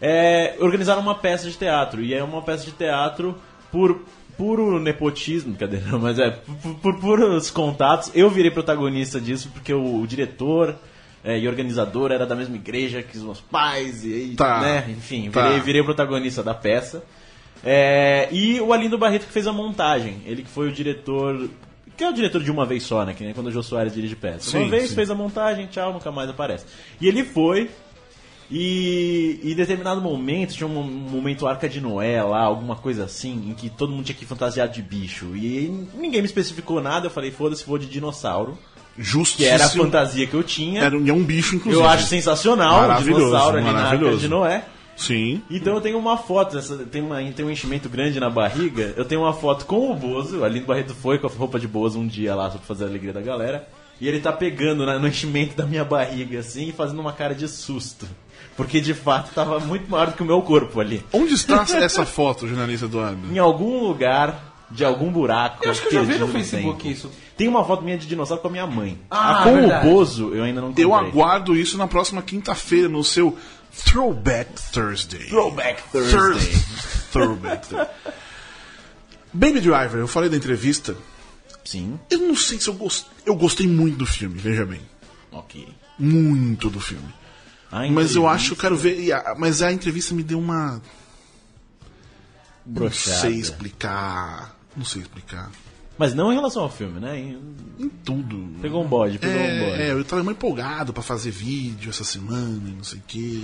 É, 0.00 0.56
organizaram 0.58 1.00
uma 1.00 1.14
peça 1.14 1.48
de 1.48 1.56
teatro. 1.56 2.02
E 2.02 2.12
é 2.12 2.24
uma 2.24 2.42
peça 2.42 2.64
de 2.64 2.72
teatro 2.72 3.38
por 3.70 4.00
puro 4.36 4.80
nepotismo, 4.80 5.54
cadê? 5.54 5.76
Não, 5.88 6.00
mas 6.00 6.18
é 6.18 6.30
por, 6.60 6.74
por 6.74 6.98
puros 6.98 7.52
contatos. 7.52 8.10
Eu 8.16 8.28
virei 8.28 8.50
protagonista 8.50 9.20
disso 9.20 9.48
porque 9.54 9.72
o, 9.72 10.00
o 10.00 10.04
diretor 10.04 10.74
é, 11.22 11.38
e 11.38 11.46
organizador 11.46 12.10
era 12.10 12.26
da 12.26 12.34
mesma 12.34 12.56
igreja 12.56 13.00
que 13.00 13.16
os 13.16 13.22
meus 13.22 13.40
pais, 13.40 14.04
e 14.04 14.12
aí, 14.12 14.34
Tá. 14.34 14.60
né? 14.60 14.84
Enfim, 14.88 15.30
Tá. 15.30 15.44
virei, 15.46 15.60
virei 15.60 15.82
protagonista 15.84 16.42
da 16.42 16.52
peça. 16.52 17.04
É, 17.62 18.28
e 18.32 18.60
o 18.60 18.72
Alindo 18.72 18.98
Barreto 18.98 19.26
que 19.26 19.32
fez 19.32 19.46
a 19.46 19.52
montagem. 19.52 20.20
Ele 20.26 20.42
que 20.42 20.50
foi 20.50 20.66
o 20.68 20.72
diretor. 20.72 21.48
Que 21.98 22.04
é 22.04 22.08
o 22.08 22.12
diretor 22.12 22.40
de 22.40 22.50
uma 22.52 22.64
vez 22.64 22.84
só, 22.84 23.04
né? 23.04 23.12
Que 23.12 23.24
nem 23.24 23.34
quando 23.34 23.48
o 23.48 23.50
Jô 23.50 23.60
Soares 23.60 23.92
dirige 23.92 24.14
peça. 24.14 24.52
Sim, 24.52 24.58
uma 24.58 24.68
vez 24.68 24.90
sim. 24.90 24.94
fez 24.94 25.10
a 25.10 25.16
montagem, 25.16 25.66
tchau, 25.66 25.92
nunca 25.92 26.12
mais 26.12 26.30
aparece. 26.30 26.64
E 27.00 27.08
ele 27.08 27.24
foi. 27.24 27.68
E 28.48 29.40
em 29.42 29.54
determinado 29.54 30.00
momento, 30.00 30.54
tinha 30.54 30.66
um 30.66 30.82
momento 30.84 31.44
Arca 31.44 31.68
de 31.68 31.80
Noé 31.80 32.22
lá, 32.22 32.40
alguma 32.40 32.76
coisa 32.76 33.04
assim, 33.04 33.50
em 33.50 33.52
que 33.52 33.68
todo 33.68 33.92
mundo 33.92 34.04
tinha 34.04 34.14
que 34.14 34.22
ir 34.22 34.28
fantasiado 34.28 34.72
de 34.72 34.80
bicho. 34.80 35.34
E 35.34 35.86
ninguém 35.92 36.22
me 36.22 36.26
especificou 36.26 36.80
nada, 36.80 37.08
eu 37.08 37.10
falei, 37.10 37.32
foda-se, 37.32 37.66
vou 37.66 37.76
de 37.76 37.86
dinossauro. 37.86 38.56
Justo. 38.96 39.36
Que 39.36 39.44
era 39.44 39.66
a 39.66 39.68
fantasia 39.68 40.24
que 40.24 40.34
eu 40.34 40.44
tinha. 40.44 40.84
Era, 40.84 40.96
e 40.96 41.10
é 41.10 41.12
um 41.12 41.24
bicho, 41.24 41.56
inclusive. 41.56 41.82
eu 41.82 41.88
acho 41.88 42.06
sensacional 42.06 42.96
o 42.96 43.02
dinossauro 43.02 43.58
ali 43.58 43.66
na 43.66 43.88
Arca 43.88 44.16
de 44.16 44.28
Noé. 44.28 44.64
Sim. 44.98 45.40
Então 45.48 45.74
eu 45.74 45.80
tenho 45.80 45.96
uma 45.96 46.16
foto, 46.18 46.58
essa- 46.58 46.76
tem, 46.78 47.00
uma, 47.00 47.22
tem 47.32 47.46
um 47.46 47.50
enchimento 47.50 47.88
grande 47.88 48.18
na 48.18 48.28
barriga. 48.28 48.92
Eu 48.96 49.04
tenho 49.04 49.20
uma 49.22 49.32
foto 49.32 49.64
com 49.64 49.92
o 49.92 49.94
Bozo, 49.94 50.40
o 50.40 50.44
Alindo 50.44 50.66
Barreto 50.66 50.92
foi 50.94 51.18
com 51.18 51.28
a 51.28 51.30
roupa 51.30 51.58
de 51.58 51.68
Bozo 51.68 51.98
um 52.00 52.06
dia 52.06 52.34
lá 52.34 52.50
só 52.50 52.58
pra 52.58 52.66
fazer 52.66 52.84
a 52.84 52.88
alegria 52.88 53.12
da 53.12 53.20
galera. 53.20 53.66
E 54.00 54.06
ele 54.08 54.20
tá 54.20 54.32
pegando 54.32 54.84
na- 54.84 54.98
no 54.98 55.06
enchimento 55.08 55.56
da 55.56 55.64
minha 55.66 55.84
barriga 55.84 56.40
assim 56.40 56.68
e 56.68 56.72
fazendo 56.72 57.00
uma 57.00 57.12
cara 57.12 57.34
de 57.34 57.46
susto. 57.48 58.06
Porque 58.56 58.80
de 58.80 58.92
fato 58.92 59.32
tava 59.32 59.60
muito 59.60 59.88
maior 59.88 60.08
do 60.08 60.12
que 60.14 60.22
o 60.22 60.26
meu 60.26 60.42
corpo 60.42 60.80
ali. 60.80 61.04
Onde 61.12 61.34
está 61.34 61.62
essa 61.80 62.04
foto, 62.04 62.48
jornalista 62.48 62.86
Eduardo? 62.86 63.32
Em 63.32 63.38
algum 63.38 63.84
lugar, 63.86 64.66
de 64.70 64.84
algum 64.84 65.10
buraco. 65.12 65.64
Eu 65.64 65.70
acho 65.70 65.80
que 65.82 65.88
eu 65.88 65.92
já 65.92 66.02
vi 66.02 66.18
no 66.18 66.26
Facebook 66.28 66.82
tempo. 66.82 66.92
isso. 66.92 67.10
Tem 67.36 67.46
uma 67.48 67.64
foto 67.64 67.82
minha 67.84 67.96
de 67.96 68.06
dinossauro 68.06 68.42
com 68.42 68.48
a 68.48 68.50
minha 68.50 68.66
mãe. 68.66 68.98
Ah, 69.08 69.40
a 69.40 69.44
com 69.44 69.54
verdade. 69.54 69.86
o 69.86 69.90
Bozo 69.90 70.34
eu 70.34 70.42
ainda 70.42 70.60
não 70.60 70.72
Eu 70.76 70.90
comprei. 70.90 71.08
aguardo 71.10 71.56
isso 71.56 71.78
na 71.78 71.86
próxima 71.86 72.20
quinta-feira, 72.20 72.88
no 72.88 73.02
seu 73.04 73.36
Throwback 73.84 74.60
Thursday. 74.72 75.26
Throwback 75.28 75.82
Thursday. 75.90 76.12
Thurs- 76.12 77.08
Throwback 77.12 77.66
Thursday. 77.68 77.94
Baby 79.32 79.60
Driver, 79.60 79.98
eu 80.00 80.08
falei 80.08 80.28
da 80.28 80.36
entrevista. 80.36 80.96
Sim, 81.64 81.98
Eu 82.10 82.20
não 82.20 82.34
sei 82.36 82.58
se 82.58 82.68
eu 82.68 82.74
gostei. 82.74 83.10
Eu 83.26 83.36
gostei 83.36 83.66
muito 83.66 83.98
do 83.98 84.06
filme, 84.06 84.38
veja 84.38 84.64
bem. 84.64 84.80
ok. 85.30 85.68
Muito 85.98 86.70
do 86.70 86.80
filme. 86.80 87.12
Mas 87.92 88.14
eu 88.14 88.26
acho 88.26 88.52
eu 88.52 88.56
quero 88.56 88.76
ver. 88.76 89.12
a- 89.12 89.34
Mas 89.36 89.60
a 89.60 89.70
entrevista 89.72 90.14
me 90.14 90.22
deu 90.22 90.38
uma. 90.38 90.80
Não 92.64 92.74
broxada. 92.74 93.20
sei 93.20 93.34
explicar. 93.34 94.56
Não 94.76 94.84
sei 94.84 95.02
explicar. 95.02 95.50
Mas 95.98 96.14
não 96.14 96.32
em 96.32 96.36
relação 96.36 96.62
ao 96.62 96.70
filme, 96.70 97.00
né? 97.00 97.18
Em- 97.18 97.42
Em 97.78 97.88
tudo. 97.88 98.54
Pegou 98.62 98.82
um 98.84 98.88
bode, 98.88 99.18
pegou 99.18 99.36
um 99.36 99.58
bode. 99.58 99.82
É, 99.82 99.88
é, 99.88 99.92
eu 99.92 100.04
tava 100.04 100.22
muito 100.22 100.36
empolgado 100.38 100.92
pra 100.92 101.02
fazer 101.02 101.30
vídeo 101.32 101.90
essa 101.90 102.04
semana 102.04 102.68
e 102.70 102.72
não 102.72 102.84
sei 102.84 102.98
o 102.98 103.02
quê. 103.06 103.42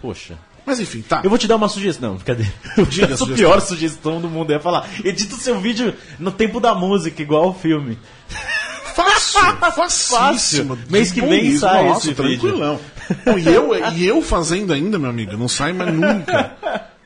Poxa. 0.00 0.38
Mas 0.66 0.80
enfim, 0.80 1.00
tá. 1.00 1.22
Eu 1.24 1.30
vou 1.30 1.38
te 1.38 1.46
dar 1.48 1.56
uma 1.56 1.68
sugestão, 1.68 2.16
bcadê? 2.16 2.44
Eu 2.76 2.84
Diga 2.86 3.06
a 3.14 3.16
sugestão. 3.16 3.36
pior 3.36 3.60
sugestão 3.60 4.20
do 4.20 4.28
mundo. 4.28 4.50
Eu 4.50 4.56
ia 4.56 4.62
falar, 4.62 4.86
edita 5.04 5.34
o 5.34 5.38
seu 5.38 5.58
vídeo 5.60 5.94
no 6.18 6.30
tempo 6.30 6.60
da 6.60 6.74
música, 6.74 7.22
igual 7.22 7.44
ao 7.44 7.54
filme. 7.54 7.98
Fácil, 8.94 9.40
facíssimo. 9.76 10.76
Fácil. 10.76 10.90
Mês 10.90 11.12
que 11.12 11.20
vem 11.20 11.56
sai 11.56 11.86
Nossa, 11.88 12.06
esse 12.06 12.14
tranquilão. 12.14 12.80
Não, 13.24 13.38
e, 13.38 13.46
eu, 13.46 13.92
e 13.94 14.04
eu 14.06 14.20
fazendo 14.20 14.72
ainda, 14.72 14.98
meu 14.98 15.08
amigo, 15.08 15.36
não 15.36 15.46
sai 15.46 15.72
mais 15.72 15.94
nunca. 15.94 16.56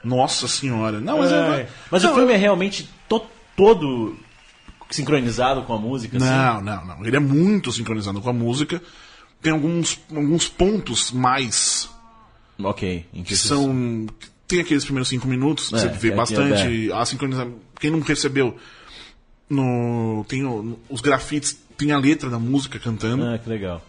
Nossa 0.02 0.48
senhora. 0.48 1.00
Não, 1.00 1.18
mas, 1.18 1.30
é, 1.30 1.68
Mas 1.90 2.02
não, 2.02 2.12
o 2.12 2.14
filme 2.14 2.32
é 2.32 2.36
realmente 2.36 2.88
to- 3.08 3.26
todo 3.54 4.16
sincronizado 4.90 5.62
com 5.64 5.74
a 5.74 5.78
música, 5.78 6.16
assim? 6.16 6.26
Não, 6.26 6.60
não, 6.62 6.84
não. 6.86 7.04
Ele 7.06 7.16
é 7.16 7.20
muito 7.20 7.70
sincronizado 7.70 8.20
com 8.22 8.30
a 8.30 8.32
música. 8.32 8.80
Tem 9.42 9.52
alguns, 9.52 9.98
alguns 10.14 10.48
pontos 10.48 11.12
mais 11.12 11.88
Ok. 12.58 13.04
Que 13.24 13.36
são. 13.36 14.06
Tem 14.48 14.60
aqueles 14.60 14.84
primeiros 14.84 15.08
cinco 15.08 15.26
minutos 15.26 15.68
que 15.70 15.74
É, 15.76 15.78
você 15.78 15.88
vê 15.88 16.08
aqui 16.08 16.16
bastante 16.16 16.92
a 16.92 17.04
sincronização. 17.06 17.54
Quem 17.80 17.90
não 17.90 18.00
recebeu, 18.00 18.56
no, 19.48 20.24
tem 20.28 20.44
o- 20.44 20.78
os 20.88 21.00
grafites, 21.00 21.56
tem 21.76 21.92
a 21.92 21.98
letra 21.98 22.28
da 22.30 22.38
música 22.38 22.78
cantando. 22.78 23.24
Ah, 23.24 23.38
que 23.38 23.48
legal. 23.48 23.84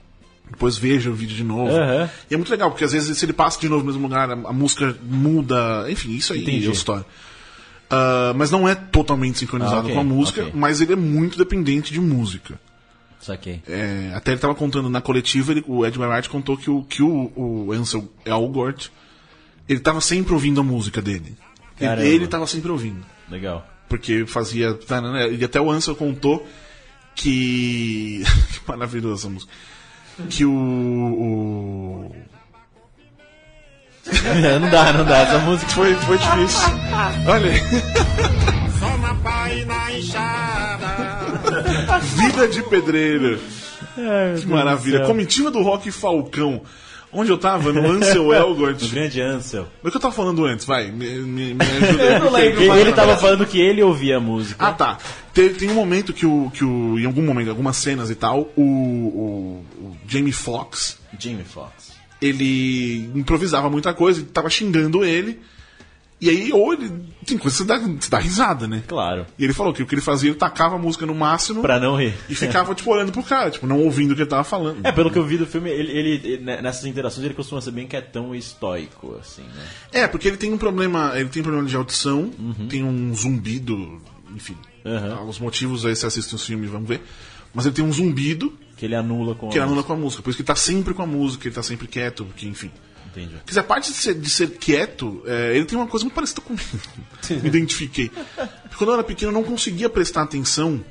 Depois 0.49 0.77
veja 0.77 1.09
o 1.09 1.13
vídeo 1.13 1.35
de 1.35 1.43
novo. 1.43 1.71
Aham. 1.71 2.09
E 2.29 2.33
é 2.33 2.37
muito 2.37 2.49
legal, 2.49 2.69
porque 2.71 2.83
às 2.83 2.91
vezes 2.91 3.17
se 3.17 3.25
ele 3.25 3.33
passa 3.33 3.59
de 3.59 3.67
novo 3.69 3.81
no 3.83 3.87
mesmo 3.91 4.03
lugar, 4.03 4.29
a, 4.29 4.33
a 4.33 4.53
música 4.53 4.95
muda. 5.03 5.85
Enfim, 5.89 6.11
isso 6.11 6.33
aí 6.33 6.41
Entendi. 6.43 6.65
é 6.65 6.69
a 6.69 6.73
história. 6.73 7.05
Ah, 7.89 8.33
mas 8.35 8.51
não 8.51 8.67
é 8.67 8.75
totalmente 8.75 9.39
sincronizado 9.39 9.77
Ah, 9.77 9.81
ok, 9.83 9.93
com 9.93 9.99
a 9.99 10.03
música, 10.03 10.41
ok. 10.43 10.53
mas 10.55 10.81
ele 10.81 10.93
é 10.93 10.95
muito 10.97 11.37
dependente 11.37 11.91
de 11.93 11.99
música. 11.99 12.59
Saquei. 13.23 13.61
É, 13.67 14.11
até 14.13 14.31
ele 14.31 14.35
estava 14.37 14.53
contando 14.53 14.89
na 14.89 14.99
coletiva, 14.99 15.53
ele- 15.53 15.63
o 15.67 15.85
Edgar 15.85 16.09
Wright 16.09 16.27
contou 16.29 16.57
que 16.57 16.69
o, 16.69 16.83
que 16.83 17.01
o, 17.01 17.31
o 17.35 17.71
Ansel 17.71 18.07
Elgort, 18.25 18.89
ele 19.67 19.79
estava 19.79 20.01
sempre 20.01 20.33
ouvindo 20.33 20.59
a 20.59 20.63
música 20.63 21.01
dele. 21.01 21.37
Ele- 21.79 21.87
Caramba. 21.89 22.05
Ele 22.07 22.25
estava 22.25 22.45
sempre 22.47 22.69
ouvindo. 22.71 23.05
Legal. 23.29 23.65
Porque 23.87 24.25
fazia. 24.25 24.73
tá, 24.73 24.99
né, 25.01 25.31
E 25.31 25.43
até 25.43 25.61
o 25.61 25.71
Ansel 25.71 25.95
contou 25.95 26.45
que. 27.15 28.23
que 28.51 28.59
maravilhosa 28.67 29.21
essa 29.21 29.29
música. 29.29 29.51
Que 30.29 30.43
o. 30.45 30.51
o- 30.51 32.15
não 34.59 34.69
dá, 34.69 34.93
não 34.93 35.05
dá. 35.05 35.17
Essa 35.19 35.39
música 35.39 35.71
Foi, 35.71 35.93
foi 35.95 36.17
difícil. 36.17 36.67
Olha 37.25 37.51
aí. 37.51 37.59
Só 38.79 38.97
na 38.97 39.15
pá 39.15 39.49
e 39.53 39.63
na 39.65 39.93
enxada. 39.93 40.42
Vida 42.33 42.47
de 42.47 42.63
pedreiro. 42.63 43.39
Que 44.39 44.47
maravilha. 44.47 45.05
Comitiva 45.05 45.51
do 45.51 45.61
Rock 45.61 45.91
Falcão. 45.91 46.61
Onde 47.15 47.31
eu 47.31 47.37
tava? 47.37 47.71
No 47.71 47.87
Ansel 47.91 48.33
Elgort. 48.33 48.81
O 48.83 48.89
grande 48.89 49.21
Ansel. 49.21 49.67
O 49.83 49.91
que 49.91 49.95
eu 49.95 50.01
tava 50.01 50.13
falando 50.13 50.43
antes? 50.45 50.65
Vai, 50.65 50.89
me, 50.91 51.19
me, 51.19 51.53
me 51.53 51.61
ajuda. 51.61 52.03
Eu 52.03 52.19
não 52.21 52.31
lembro. 52.31 52.61
Ele, 52.63 52.81
ele 52.81 52.91
tava 52.93 53.15
falando 53.17 53.45
que 53.45 53.61
ele 53.61 53.83
ouvia 53.83 54.17
a 54.17 54.19
música. 54.19 54.65
Ah, 54.65 54.71
tá. 54.71 54.97
Tem, 55.31 55.53
tem 55.53 55.69
um 55.69 55.75
momento 55.75 56.11
que 56.11 56.25
o, 56.25 56.49
que 56.51 56.65
o. 56.65 56.97
Em 56.97 57.05
algum 57.05 57.21
momento, 57.21 57.49
algumas 57.51 57.77
cenas 57.77 58.09
e 58.09 58.15
tal, 58.15 58.51
o, 58.55 58.63
o, 58.63 59.65
o 59.79 59.97
Jamie 60.07 60.31
Foxx, 60.31 60.97
Jamie 61.19 61.45
Foxx. 61.45 61.91
ele 62.19 63.11
improvisava 63.13 63.69
muita 63.69 63.93
coisa 63.93 64.21
e 64.21 64.23
tava 64.23 64.49
xingando 64.49 65.05
ele. 65.05 65.39
E 66.23 66.29
aí, 66.29 66.53
ou 66.53 66.73
ele. 66.73 66.89
Tem 67.25 67.37
coisa 67.37 67.55
que 67.57 67.63
você 67.63 67.65
dá, 67.65 67.77
você 67.79 68.09
dá 68.09 68.17
risada, 68.19 68.67
né? 68.67 68.83
Claro. 68.87 69.25
E 69.39 69.43
ele 69.43 69.53
falou 69.53 69.73
que 69.73 69.81
o 69.81 69.85
que 69.85 69.93
ele 69.95 70.01
fazia, 70.01 70.29
ele 70.29 70.37
tacava 70.37 70.75
a 70.75 70.77
música 70.77 71.05
no 71.05 71.15
máximo 71.15 71.61
Pra 71.61 71.79
não 71.79 71.95
rir. 71.95 72.13
e 72.29 72.35
ficava, 72.35 72.75
tipo, 72.75 72.91
olhando 72.91 73.11
pro 73.11 73.23
cara, 73.23 73.49
tipo, 73.49 73.65
não 73.65 73.79
ouvindo 73.79 74.11
o 74.11 74.15
que 74.15 74.21
ele 74.21 74.29
tava 74.29 74.43
falando. 74.43 74.79
É, 74.85 74.91
pelo 74.91 75.09
que 75.09 75.17
eu 75.17 75.25
vi 75.25 75.37
do 75.37 75.45
filme, 75.45 75.69
ele, 75.69 75.91
ele- 75.91 76.09
ele- 76.23 76.43
né, 76.43 76.61
nessas 76.61 76.85
interações 76.85 77.23
ele 77.25 77.33
costuma 77.33 77.61
ser 77.61 77.71
bem 77.71 77.87
quietão 77.87 78.35
e 78.35 78.37
estoico, 78.39 79.15
assim, 79.19 79.41
né? 79.43 79.65
É, 80.01 80.07
porque 80.07 80.27
ele 80.27 80.37
tem 80.37 80.51
um 80.51 80.57
problema, 80.57 81.13
ele 81.15 81.29
tem 81.29 81.41
um 81.41 81.43
problema 81.43 81.67
de 81.67 81.75
audição, 81.75 82.29
tem 82.69 82.83
um 82.83 83.13
zumbido, 83.15 84.01
enfim. 84.35 84.57
Uhum. 84.83 85.29
Os 85.29 85.39
motivos 85.39 85.85
aí 85.85 85.95
você 85.95 86.05
assiste 86.05 86.35
os 86.35 86.45
filmes, 86.45 86.69
vamos 86.69 86.87
ver. 86.89 87.01
Mas 87.53 87.65
ele 87.65 87.75
tem 87.75 87.85
um 87.85 87.91
zumbido 87.93 88.51
Que 88.75 88.85
ele 88.85 88.95
anula 88.95 89.33
com 89.35 89.47
que 89.49 89.59
a 89.59 89.63
anula 89.63 89.83
com 89.83 89.93
a 89.93 89.95
música. 89.95 90.21
Por 90.23 90.29
isso 90.31 90.37
que 90.37 90.41
ele 90.41 90.47
tá 90.47 90.55
sempre 90.55 90.93
com 90.93 91.03
a 91.03 91.07
música, 91.07 91.47
ele 91.47 91.55
tá 91.55 91.63
sempre 91.63 91.87
quieto, 91.87 92.25
porque, 92.25 92.45
enfim. 92.47 92.71
Entendi. 93.15 93.35
Quer 93.45 93.49
dizer, 93.49 93.59
a 93.59 93.63
parte 93.63 93.91
de 93.91 93.97
ser, 93.97 94.15
de 94.15 94.29
ser 94.29 94.51
quieto, 94.57 95.21
é, 95.25 95.55
ele 95.55 95.65
tem 95.65 95.77
uma 95.77 95.87
coisa 95.87 96.03
muito 96.03 96.15
parecida 96.15 96.41
comigo. 96.41 96.63
Me 97.41 97.47
identifiquei. 97.47 98.09
Porque 98.09 98.75
quando 98.77 98.89
eu 98.89 98.93
era 98.95 99.03
pequeno, 99.03 99.29
eu 99.31 99.33
não 99.35 99.43
conseguia 99.43 99.87
prestar 99.89 100.23
atenção 100.23 100.83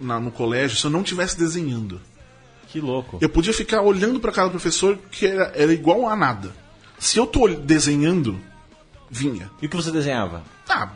na- 0.00 0.18
no 0.18 0.30
colégio 0.32 0.76
se 0.76 0.84
eu 0.84 0.90
não 0.90 1.02
estivesse 1.02 1.38
desenhando. 1.38 2.00
Que 2.68 2.80
louco. 2.80 3.18
Eu 3.20 3.28
podia 3.28 3.52
ficar 3.52 3.82
olhando 3.82 4.18
pra 4.20 4.32
cara 4.32 4.48
do 4.48 4.52
professor 4.52 4.98
que 5.10 5.26
era, 5.26 5.52
era 5.54 5.72
igual 5.72 6.08
a 6.08 6.16
nada. 6.16 6.52
Se 6.98 7.18
eu 7.18 7.26
tô 7.26 7.46
desenhando, 7.48 8.40
vinha. 9.10 9.50
E 9.62 9.66
o 9.66 9.68
que 9.68 9.76
você 9.76 9.90
desenhava? 9.90 10.42
Ah, 10.68 10.88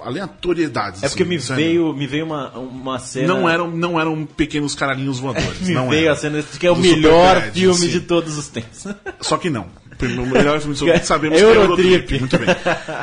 aleatoriedades. 0.00 1.02
É 1.02 1.08
porque 1.08 1.22
assim, 1.22 1.28
me 1.30 1.40
sério. 1.40 1.64
veio, 1.64 1.94
me 1.94 2.06
veio 2.06 2.24
uma, 2.26 2.50
uma 2.58 2.98
cena. 2.98 3.28
Não 3.28 3.48
eram, 3.48 3.70
não 3.70 4.00
eram 4.00 4.24
pequenos 4.26 4.74
caralhinhos 4.74 5.18
voadores. 5.18 5.60
Me 5.66 5.72
não 5.74 5.88
veio 5.88 6.04
eram. 6.06 6.12
a 6.12 6.16
cena 6.16 6.42
que 6.42 6.66
é 6.66 6.70
o 6.70 6.76
melhor 6.76 7.34
Superbad, 7.36 7.58
filme 7.60 7.78
sim. 7.78 7.88
de 7.88 8.00
todos 8.00 8.36
os 8.36 8.48
tempos. 8.48 8.86
Só 9.20 9.36
que 9.38 9.48
não. 9.50 9.66
O 10.06 10.26
melhor 10.26 10.58
filme 10.60 10.74
de 10.74 10.78
sobre 10.80 10.98
sabemos 11.04 11.38
que 11.38 11.44
é 11.44 11.48
Eurotrip. 11.54 12.18
Muito 12.18 12.38
bem. 12.38 12.48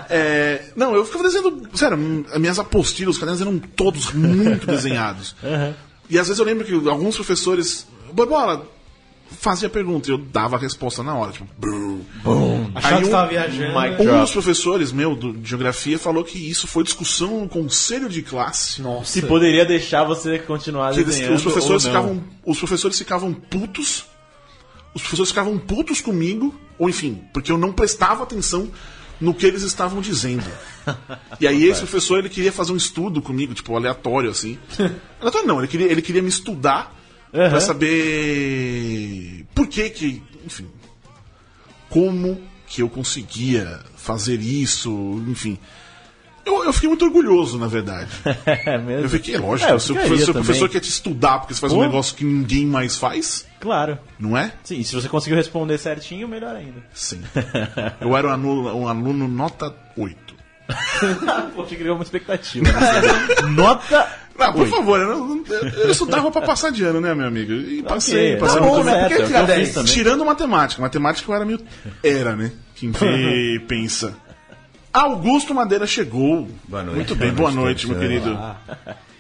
É, 0.10 0.62
não, 0.76 0.96
eu 0.96 1.06
ficava 1.06 1.24
desenhando. 1.24 1.70
Sério, 1.74 2.26
as 2.32 2.40
minhas 2.40 2.60
apostilas, 2.60 3.16
os 3.16 3.20
cadernos 3.20 3.42
eram 3.42 3.58
todos 3.60 4.12
muito 4.14 4.66
desenhados. 4.68 5.36
E 6.10 6.18
às 6.18 6.28
vezes 6.28 6.40
eu 6.40 6.46
lembro 6.46 6.66
que 6.66 6.74
alguns 6.90 7.16
professores. 7.16 7.88
Borbola, 8.12 8.66
fazia 9.40 9.70
pergunta 9.70 10.10
e 10.10 10.14
eu 10.14 10.18
dava 10.18 10.56
a 10.56 10.60
resposta 10.60 11.04
na 11.04 11.14
hora. 11.16 11.32
Tipo. 11.32 11.48
Achava 12.76 12.96
Aí 12.96 13.02
que 13.04 13.08
um- 13.08 13.12
tava 13.12 13.28
viajando. 13.30 14.04
Um 14.04 14.22
dos 14.22 14.32
professores 14.32 14.92
meu 14.92 15.16
do, 15.16 15.34
de 15.34 15.48
geografia 15.50 16.00
falou 16.00 16.24
que 16.24 16.38
isso 16.50 16.66
foi 16.68 16.84
discussão 16.84 17.42
no 17.42 17.48
conselho 17.50 18.10
de 18.10 18.22
classe. 18.22 18.82
Nossa. 18.82 19.12
Se 19.12 19.22
poderia 19.22 19.66
deixar 19.66 20.04
você 20.04 20.40
continuar 20.40 20.94
Que 20.94 21.04
desenhando 21.04 21.36
os 21.36 21.44
professores 21.44 21.86
ou 21.86 21.92
não. 21.94 22.02
ficavam 22.02 22.24
os 22.46 22.58
professores 22.58 22.98
ficavam 22.98 23.34
putos 23.34 24.06
os 24.96 25.02
professores 25.04 25.30
ficavam 25.30 25.58
putos 25.60 26.02
comigo 26.02 26.54
ou 26.80 26.90
enfim 26.90 27.22
porque 27.32 27.52
eu 27.52 27.58
não 27.58 27.72
prestava 27.72 28.24
atenção 28.24 28.72
no 29.22 29.34
que 29.34 29.46
eles 29.46 29.64
estavam 29.64 30.00
dizendo. 30.02 30.50
E 31.40 31.46
aí 31.46 31.66
esse 31.66 31.82
professor 31.82 32.18
ele 32.18 32.30
queria 32.30 32.52
fazer 32.52 32.72
um 32.72 32.78
estudo 32.78 33.22
comigo 33.22 33.54
tipo 33.54 33.76
aleatório 33.76 34.32
assim. 34.32 34.58
Aleatório 35.20 35.48
não 35.48 35.60
ele 35.60 35.68
queria 35.68 35.92
ele 35.92 36.02
queria 36.02 36.22
me 36.22 36.30
estudar 36.30 36.96
Aham. 37.34 37.50
pra 37.50 37.60
saber 37.60 39.46
por 39.54 39.68
que 39.68 39.90
que 39.90 40.24
enfim 40.46 40.68
como 41.90 42.42
que 42.68 42.82
eu 42.82 42.90
conseguia 42.90 43.80
fazer 43.98 44.40
isso 44.40 44.90
enfim 45.28 45.60
eu, 46.50 46.64
eu 46.66 46.74
fiquei 46.74 46.90
muito 46.90 47.06
orgulhoso, 47.06 47.58
na 47.58 47.68
verdade. 47.68 48.10
É 48.46 48.78
mesmo? 48.78 49.06
Eu 49.06 49.10
fiquei, 49.10 49.38
lógico, 49.38 49.70
É, 49.70 49.74
eu 49.74 49.80
se 49.80 49.92
o 49.92 49.96
professor, 49.96 50.34
professor 50.34 50.70
quer 50.70 50.80
te 50.80 50.90
estudar 50.90 51.40
porque 51.40 51.54
você 51.54 51.62
faz 51.62 51.72
um 51.74 51.78
Pô. 51.78 51.82
negócio 51.84 52.16
que 52.16 52.24
ninguém 52.26 52.66
mais 52.66 52.98
faz, 52.98 53.46
Claro. 53.60 53.98
não 54.20 54.38
é? 54.38 54.52
Sim, 54.64 54.80
e 54.80 54.84
se 54.84 54.94
você 54.96 55.08
conseguiu 55.08 55.38
responder 55.38 55.78
certinho, 55.78 56.28
melhor 56.28 56.56
ainda. 56.56 56.82
Sim. 56.94 57.22
Eu 58.02 58.16
era 58.18 58.28
um 58.28 58.32
aluno, 58.32 58.76
um 58.78 58.88
aluno 58.88 59.28
nota 59.28 59.74
8. 59.98 60.36
Poxa, 61.56 61.76
criou 61.76 61.96
uma 61.96 62.04
expectativa. 62.04 62.72
né? 62.72 62.80
Nota. 63.50 64.08
Não, 64.38 64.54
por 64.54 64.62
Oito. 64.62 64.76
favor, 64.76 65.00
eu, 65.00 65.44
eu- 65.84 65.90
estudava 65.92 66.32
pra 66.32 66.42
passar 66.44 66.72
de 66.72 66.84
ano, 66.84 67.02
né, 67.02 67.14
meu 67.14 67.26
amigo? 67.28 67.52
E 67.52 67.82
passei, 67.84 68.36
Ok, 68.36 68.40
passei 68.40 68.60
tá 68.60 68.66
muito 68.66 68.78
bom, 68.78 68.84
certo, 68.86 69.00
Por 69.02 69.08
que 69.08 69.14
é 69.14 69.18
o 69.18 69.20
que 69.22 69.28
tirar 69.28 69.40
eu 69.42 69.46
fiz 69.48 69.56
10? 69.56 69.74
também. 69.74 69.94
Tirando 69.94 70.26
matemática. 70.26 70.82
Matemática 70.82 71.30
eu 71.32 71.36
era 71.36 71.46
meio. 71.46 71.60
Era, 72.04 72.36
né? 72.36 72.52
Quem 72.76 72.92
vê, 72.92 73.60
pensa. 73.68 74.16
Augusto 74.92 75.54
Madeira 75.54 75.86
chegou. 75.86 76.48
Boa 76.68 76.84
noite. 76.84 76.96
Muito 76.98 77.16
bem, 77.16 77.32
boa 77.32 77.52
noite, 77.52 77.88
meu 77.88 77.98
senhor. 78.00 78.10
querido. 78.10 78.40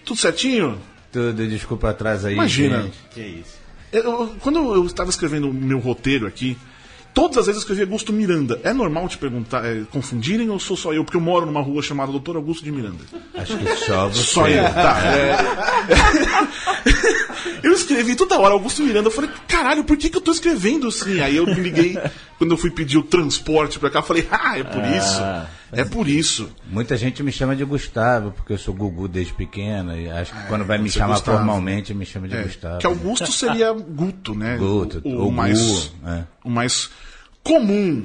Tudo 0.05 0.19
certinho? 0.19 0.79
Tudo, 1.11 1.47
desculpa 1.47 1.89
atrás 1.91 2.25
aí. 2.25 2.33
Imagina. 2.33 2.83
gente. 2.83 2.97
Que 3.11 3.21
isso. 3.21 3.57
Eu- 3.91 4.35
quando 4.41 4.57
eu 4.73 4.85
estava 4.85 5.09
escrevendo 5.09 5.49
o 5.49 5.53
meu 5.53 5.79
roteiro 5.79 6.27
aqui, 6.27 6.55
todas 7.13 7.37
as 7.39 7.45
vezes 7.47 7.57
eu 7.57 7.61
escrevia 7.61 7.85
Augusto 7.85 8.11
Miranda. 8.13 8.59
É 8.63 8.71
normal 8.73 9.07
te 9.07 9.17
perguntar, 9.17 9.65
é, 9.65 9.81
confundirem 9.91 10.49
ou 10.49 10.59
sou 10.59 10.77
só 10.77 10.93
eu? 10.93 11.03
Porque 11.03 11.17
eu 11.17 11.21
moro 11.21 11.45
numa 11.45 11.61
rua 11.61 11.81
chamada 11.81 12.11
Doutor 12.11 12.35
Augusto 12.35 12.63
de 12.63 12.71
Miranda. 12.71 13.03
Acho 13.35 13.57
que 13.57 13.75
só 13.77 14.07
você. 14.13 14.23
Só 14.23 14.47
eu, 14.47 14.63
tá. 14.73 14.99
é. 15.05 15.35
eu 17.67 17.73
escrevi 17.73 18.15
toda 18.15 18.37
hora 18.39 18.53
Augusto 18.53 18.81
Miranda. 18.83 19.07
Eu 19.07 19.11
falei, 19.11 19.29
caralho, 19.47 19.83
por 19.83 19.97
que, 19.97 20.09
que 20.09 20.17
eu 20.17 20.21
tô 20.21 20.31
escrevendo 20.31 20.87
assim? 20.87 21.19
Aí 21.21 21.35
eu 21.35 21.45
me 21.45 21.53
liguei, 21.55 21.97
quando 22.37 22.51
eu 22.51 22.57
fui 22.57 22.69
pedir 22.71 22.97
o 22.97 23.03
transporte 23.03 23.79
pra 23.79 23.89
cá, 23.89 23.99
eu 23.99 24.03
falei, 24.03 24.27
ah, 24.31 24.57
é 24.59 24.63
por 24.63 24.83
isso. 24.85 25.21
É 25.71 25.83
por 25.85 26.07
isso. 26.07 26.49
Muita 26.69 26.97
gente 26.97 27.21
me 27.21 27.31
chama 27.31 27.55
de 27.55 27.63
Gustavo, 27.63 28.31
porque 28.31 28.53
eu 28.53 28.57
sou 28.57 28.73
Gugu 28.73 29.07
desde 29.07 29.33
pequena. 29.33 29.95
E 29.97 30.09
acho 30.09 30.33
que 30.33 30.47
quando 30.47 30.65
vai 30.65 30.77
me 30.77 30.87
é 30.87 30.91
chamar 30.91 31.15
Gustavo. 31.15 31.37
formalmente, 31.37 31.93
me 31.93 32.05
chama 32.05 32.27
de 32.27 32.35
É, 32.35 32.43
Gustavo. 32.43 32.79
que 32.79 32.87
Augusto 32.87 33.31
seria 33.31 33.71
Guto, 33.71 34.33
né? 34.35 34.57
Guto, 34.57 35.01
o, 35.03 35.09
o 35.09 35.21
ou 35.25 35.31
mais, 35.31 35.59
Gu, 35.59 35.91
é. 36.07 36.23
o 36.43 36.49
mais 36.49 36.89
comum. 37.43 38.03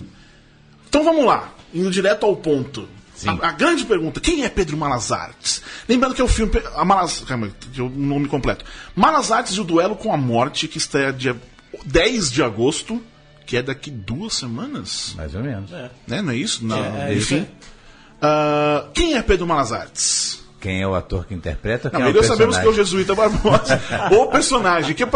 Então 0.89 1.05
vamos 1.05 1.25
lá, 1.25 1.53
indo 1.73 1.91
direto 1.91 2.25
ao 2.27 2.37
ponto. 2.37 2.89
A, 3.27 3.49
a 3.49 3.53
grande 3.53 3.85
pergunta, 3.85 4.21
quem 4.21 4.45
é 4.45 4.49
Pedro 4.49 4.77
Malas 4.77 5.11
Artes? 5.13 5.63
Lembrando 5.89 6.15
que 6.15 6.21
é 6.21 6.25
o 6.25 6.29
filme. 6.29 6.53
A 6.75 6.85
Malas, 6.85 7.21
calma, 7.21 7.49
é 7.77 7.81
o 7.81 7.89
nome 7.89 8.29
completo. 8.29 8.65
Malas 8.95 9.31
Artes 9.31 9.55
e 9.57 9.61
o 9.61 9.65
Duelo 9.65 9.97
com 9.97 10.13
a 10.13 10.17
Morte, 10.17 10.69
que 10.69 10.79
estreia 10.79 11.13
dia 11.13 11.37
10 11.87 12.31
de 12.31 12.43
agosto, 12.43 13.01
que 13.47 13.57
é 13.57 13.63
daqui 13.63 13.91
duas 13.91 14.35
semanas. 14.35 15.15
Mais 15.17 15.35
ou 15.35 15.43
menos. 15.43 15.71
Né? 15.71 15.91
Não 16.23 16.31
é 16.31 16.37
isso? 16.37 16.65
Não, 16.65 16.77
É, 16.77 17.11
é 17.11 17.15
enfim. 17.15 17.43
isso 17.43 17.47
Ah, 18.21 18.89
quem 18.95 19.15
é 19.15 19.23
Pedro 19.23 19.47
Malas 19.47 19.73
Artes? 19.73 20.43
Quem 20.65 20.81
é 20.81 20.89
o 20.89 20.95
ator 20.95 21.27
que 21.27 21.35
interpreta? 21.35 21.91
Quem 21.91 22.01
Não, 22.01 22.07
é 22.07 22.11
o 22.11 22.15
melhor 22.15 22.25
sabemos 22.25 22.57
que 22.57 22.67
é 22.67 22.71
o 22.71 22.73
personagem? 22.73 23.05
Jesuíta 23.05 23.15
Barbosa. 23.15 23.81
o 24.17 24.27
personagem, 24.29 24.95
que 24.95 25.03
é, 25.03 25.09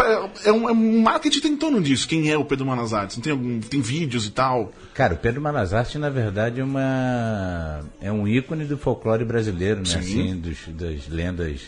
é 0.45 0.51
um, 0.51 0.69
é 0.69 0.71
um 0.71 1.01
marketing 1.01 1.39
tem 1.39 1.51
em 1.53 1.57
torno 1.57 1.81
disso. 1.81 2.07
Quem 2.07 2.29
é 2.29 2.37
o 2.37 2.45
Pedro 2.45 2.67
Manas 2.67 2.93
Artes? 2.93 3.17
Não 3.17 3.23
tem, 3.23 3.31
algum, 3.31 3.59
tem 3.59 3.81
vídeos 3.81 4.27
e 4.27 4.29
tal. 4.29 4.71
Cara, 4.93 5.15
o 5.15 5.17
Pedro 5.17 5.41
Malazarte, 5.41 5.97
na 5.97 6.11
verdade, 6.11 6.61
é 6.61 6.63
uma 6.63 7.81
é 7.99 8.11
um 8.11 8.27
ícone 8.27 8.63
do 8.65 8.77
folclore 8.77 9.25
brasileiro, 9.25 9.79
né? 9.79 9.85
Sim. 9.85 9.97
Assim, 9.97 10.35
dos, 10.39 10.57
das 10.67 11.07
lendas 11.07 11.61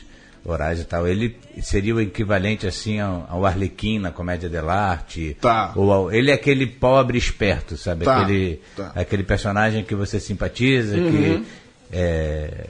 orais 0.43 0.79
e 0.79 0.85
tal. 0.85 1.07
Ele 1.07 1.35
seria 1.61 1.93
o 1.95 2.01
equivalente, 2.01 2.65
assim, 2.67 2.99
ao, 2.99 3.27
ao 3.29 3.45
Arlequim 3.45 3.99
na 3.99 4.11
Comédia 4.11 4.49
dell'arte. 4.49 5.37
Tá. 5.39 5.71
Ou 5.75 5.91
ao- 5.91 6.11
ele 6.11 6.31
é 6.31 6.33
aquele 6.33 6.65
pobre 6.65 7.17
esperto, 7.17 7.77
sabe? 7.77 8.05
Tá, 8.05 8.21
Aquele, 8.23 8.61
tá. 8.75 8.91
aquele 8.95 9.23
personagem 9.23 9.83
que 9.83 9.93
você 9.95 10.19
simpatiza, 10.19 10.95
que 10.97 11.43
é, 11.91 12.67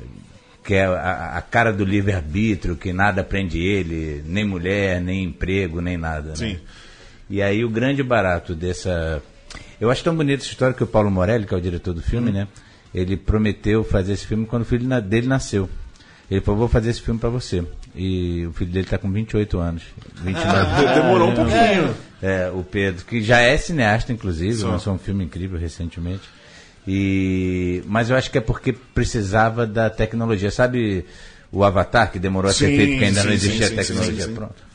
que 0.64 0.74
é 0.76 0.86
a, 0.86 1.38
a 1.38 1.42
cara 1.42 1.72
do 1.72 1.84
livre-arbítrio, 1.86 2.76
que 2.76 2.92
nada 2.94 3.24
prende 3.24 3.60
ele, 3.60 4.24
nem 4.26 4.46
mulher, 4.46 5.00
nem 5.02 5.24
emprego, 5.24 5.82
nem 5.82 5.98
nada. 5.98 6.36
Sim. 6.36 6.54
Né? 6.54 6.60
E 7.30 7.42
aí 7.42 7.64
o 7.64 7.70
grande 7.70 8.04
barato 8.04 8.54
dessa. 8.54 9.22
Eu 9.80 9.90
acho 9.90 10.04
tão 10.04 10.16
bonita 10.16 10.44
essa 10.44 10.52
história 10.52 10.76
que 10.76 10.84
o 10.84 10.88
Paulo 10.88 11.10
Morelli, 11.10 11.46
que 11.46 11.54
é 11.54 11.58
o 11.58 11.62
diretor 11.62 11.94
do 11.94 12.02
filme, 12.02 12.32
né? 12.32 12.48
Ele 12.94 13.16
prometeu 13.16 13.84
fazer 13.86 14.14
esse 14.14 14.28
filme 14.28 14.46
quando 14.46 14.64
o 14.64 14.66
filho 14.66 14.86
dele 15.02 15.28
nasceu. 15.28 15.70
Ele 16.32 16.40
falou, 16.42 16.60
vou 16.62 16.68
fazer 16.70 16.90
esse 16.92 17.02
filme 17.02 17.20
pra 17.20 17.30
você. 17.30 17.62
E 17.94 18.46
o 18.48 18.54
filho 18.54 18.72
dele 18.72 18.88
tá 18.88 18.98
com 18.98 19.12
28 19.12 19.60
anos. 19.60 19.84
29 20.24 20.76
De- 20.88 20.94
Demorou 20.94 21.30
um 21.30 21.36
pouquinho. 21.36 21.94
é, 22.22 22.50
o 22.56 22.64
Pedro, 22.64 23.04
que 23.06 23.22
já 23.22 23.40
é 23.40 23.58
cineasta, 23.58 24.14
inclusive, 24.14 24.64
lançou 24.64 24.94
um 24.94 24.98
filme 24.98 25.26
incrível 25.26 25.60
recentemente. 25.60 26.24
E, 26.88 27.84
mas 27.86 28.10
eu 28.10 28.16
acho 28.16 28.32
que 28.32 28.38
é 28.38 28.42
porque 28.42 28.74
precisava 28.74 29.68
da 29.68 29.90
tecnologia. 29.90 30.50
Sabe 30.52 31.06
o 31.52 31.64
Avatar, 31.64 32.12
que 32.12 32.18
demorou 32.18 32.50
a 32.50 32.54
ser 32.54 32.68
feito, 32.76 32.98
que 32.98 33.04
ainda 33.06 33.24
não 33.24 33.30
sim, 33.32 33.36
existia 33.36 33.68
sim, 33.68 33.76
tecnologia 33.76 34.28
pronta? 34.30 34.72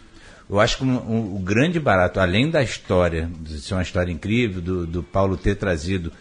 Eu 0.49 0.61
acho 0.61 0.77
que 0.79 0.85
um- 0.85 0.89
um- 1.11 1.35
o 1.37 1.39
grande 1.41 1.81
barato, 1.81 2.21
além 2.21 2.49
da 2.51 2.63
história, 2.63 3.29
de 3.41 3.61
ser 3.61 3.75
uma 3.75 3.83
história 3.83 4.13
incrível, 4.13 4.61
do, 4.61 4.87
do 4.87 5.03
Paulo 5.03 5.37
ter 5.37 5.57
trazido 5.57 6.13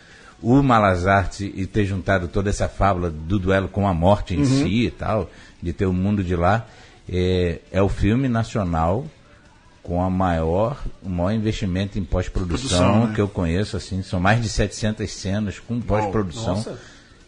o 0.48 0.62
Malazarte 0.62 1.52
e 1.56 1.66
ter 1.66 1.86
juntado 1.86 2.28
toda 2.28 2.52
essa 2.52 2.70
fábula 2.70 3.10
do 3.10 3.40
duelo 3.40 3.68
com 3.68 3.88
a 3.88 3.94
morte 3.96 4.36
em 4.36 4.40
Uhum. 4.40 4.46
si 4.46 4.86
e 4.86 4.92
tal, 4.92 5.28
de 5.62 5.74
ter 5.74 5.88
o 5.88 5.94
mundo 5.94 6.24
de 6.24 6.36
lá, 6.36 6.68
é, 7.12 7.60
é 7.72 7.82
o 7.82 7.90
filme 7.90 8.28
nacional 8.28 9.08
com 9.82 10.04
a 10.04 10.10
maior, 10.10 10.78
o 11.02 11.10
maior 11.10 11.32
investimento 11.32 11.98
em 11.98 12.04
pós-produção 12.04 12.78
Produção, 12.78 13.08
né? 13.08 13.16
que 13.16 13.22
eu 13.22 13.28
conheço, 13.28 13.76
assim, 13.76 14.04
são 14.04 14.20
mais 14.20 14.40
de 14.42 14.48
700 14.50 15.10
cenas 15.12 15.58
com 15.60 15.82
pós-produção. 15.82 16.64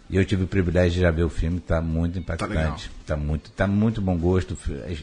E 0.10 0.16
eu 0.16 0.24
tive 0.24 0.44
o 0.44 0.48
privilégio 0.48 0.94
de 0.94 1.00
já 1.02 1.12
ver 1.12 1.24
o 1.24 1.30
filme, 1.30 1.60
tá 1.60 1.82
muito 1.82 2.18
impactante. 2.20 2.90
Tá, 3.06 3.18
muito, 3.18 3.50
tá 3.52 3.68
muito 3.68 4.00
bom 4.02 4.16
gosto, 4.18 4.56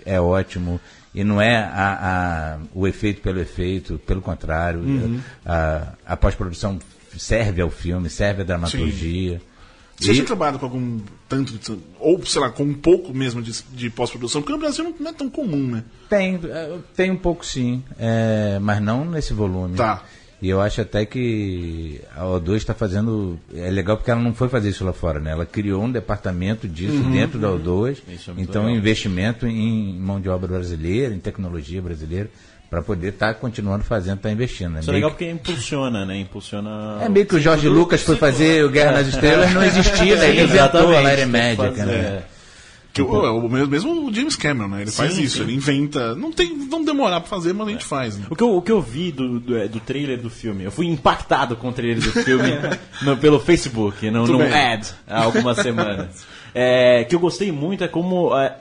é 0.07 0.21
ótimo. 0.21 0.81
E 1.15 1.23
não 1.25 1.41
é 1.43 1.57
a, 1.59 2.55
a- 2.55 2.59
o 2.75 2.87
efeito 2.89 3.21
pelo 3.21 3.39
efeito, 3.41 3.99
pelo 4.07 4.23
contrário. 4.23 4.81
Uhum. 4.81 5.21
A, 5.45 5.93
a 6.07 6.17
pós-produção 6.17 6.79
serve 7.19 7.61
ao 7.63 7.71
filme, 7.71 8.09
serve 8.11 8.43
à 8.43 8.45
dramaturgia. 8.45 9.41
Você 9.97 10.11
E- 10.11 10.15
tinha 10.15 10.27
trabalhado 10.27 10.59
com 10.59 10.67
algum 10.67 10.99
tanto, 11.29 11.53
de- 11.53 11.79
ou 12.01 12.25
sei 12.27 12.41
lá, 12.41 12.51
com 12.51 12.65
um 12.65 12.75
pouco 12.75 13.15
mesmo 13.15 13.41
de, 13.41 13.53
de 13.73 13.89
pós-produção? 13.91 14.43
Porque 14.43 14.53
no 14.53 14.59
Brasil 14.59 14.95
não 14.99 15.11
é 15.11 15.13
tão 15.15 15.31
comum, 15.31 15.69
né? 15.69 15.85
Tem, 16.09 16.35
eh, 16.43 16.79
tem 16.97 17.11
um 17.13 17.17
pouco 17.17 17.47
sim, 17.47 17.83
é, 17.97 18.59
mas 18.61 18.83
não 18.83 19.05
nesse 19.05 19.33
volume. 19.33 19.77
Tá. 19.77 20.03
E 20.43 20.49
eu 20.51 20.61
acho 20.61 20.81
até 20.81 21.07
que 21.07 22.01
a 22.15 22.25
O2 22.25 22.57
está 22.57 22.75
fazendo. 22.75 23.39
É 23.55 23.71
legal 23.71 23.97
porque 23.97 24.11
ela 24.11 24.21
não 24.21 24.35
foi 24.35 24.49
fazer 24.49 24.69
isso 24.71 24.85
lá 24.85 24.93
fora, 24.93 25.19
né? 25.21 25.31
Ela 25.31 25.47
criou 25.47 25.83
um 25.83 25.91
departamento 25.91 26.69
disso 26.69 26.97
Uhum. 26.97 27.13
dentro 27.13 27.39
da 27.39 27.49
O2. 27.49 27.99
Isso 28.09 28.31
é 28.33 28.35
então, 28.39 28.65
legal. 28.65 28.77
investimento 28.79 29.47
em 29.47 29.95
mão 29.99 30.21
de 30.21 30.29
obra 30.29 30.49
brasileira, 30.49 31.15
em 31.15 31.19
tecnologia 31.21 31.81
brasileira, 31.81 32.29
para 32.71 32.83
poder 32.83 33.09
estar 33.09 33.35
continuando 33.35 33.85
fazendo, 33.85 34.17
estar 34.17 34.31
investindo. 34.31 34.73
Né? 34.73 34.81
Isso 34.81 34.91
é 34.91 34.93
Meio 34.93 35.05
legal 35.05 35.11
porque 35.11 35.31
impulsiona, 35.31 36.05
né? 36.05 36.19
Impulsiona. 36.19 36.99
É 37.01 37.09
meio 37.09 37.27
que 37.27 37.37
o 37.37 37.41
Jorge 37.41 37.69
Lucas 37.69 38.03
foi 38.03 38.17
fazer 38.17 38.65
o 38.65 38.71
Guerra 38.71 38.93
nas 38.93 39.09
Estrelas, 39.09 39.53
não 39.53 39.63
existia, 39.63 40.17
né? 40.17 40.31
Ele 40.31 40.43
inventou 40.43 40.97
a 40.97 41.15
que 41.17 41.27
Magic, 41.27 41.79
né? 41.81 41.95
é. 41.95 42.23
Que 42.93 43.03
o, 43.03 43.09
o 43.11 43.51
mesmo, 43.51 43.67
mesmo 43.67 44.07
o 44.09 44.15
James 44.15 44.37
Cameron, 44.37 44.69
né? 44.69 44.83
Ele 44.83 44.91
faz 44.93 45.19
isso, 45.19 45.43
ele 45.43 45.53
inventa. 45.53 46.15
Não 46.15 46.31
tem. 46.31 46.69
Vamos 46.69 46.87
demorar 46.87 47.19
pra 47.21 47.29
fazer, 47.29 47.53
mas 47.53 47.67
a 47.67 47.71
gente 47.73 47.85
faz, 47.85 48.17
né? 48.17 48.27
O 48.31 48.37
que, 48.37 48.43
eu, 48.45 48.57
o 48.57 48.63
que 48.63 48.71
eu 48.71 48.81
vi 48.81 49.11
do, 49.11 49.41
do, 49.41 49.59
é, 49.59 49.67
do 49.67 49.81
trailer 49.81 50.21
do 50.21 50.31
filme, 50.31 50.63
eu 50.63 50.71
fui 50.71 50.87
impactado 50.87 51.57
com 51.57 51.71
o 51.71 51.73
trailer 51.73 52.01
do 52.01 52.13
filme 52.13 52.53
no- 53.03 53.17
pelo 53.17 53.41
Facebook, 53.41 54.09
no, 54.13 54.25
Tudo 54.27 54.39
no 54.39 54.45
bem. 54.45 54.55
ad, 54.55 54.87
há 55.09 55.25
algumas 55.25 55.57
semanas. 55.59 56.25
É, 56.55 57.03
que 57.03 57.17
eu 57.17 57.19
gostei 57.19 57.51
muito 57.51 57.83
é 57.83 57.89
como 57.89 58.33
é, 58.39 58.55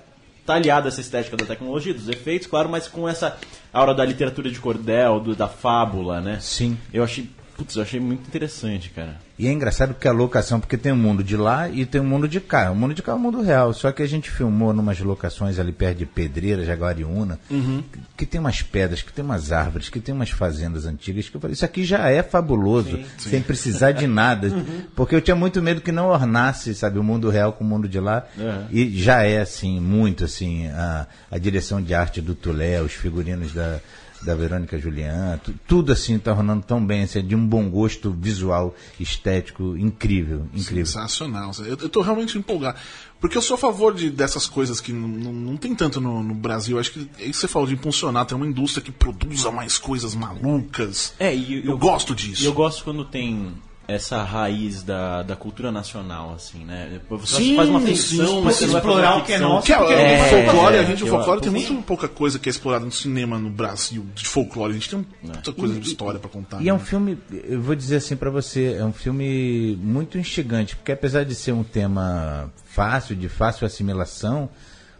aliada 0.47 0.89
essa 0.89 0.99
estética 1.01 1.37
da 1.37 1.45
tecnologia, 1.45 1.93
dos 1.93 2.09
efeitos, 2.09 2.47
claro, 2.47 2.67
mas 2.69 2.87
com 2.87 3.07
essa 3.07 3.37
aura 3.71 3.93
da 3.93 4.03
literatura 4.03 4.49
de 4.51 4.59
cordel, 4.59 5.19
do- 5.19 5.35
da 5.35 5.47
fábula, 5.47 6.19
né? 6.19 6.39
Sim. 6.41 6.77
Eu 6.93 7.03
achei, 7.03 7.29
putz, 7.55 7.75
eu 7.77 7.83
achei 7.83 7.99
muito 7.99 8.27
interessante, 8.27 8.89
cara. 8.89 9.21
E 9.37 9.47
é 9.47 9.51
engraçado 9.51 9.93
porque 9.93 10.07
a 10.07 10.11
locação, 10.11 10.59
porque 10.59 10.77
tem 10.77 10.91
o 10.91 10.95
mundo 10.95 11.23
de 11.23 11.35
lá 11.35 11.67
e 11.67 11.85
tem 11.85 11.99
o 11.99 12.03
mundo 12.03 12.27
de 12.27 12.39
cá. 12.39 12.69
O 12.71 12.75
mundo 12.75 12.93
de 12.93 13.01
cá 13.01 13.13
é 13.13 13.15
o 13.15 13.19
mundo 13.19 13.41
real. 13.41 13.73
Só 13.73 13.91
que 13.91 14.03
a 14.03 14.07
gente 14.07 14.29
filmou 14.29 14.71
numas 14.73 14.99
locações 14.99 15.57
ali 15.57 15.71
perto 15.71 15.97
de 15.99 16.05
Pedreira, 16.05 16.63
Jaguariúna, 16.63 17.39
que, 17.47 17.99
que 18.17 18.25
tem 18.27 18.39
umas 18.39 18.61
pedras, 18.61 19.01
que 19.01 19.11
tem 19.11 19.25
umas 19.25 19.51
árvores, 19.51 19.89
que 19.89 19.99
tem 19.99 20.13
umas 20.13 20.29
fazendas 20.29 20.85
antigas. 20.85 21.29
Que 21.29 21.37
eu 21.37 21.41
falei, 21.41 21.53
isso 21.53 21.65
aqui 21.65 21.83
já 21.83 22.09
é 22.09 22.21
fabuloso, 22.21 22.99
sem 23.17 23.41
precisar 23.41 23.91
de 23.91 24.05
nada. 24.05 24.53
Porque 24.95 25.15
eu 25.15 25.21
tinha 25.21 25.35
muito 25.35 25.61
medo 25.63 25.81
que 25.81 25.91
não 25.91 26.09
ornasse, 26.09 26.75
sabe, 26.75 26.99
o 26.99 27.03
mundo 27.03 27.29
real 27.29 27.53
com 27.53 27.63
o 27.63 27.67
mundo 27.67 27.89
de 27.89 27.99
lá. 27.99 28.27
É. 28.37 28.65
E 28.69 29.01
já 29.01 29.23
é, 29.23 29.41
assim, 29.41 29.79
muito, 29.79 30.25
assim, 30.25 30.67
a, 30.67 31.07
a 31.31 31.37
direção 31.39 31.81
de 31.81 31.95
arte 31.95 32.21
do 32.21 32.35
Tulé, 32.35 32.81
os 32.81 32.93
figurinos 32.93 33.51
da 33.51 33.79
da 34.25 34.35
Verônica 34.35 34.77
Julian, 34.79 35.39
tu- 35.43 35.53
tudo 35.67 35.91
assim 35.91 36.15
está 36.15 36.31
rolando 36.33 36.63
tão 36.65 36.83
bem, 36.85 37.03
assim, 37.03 37.23
de 37.25 37.35
um 37.35 37.45
bom 37.45 37.69
gosto 37.69 38.11
visual, 38.11 38.73
estético, 38.99 39.77
incrível, 39.77 40.47
incrível. 40.53 40.85
Sensacional. 40.85 41.51
Eu, 41.59 41.65
eu 41.81 41.89
tô 41.89 42.01
realmente 42.01 42.37
empolgado. 42.37 42.77
Porque 43.19 43.37
eu 43.37 43.41
sou 43.41 43.55
a 43.55 43.57
favor 43.57 43.93
de, 43.93 44.09
dessas 44.09 44.47
coisas 44.47 44.81
que 44.81 44.91
não, 44.91 45.07
não, 45.07 45.31
não 45.31 45.57
tem 45.57 45.73
tanto 45.73 46.01
no, 46.01 46.21
no 46.21 46.33
Brasil. 46.33 46.77
Acho 46.77 46.91
que 46.91 46.99
é 47.19 47.23
isso 47.23 47.31
que 47.31 47.33
você 47.33 47.47
falou 47.47 47.67
de 47.67 47.73
impulsionar. 47.73 48.25
Tem 48.25 48.35
uma 48.35 48.45
indústria 48.45 48.83
que 48.83 48.91
produza 48.91 49.49
mais 49.49 49.77
coisas 49.77 50.13
malucas. 50.13 51.13
É, 51.19 51.33
e 51.33 51.65
Eu 51.65 51.77
gosto 51.77 52.13
disso. 52.13 52.43
E 52.43 52.45
eu 52.45 52.53
gosto 52.53 52.83
quando 52.83 53.05
tem 53.05 53.53
essa 53.93 54.23
raiz 54.23 54.83
da, 54.83 55.23
da 55.23 55.35
cultura 55.35 55.71
nacional, 55.71 56.33
assim, 56.33 56.63
né? 56.65 56.99
Você 57.09 57.35
Sim, 57.35 57.55
faz 57.55 57.69
uma 57.69 57.79
sim, 57.79 57.85
ficção, 57.87 58.41
mas 58.41 58.55
você 58.55 58.65
explorar 58.65 59.17
o 59.17 59.23
que 59.23 59.33
é 59.33 59.39
nosso, 59.39 59.65
Que 59.65 59.73
é, 59.73 59.77
porque 59.77 59.93
o 59.93 59.97
é, 59.97 60.29
folclore, 60.29 60.75
é, 60.75 60.79
a 60.79 60.83
gente, 60.83 61.03
o 61.03 61.07
eu- 61.07 61.11
folclore 61.11 61.41
tem 61.41 61.51
sim. 61.51 61.73
muito 61.73 61.85
pouca 61.85 62.07
coisa 62.07 62.39
que 62.39 62.49
é 62.49 62.51
explorada 62.51 62.85
no 62.85 62.91
cinema 62.91 63.37
no 63.37 63.49
Brasil, 63.49 64.05
de 64.15 64.25
folclore. 64.25 64.71
A 64.71 64.73
gente 64.73 64.89
tem 64.89 65.05
muita 65.21 65.53
coisa 65.53 65.79
de 65.79 65.87
história 65.87 66.19
pra 66.19 66.29
contar. 66.29 66.61
E 66.61 66.69
é 66.69 66.73
um 66.73 66.77
né? 66.77 66.83
filme, 66.83 67.17
eu 67.31 67.61
vou 67.61 67.75
dizer 67.75 67.97
assim 67.97 68.15
para 68.15 68.29
você, 68.29 68.75
é 68.79 68.83
um 68.85 68.93
filme 68.93 69.77
muito 69.81 70.17
instigante, 70.17 70.75
porque 70.75 70.91
apesar 70.91 71.23
de 71.23 71.35
ser 71.35 71.51
um 71.51 71.63
tema 71.63 72.51
fácil, 72.65 73.15
de 73.15 73.29
fácil 73.29 73.65
assimilação, 73.67 74.49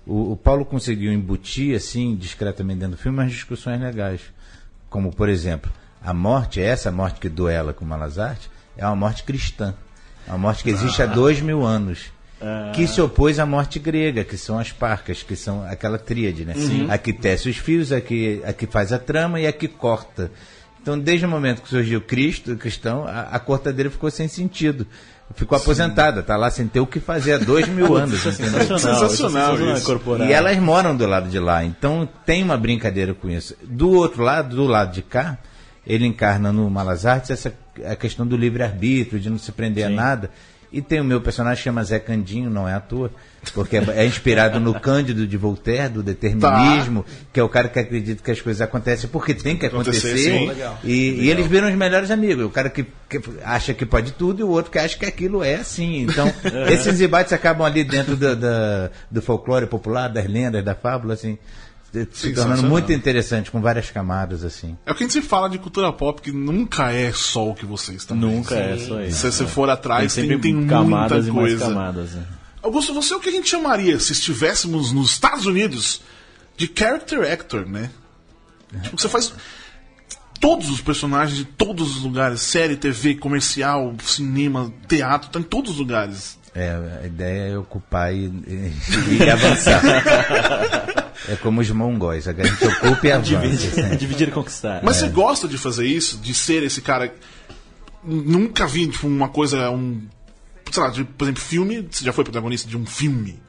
o, 0.06 0.34
o 0.34 0.36
Paulo 0.38 0.66
conseguiu 0.66 1.12
embutir, 1.14 1.76
assim, 1.76 2.16
discretamente 2.16 2.80
dentro 2.80 2.96
do 2.98 3.02
filme, 3.02 3.18
umas 3.18 3.32
discussões 3.32 3.80
legais. 3.82 4.22
Como, 4.90 5.12
por 5.12 5.30
exemplo, 5.30 5.72
a 6.04 6.14
morte, 6.14 6.60
essa 6.62 6.92
morte 6.92 7.20
que 7.20 7.30
duela 7.30 7.74
com 7.74 7.86
Malazarte, 7.86 8.52
é 8.78 8.86
uma 8.86 8.96
morte 8.96 9.24
cristã. 9.24 9.74
É 10.28 10.32
uma 10.32 10.38
morte 10.38 10.64
que 10.64 10.70
existe 10.70 11.02
há 11.02 11.06
dois 11.06 11.42
mil 11.42 11.66
anos. 11.66 12.12
Que 12.74 12.86
se 12.88 13.00
opôs 13.00 13.40
à 13.40 13.46
morte 13.46 13.80
grega, 13.80 14.24
que 14.26 14.38
são 14.38 14.60
as 14.60 14.70
parcas, 14.70 15.24
que 15.24 15.34
são 15.36 15.64
aquela 15.64 15.98
tríade, 15.98 16.44
né? 16.44 16.54
A 16.90 16.98
que 16.98 17.14
tece 17.14 17.50
os 17.50 17.58
fios, 17.58 17.92
a 17.92 18.02
que, 18.02 18.42
a 18.46 18.52
que 18.52 18.68
faz 18.68 18.92
a 18.92 19.00
trama 19.00 19.40
e 19.40 19.48
a 19.48 19.54
que 19.54 19.68
corta. 19.68 20.30
Então, 20.82 21.00
desde 21.00 21.26
o 21.26 21.30
momento 21.30 21.62
que 21.62 21.70
surgiu 21.70 22.02
Cristo, 22.02 22.52
o 22.52 22.58
cristão, 22.58 23.06
a, 23.08 23.22
a 23.22 23.40
cortadeira 23.40 23.90
ficou 23.90 24.12
sem 24.12 24.28
sentido. 24.28 24.86
Ficou 25.36 25.58
aposentada, 25.58 26.22
tá 26.22 26.36
lá 26.36 26.52
sem 26.52 26.68
ter 26.68 26.82
o 26.82 26.86
que 26.86 27.00
fazer 27.00 27.34
há 27.34 27.38
dois 27.38 27.68
mil 27.70 27.96
anos. 27.96 28.20
Sensacional, 28.22 29.00
Sensacional 29.00 29.56
isso 29.56 29.64
é 29.64 29.74
isso. 29.76 29.86
corporal. 29.86 30.28
E 30.28 30.34
elas 30.34 30.58
moram 30.58 30.94
do 30.96 31.08
lado 31.08 31.30
de 31.30 31.40
lá, 31.40 31.64
então 31.64 32.08
tem 32.26 32.44
uma 32.44 32.58
brincadeira 32.58 33.14
com 33.14 33.30
isso. 33.30 33.56
Do 33.64 33.90
outro 33.92 34.22
lado, 34.22 34.54
do 34.58 34.66
lado 34.68 34.92
de 34.94 35.02
cá, 35.02 35.38
ele 35.86 36.06
encarna 36.06 36.52
no 36.52 36.70
Malas 36.70 37.06
Artes 37.06 37.30
essa 37.32 37.54
a 37.86 37.96
questão 37.96 38.26
do 38.28 38.38
livre-arbítrio, 38.38 39.20
de 39.20 39.30
não 39.30 39.38
se 39.40 39.52
prender 39.52 39.86
a 39.86 39.90
nada. 39.90 40.30
E 40.72 40.82
tem 40.82 41.00
o 41.00 41.04
meu 41.04 41.22
personagem 41.22 41.58
que 41.58 41.64
chama 41.66 41.84
Zé 41.84 42.00
Candinho, 42.00 42.50
não 42.50 42.68
é 42.68 42.74
à 42.74 42.80
toa, 42.80 43.12
porque 43.54 43.78
é, 43.78 43.84
é 43.96 44.06
inspirado 44.08 44.60
no 44.60 44.74
Cândido 44.80 45.28
de 45.28 45.38
Voltaire, 45.38 45.88
do 45.94 46.02
determinismo, 46.02 47.06
que 47.32 47.40
é 47.40 47.44
o 47.44 47.50
cara 47.50 47.68
que 47.70 47.78
acredita 47.78 48.24
que 48.24 48.32
as 48.32 48.42
coisas 48.42 48.60
acontecem 48.60 49.08
porque 49.08 49.36
tem 49.36 49.56
que 49.56 49.68
Acontecer, 49.68 50.08
acontecer. 50.08 50.32
sim. 50.40 50.48
Legal. 50.48 50.80
E, 50.84 51.26
e 51.26 51.30
eles 51.30 51.46
viram 51.46 51.70
os 51.70 51.76
melhores 51.76 52.10
amigos. 52.10 52.46
O 52.46 52.50
cara 52.50 52.72
que, 52.72 52.86
que 53.08 53.22
acha 53.44 53.72
que 53.76 53.86
pode 53.86 54.14
tudo 54.14 54.40
e 54.40 54.44
o 54.44 54.50
outro 54.50 54.72
que 54.72 54.80
acha 54.80 54.98
que 54.98 55.06
aquilo 55.06 55.44
é 55.44 55.56
assim. 55.56 56.02
Então, 56.04 56.32
esses 56.72 57.00
embates 57.00 57.34
acabam 57.34 57.66
ali 57.68 57.84
dentro 57.84 58.16
do, 58.16 58.36
da- 58.36 58.90
do 59.12 59.22
folclore 59.22 59.68
popular, 59.68 60.08
das 60.10 60.26
lendas, 60.28 60.64
da 60.66 60.74
fábula, 60.74 61.14
assim, 61.14 61.38
se 62.12 62.34
tornando 62.34 62.64
muito 62.64 62.92
interessante, 62.92 63.52
com 63.52 63.62
várias 63.62 63.90
camadas, 63.92 64.44
assim. 64.44 64.78
É 64.86 64.92
o 64.92 64.96
que 64.96 65.04
a 65.04 65.08
gente 65.08 65.14
se 65.14 65.22
fala 65.22 65.50
de 65.50 65.58
cultura 65.58 65.92
pop, 65.94 66.22
que 66.22 66.32
nunca 66.32 66.92
é 66.92 67.12
só 67.14 67.48
o 67.50 67.54
que 67.56 67.66
vocês 67.66 68.04
também. 68.06 68.30
Nunca 68.38 68.56
é 68.56 68.78
só 68.78 69.02
isso. 69.02 69.18
Se 69.18 69.32
você 69.32 69.46
for 69.46 69.66
Tem 69.68 69.74
atrás, 69.74 70.14
tem, 70.14 70.24
sempre 70.24 70.40
tem 70.40 70.66
camadas 70.68 71.28
muita 71.28 71.30
e 71.30 71.32
mais 71.34 71.50
coisa. 71.60 71.66
camadas. 71.74 72.12
Né? 72.14 72.24
Augusto, 72.62 72.94
você 72.94 73.14
é 73.14 73.18
o 73.18 73.20
que 73.20 73.30
a 73.30 73.32
gente 73.32 73.50
chamaria, 73.50 74.00
se 74.00 74.12
estivéssemos 74.14 74.92
nos 74.92 75.12
Estados 75.12 75.46
Unidos, 75.46 76.02
de 76.58 76.72
character 76.74 77.32
actor, 77.32 77.66
né? 77.68 77.90
Tipo, 78.82 79.00
você 79.00 79.08
faz 79.10 79.34
todos 80.40 80.70
os 80.70 80.82
personagens 80.82 81.38
de 81.38 81.46
todos 81.46 81.96
os 81.98 82.04
lugares, 82.04 82.42
série, 82.42 82.76
TV, 82.76 83.16
comercial, 83.16 83.94
cinema, 84.04 84.74
teatro, 84.88 85.30
tá 85.30 85.40
em 85.40 85.44
todos 85.44 85.72
os 85.74 85.78
lugares. 85.78 86.38
É, 86.56 87.00
a 87.04 87.08
ideia 87.08 87.54
é 87.54 87.58
ocupar 87.58 88.14
e, 88.14 88.26
e- 88.26 88.74
e 89.24 89.30
avançar. 89.30 89.82
é 91.30 91.36
como 91.36 91.62
os 91.62 91.70
mongóis, 91.72 92.28
a 92.28 92.34
gente 92.34 92.66
ocupa 92.66 93.08
e 93.08 93.12
avança. 93.14 93.82
assim. 93.82 93.96
Dividir 93.98 94.28
e 94.28 94.32
conquistar. 94.32 94.82
Mas 94.84 94.98
você 94.98 95.08
gosta 95.10 95.48
de 95.48 95.58
fazer 95.58 95.86
isso? 95.86 96.18
De 96.18 96.34
ser 96.34 96.64
esse 96.64 96.82
cara. 96.82 97.14
Nunca 98.04 98.68
vi 98.68 98.88
tipo, 98.88 99.08
uma 99.08 99.30
coisa. 99.30 99.70
Um, 99.70 100.02
sei 100.72 100.84
lá, 100.84 100.90
de, 100.90 101.04
por 101.04 101.26
exemplo, 101.26 101.42
filme. 101.42 101.88
Você 101.90 102.04
já 102.04 102.12
foi 102.12 102.24
protagonista 102.24 102.68
de 102.68 102.76
um 102.78 102.86
filme? 102.86 103.42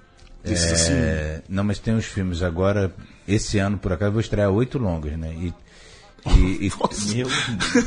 Desses 0.44 0.72
assim. 0.72 0.92
É, 0.92 1.42
não, 1.48 1.64
mas 1.64 1.78
tem 1.78 1.96
os 1.96 2.04
filmes 2.04 2.42
agora, 2.42 2.94
esse 3.26 3.58
ano, 3.58 3.78
por 3.78 3.92
acaso, 3.92 4.08
eu 4.08 4.12
vou 4.12 4.20
estrear 4.20 4.50
oito 4.50 4.78
longas, 4.78 5.16
né? 5.18 5.32
E, 5.34 5.54
e, 6.26 6.66
e-. 6.66 6.72
Meu, 7.16 7.28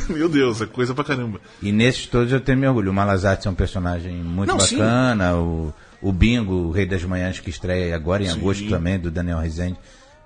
Meu 0.09 0.27
Deus, 0.29 0.59
é 0.61 0.65
coisa 0.65 0.93
pra 0.93 1.03
caramba. 1.03 1.39
E 1.61 1.71
nesses 1.71 2.07
todos 2.07 2.31
eu 2.33 2.41
tenho 2.41 2.57
meu 2.57 2.69
orgulho. 2.69 2.91
O 2.91 2.93
Malazarte 2.93 3.47
é 3.47 3.51
um 3.51 3.55
personagem 3.55 4.13
muito 4.15 4.49
Não, 4.49 4.59
sim. 4.59 4.77
bacana. 4.77 5.35
O, 5.35 5.73
o 6.07 6.11
Bingo, 6.11 6.53
o 6.53 6.71
Rei 6.71 6.85
das 6.85 7.03
Manhãs, 7.03 7.39
que 7.39 7.49
estreia 7.49 7.93
agora 7.93 8.23
em 8.23 8.27
Sim. 8.27 8.39
agosto 8.39 8.69
também, 8.69 8.97
do 8.97 9.11
Daniel 9.11 9.39
Rezende, 9.39 9.77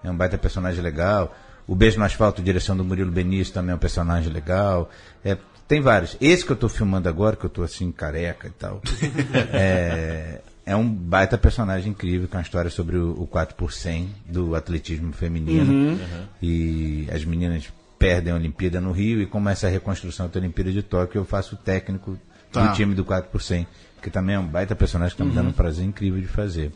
é 0.04 0.12
um 0.12 0.16
baita 0.16 0.38
personagem 0.38 0.82
legal. 0.82 1.36
O 1.68 1.76
Beijo 1.76 1.98
no 1.98 2.06
Asfalto, 2.06 2.42
direção 2.42 2.78
do 2.78 2.84
Murilo 2.84 3.12
Benício, 3.12 3.54
também 3.54 3.72
é 3.72 3.76
um 3.76 3.80
personagem 3.80 4.32
legal. 4.32 4.90
É, 5.26 5.36
tem 5.68 5.82
vários. 5.82 6.16
Esse 6.22 6.46
que 6.46 6.52
eu 6.52 6.56
estou 6.56 6.70
filmando 6.70 7.10
agora, 7.10 7.36
que 7.36 7.46
eu 7.46 7.48
estou 7.48 7.64
assim, 7.64 7.92
careca 7.92 8.48
e 8.48 8.52
tal, 8.52 8.82
é, 9.54 10.42
é 10.66 10.76
um 10.76 10.88
baita 10.88 11.36
personagem 11.36 11.92
incrível, 11.92 12.28
com 12.28 12.38
uma 12.38 12.44
história 12.44 12.70
sobre 12.70 12.98
o, 12.98 13.20
o 13.20 13.26
4 13.26 13.56
por 13.56 13.74
100 13.74 14.10
do 14.28 14.56
atletismo 14.56 15.12
feminino. 15.14 15.72
Uhum. 15.72 16.00
E 16.42 17.08
as 17.12 17.26
meninas 17.26 17.72
perdem 17.98 18.34
a 18.34 18.36
Olimpíada 18.36 18.80
no 18.80 18.92
Rio, 18.92 19.20
e 19.20 19.26
como 19.26 19.50
essa 19.50 19.68
reconstrução 19.68 20.28
da 20.28 20.40
Olimpíada 20.40 20.72
de 20.72 20.84
Tóquio, 20.84 21.20
eu 21.20 21.26
faço 21.26 21.56
o 21.56 21.58
técnico 21.58 22.20
Tá. 22.52 22.68
do 22.68 22.76
time 22.76 22.94
do 22.94 23.06
4 23.06 23.32
por 23.32 23.42
100, 23.42 23.66
que 24.02 24.10
também 24.10 24.36
é 24.36 24.40
um 24.40 24.46
baita 24.48 24.76
personagem 24.76 25.16
que 25.16 25.22
está 25.22 25.30
me 25.30 25.36
dando 25.36 25.50
um 25.50 25.54
prazer 25.54 25.86
incrível 25.86 26.20
de 26.20 26.28
fazer. 26.28 26.72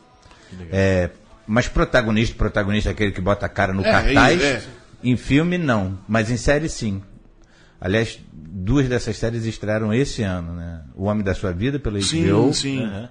É, 0.72 1.10
mas 1.48 1.68
protagonista, 1.68 2.36
protagonista 2.36 2.90
é 2.90 2.92
aquele 2.92 3.12
que 3.12 3.22
bota 3.22 3.46
a 3.46 3.50
cara 3.50 3.74
no 3.74 3.84
É, 3.84 3.92
cartaz, 3.92 4.42
é. 4.42 4.64
em 5.04 5.18
filme 5.18 5.58
não, 5.58 5.98
mas 6.08 6.30
em 6.32 6.38
série 6.38 6.70
sim. 6.70 7.02
Aliás, 7.82 8.20
duas 8.32 8.88
dessas 8.88 9.18
séries 9.18 9.46
estrearam 9.46 9.94
esse 9.94 10.24
ano, 10.24 10.54
né? 10.54 10.82
O 10.96 11.04
Homem 11.06 11.24
da 11.24 11.34
Sua 11.36 11.52
Vida 11.52 11.78
pela 11.78 12.00
Sim, 12.02 12.26
HBO 12.30 12.54
sim. 12.54 13.08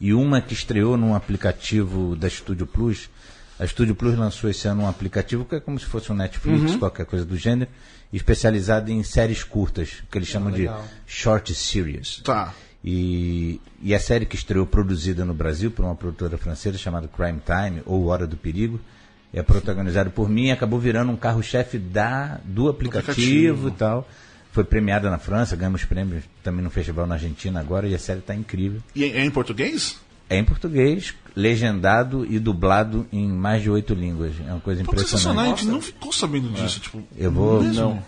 e 0.00 0.14
uma 0.14 0.40
que 0.40 0.54
estreou 0.54 0.96
num 0.96 1.14
aplicativo 1.14 2.14
da 2.16 2.28
Studio 2.30 2.66
Plus. 2.66 3.10
A 3.58 3.66
Studio 3.66 3.94
Plus 3.94 4.16
lançou 4.16 4.48
esse 4.48 4.66
ano 4.66 4.82
um 4.84 4.88
aplicativo 4.88 5.44
que 5.44 5.56
é 5.56 5.60
como 5.60 5.78
se 5.78 5.84
fosse 5.86 6.10
um 6.10 6.14
Netflix, 6.14 6.76
qualquer 6.76 7.04
coisa 7.06 7.24
do 7.24 7.36
gênero, 7.36 7.70
especializado 8.12 8.90
em 8.90 9.02
séries 9.02 9.44
curtas, 9.44 10.02
que 10.10 10.16
eles 10.18 10.28
chamam 10.28 10.50
legal. 10.52 10.82
de 11.06 11.12
short 11.12 11.54
series. 11.54 12.20
Tá. 12.24 12.54
E, 12.84 13.60
E 13.82 13.94
a 13.94 14.00
série 14.00 14.26
que 14.26 14.34
estreou 14.36 14.66
produzida 14.66 15.24
no 15.24 15.34
Brasil 15.34 15.70
por 15.70 15.84
uma 15.84 15.94
produtora 15.94 16.36
francesa 16.36 16.76
chamada 16.78 17.08
Crime 17.08 17.40
Time, 17.44 17.82
ou 17.86 18.06
Hora 18.06 18.26
do 18.26 18.36
Perigo, 18.36 18.80
é 19.32 19.42
protagonizada 19.42 20.10
por 20.10 20.28
mim 20.28 20.46
e 20.46 20.50
acabou 20.50 20.78
virando 20.78 21.10
um 21.12 21.16
carro-chefe 21.16 21.78
da 21.78 22.38
do 22.44 22.68
aplicativo, 22.68 23.12
Aplicativo. 23.12 23.68
e 23.68 23.70
tal. 23.72 24.08
Foi 24.52 24.64
premiada 24.64 25.08
na 25.10 25.18
França, 25.18 25.56
ganhamos 25.56 25.84
prêmios 25.84 26.24
também 26.42 26.62
no 26.62 26.70
festival 26.70 27.06
na 27.06 27.14
Argentina 27.14 27.58
agora 27.58 27.88
e 27.88 27.94
a 27.94 27.98
série 27.98 28.18
está 28.18 28.34
incrível. 28.34 28.82
E 28.94 29.04
é 29.04 29.18
é 29.18 29.24
em 29.24 29.30
português? 29.30 29.98
É 30.28 30.36
em 30.38 30.44
português, 30.44 31.14
legendado 31.34 32.26
e 32.28 32.38
dublado 32.38 33.06
em 33.12 33.28
mais 33.28 33.62
de 33.62 33.70
oito 33.70 33.94
línguas. 33.94 34.32
É 34.46 34.50
uma 34.50 34.60
coisa 34.60 34.82
Pô, 34.84 34.92
que 34.92 35.00
sensacional, 35.00 35.44
a 35.44 35.48
impressionante. 35.48 35.82
gente 35.84 35.92
não 35.94 35.98
ficou 35.98 36.12
sabendo 36.12 36.48
disso. 36.50 36.80
Tipo, 36.80 37.02
Eu 37.16 37.30
vou. 37.32 37.62
mesmo? 37.62 38.02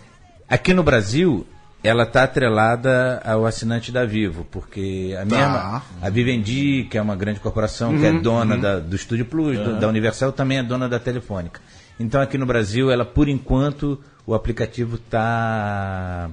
Aqui 0.48 0.74
no 0.74 0.82
Brasil, 0.82 1.46
ela 1.84 2.04
está 2.04 2.22
atrelada 2.24 3.20
ao 3.24 3.44
assinante 3.46 3.92
da 3.92 4.04
Vivo, 4.06 4.44
porque 4.50 5.14
a 5.20 5.24
minha 5.24 5.46
Tá. 5.48 5.82
a 6.02 6.10
Vivendi, 6.10 6.86
que 6.90 6.96
é 6.98 7.02
uma 7.02 7.14
grande 7.14 7.38
corporação 7.40 7.96
que 7.96 8.04
é 8.06 8.12
dona 8.12 8.56
da- 8.56 8.80
do 8.80 8.96
Estúdio 8.96 9.26
Plus, 9.26 9.58
do- 9.58 9.78
da 9.78 9.86
Universal, 9.86 10.32
também 10.32 10.58
é 10.58 10.62
dona 10.62 10.88
da 10.88 10.98
Telefônica. 10.98 11.60
Então 12.00 12.20
aqui 12.20 12.36
no 12.38 12.46
Brasil, 12.46 12.90
ela 12.90 13.04
por 13.04 13.28
enquanto 13.28 14.00
o 14.26 14.34
aplicativo 14.34 14.96
está 14.96 16.30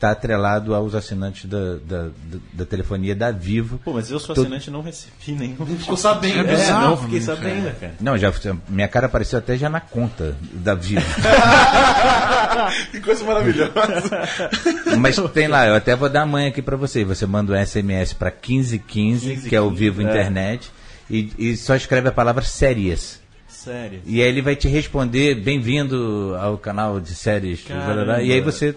tá 0.00 0.10
atrelado 0.12 0.74
aos 0.74 0.94
assinantes 0.94 1.44
da, 1.44 1.74
da, 1.86 2.02
da- 2.04 2.38
da 2.54 2.64
telefonia 2.64 3.14
da 3.14 3.30
Vivo. 3.30 3.78
Pô, 3.84 3.92
mas 3.92 4.10
eu 4.10 4.18
sou 4.18 4.34
Tô- 4.34 4.40
assinante 4.40 4.68
e 4.68 4.72
não 4.72 4.80
recebi 4.80 5.32
nenhum. 5.32 5.66
Ficou 5.76 5.96
sabendo. 5.96 6.38
É 6.38 6.40
É, 6.40 6.56
bizarro, 6.56 6.88
não 6.88 6.96
fiquei 6.96 7.18
né, 7.20 7.24
sabendo, 7.26 7.78
cara. 7.78 7.94
Não, 8.00 8.16
já 8.16 8.32
minha 8.68 8.88
cara 8.88 9.06
apareceu 9.06 9.38
até 9.38 9.58
já 9.58 9.68
na 9.68 9.78
conta 9.80 10.34
da 10.54 10.74
Vivo. 10.74 11.02
Que 12.90 13.00
coisa 13.00 13.24
maravilhosa. 13.24 13.72
Mas 14.98 15.16
tem 15.32 15.48
lá, 15.48 15.66
eu 15.66 15.74
até 15.74 15.94
vou 15.94 16.08
dar 16.08 16.22
a 16.22 16.26
manha 16.26 16.48
aqui 16.48 16.62
pra 16.62 16.76
você. 16.76 17.04
Você 17.04 17.26
manda 17.26 17.52
um 17.52 17.66
SMS 17.66 18.12
pra 18.12 18.30
1515, 18.30 19.48
que 19.48 19.54
é 19.56 19.60
o 19.60 19.70
Vivo 19.70 20.00
é. 20.02 20.04
Internet, 20.04 20.70
e, 21.08 21.30
e 21.38 21.56
só 21.56 21.74
escreve 21.74 22.08
a 22.08 22.12
palavra 22.12 22.42
séries. 22.42 23.20
Sério. 23.48 24.00
E 24.06 24.22
aí 24.22 24.28
ele 24.28 24.40
vai 24.42 24.56
te 24.56 24.68
responder, 24.68 25.34
bem-vindo 25.34 26.34
ao 26.40 26.56
canal 26.56 26.98
de 27.00 27.14
séries. 27.14 27.62
Caramba. 27.62 28.22
E 28.22 28.32
aí 28.32 28.40
você 28.40 28.74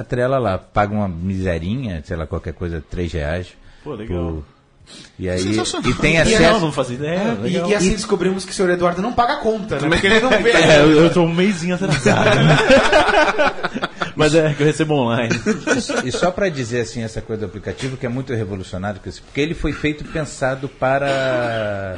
atrela 0.00 0.38
lá, 0.38 0.58
paga 0.58 0.94
uma 0.94 1.08
miserinha, 1.08 2.02
sei 2.06 2.16
lá, 2.16 2.26
qualquer 2.26 2.52
coisa, 2.54 2.82
3 2.90 3.12
reais. 3.12 3.48
Pô, 3.82 3.94
legal. 3.94 4.32
por- 4.32 4.44
E 5.18 5.28
aí 5.28 5.40
e 5.40 5.94
tem 5.94 6.14
E 6.14 6.16
não, 6.18 6.22
acesso. 6.22 6.60
não 6.60 6.70
fazia 6.72 6.94
ideia. 6.96 7.36
E, 7.40 7.42
legal. 7.42 7.70
e 7.70 7.74
assim 7.74 7.90
descobrimos 7.90 8.44
que 8.44 8.52
o 8.52 8.54
senhor 8.54 8.70
Eduardo 8.70 9.02
não 9.02 9.12
paga 9.12 9.32
a 9.34 9.36
conta, 9.38 9.80
né? 9.80 9.88
Porque 9.88 10.06
ele 10.06 10.20
não 10.20 10.30
vê. 10.30 10.52
É, 10.54 10.80
eu, 10.80 10.90
eu 10.92 11.12
tô 11.12 11.22
um 11.22 11.34
mêsinho 11.34 11.74
atrasado. 11.74 12.30
Mas 14.14 14.34
é 14.34 14.54
que 14.54 14.62
eu 14.62 14.66
recebo 14.66 14.94
online. 14.94 15.34
E 16.04 16.12
só 16.12 16.30
para 16.30 16.48
dizer 16.48 16.80
assim 16.82 17.02
essa 17.02 17.20
coisa 17.20 17.40
do 17.40 17.46
aplicativo 17.46 17.96
que 17.96 18.06
é 18.06 18.08
muito 18.08 18.32
revolucionário, 18.32 19.00
que- 19.00 19.10
porque 19.20 19.40
ele 19.40 19.54
foi 19.54 19.72
feito 19.72 20.04
pensado 20.04 20.68
para 20.68 21.96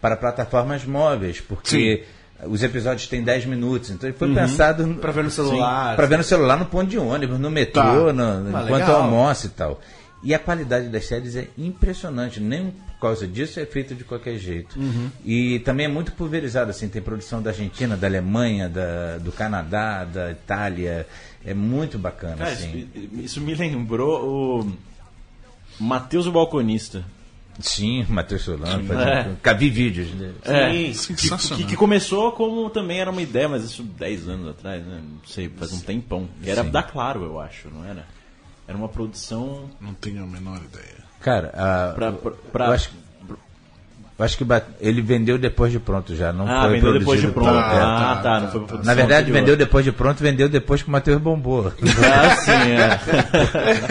para 0.00 0.16
plataformas 0.16 0.82
móveis, 0.84 1.40
porque 1.42 2.04
os 2.46 2.62
episódios 2.62 3.06
têm 3.06 3.22
10 3.22 3.46
minutos, 3.46 3.90
então 3.90 4.08
ele 4.08 4.16
foi 4.18 4.32
pensado 4.34 4.86
Pra 4.94 5.12
ver 5.12 5.24
no 5.24 5.30
celular. 5.30 5.96
para 5.96 6.06
ver 6.06 6.18
no 6.18 6.24
celular, 6.24 6.58
no 6.58 6.66
ponto 6.66 6.88
de 6.88 6.98
ônibus, 6.98 7.38
no 7.38 7.50
metrô, 7.50 7.82
Tá. 7.82 8.12
no- 8.12 8.56
Ah, 8.56 8.62
enquanto 8.64 8.72
legal. 8.72 9.02
almoça 9.02 9.46
e 9.46 9.50
tal. 9.50 9.80
E 10.22 10.34
a 10.34 10.38
qualidade 10.38 10.88
das 10.88 11.06
séries 11.06 11.34
é 11.34 11.48
impressionante, 11.56 12.40
nem 12.40 12.70
por 12.70 13.00
causa 13.00 13.26
disso 13.26 13.58
é 13.58 13.64
feito 13.64 13.94
de 13.94 14.04
qualquer 14.04 14.36
jeito. 14.36 14.78
Uhum. 14.78 15.08
E 15.24 15.60
também 15.60 15.86
é 15.86 15.88
muito 15.88 16.12
pulverizado, 16.12 16.70
assim, 16.70 16.88
tem 16.88 17.00
produção 17.00 17.40
da 17.40 17.48
Argentina, 17.50 17.96
da 17.96 18.06
Alemanha, 18.06 18.68
da, 18.68 19.16
do 19.16 19.32
Canadá, 19.32 20.04
da 20.04 20.30
Itália, 20.30 21.06
é 21.42 21.54
muito 21.54 21.98
bacana, 21.98 22.36
Cara, 22.36 22.50
assim. 22.50 22.86
isso, 22.94 23.08
isso 23.24 23.40
me 23.40 23.54
lembrou 23.54 24.60
o 24.60 24.72
Matheus 25.82 26.26
o 26.26 26.32
Balconista. 26.32 27.02
Sim, 27.58 28.06
Matheus 28.08 28.42
Solano, 28.42 28.82
É. 28.82 28.96
fazia- 28.96 29.36
cabi 29.42 29.68
vídeos. 29.68 30.10
Né? 30.14 30.32
É, 30.44 30.70
Sim. 30.94 31.14
que, 31.14 31.20
Sensacional. 31.22 31.58
que, 31.58 31.70
que 31.70 31.76
começou 31.76 32.32
como 32.32 32.70
também 32.70 33.00
era 33.00 33.10
uma 33.10 33.20
ideia, 33.20 33.48
mas 33.48 33.64
isso 33.64 33.82
10 33.82 34.28
anos 34.28 34.48
atrás, 34.48 34.84
né? 34.86 35.00
Não 35.02 35.20
sei, 35.28 35.48
faz 35.50 35.72
um 35.72 35.80
tempão. 35.80 36.28
E 36.42 36.48
era 36.50 36.62
Sim. 36.64 36.70
da 36.70 36.82
Claro, 36.82 37.22
eu 37.24 37.38
acho, 37.38 37.68
não 37.68 37.84
era? 37.84 38.06
Era 38.66 38.78
uma 38.78 38.88
produção 38.88 39.68
Não 39.80 39.92
tenho 39.94 40.22
a 40.22 40.26
menor 40.26 40.58
ideia. 40.62 41.00
Cara, 41.20 41.48
a- 41.54 41.92
pra. 41.94 42.12
pra, 42.12 42.30
pra- 42.30 42.66
eu 42.68 42.72
acho, 42.72 42.90
acho 44.22 44.36
que 44.36 44.44
ele 44.80 45.00
vendeu 45.02 45.38
depois 45.38 45.72
de 45.72 45.78
pronto 45.78 46.14
já, 46.14 46.32
não 46.32 46.46
ah, 46.46 46.62
foi 46.62 46.74
vendeu 46.74 46.98
depois 46.98 47.20
de 47.20 47.28
pronto. 47.28 47.48
é. 47.48 47.52
ah, 47.52 47.56
tá, 47.56 48.16
tá, 48.16 48.22
tá, 48.22 48.40
não 48.40 48.50
foi 48.50 48.60
pra 48.60 48.68
produção 48.68 48.86
Na 48.86 48.94
verdade, 48.94 49.22
anterior. 49.22 49.40
vendeu 49.40 49.56
depois 49.56 49.84
de 49.84 49.92
pronto, 49.92 50.22
vendeu 50.22 50.48
depois 50.48 50.82
que 50.82 50.88
o 50.88 50.92
Matheus 50.92 51.20
bombou. 51.20 51.72
Ah, 52.04 52.36
sim, 52.36 52.50
é. 52.50 53.00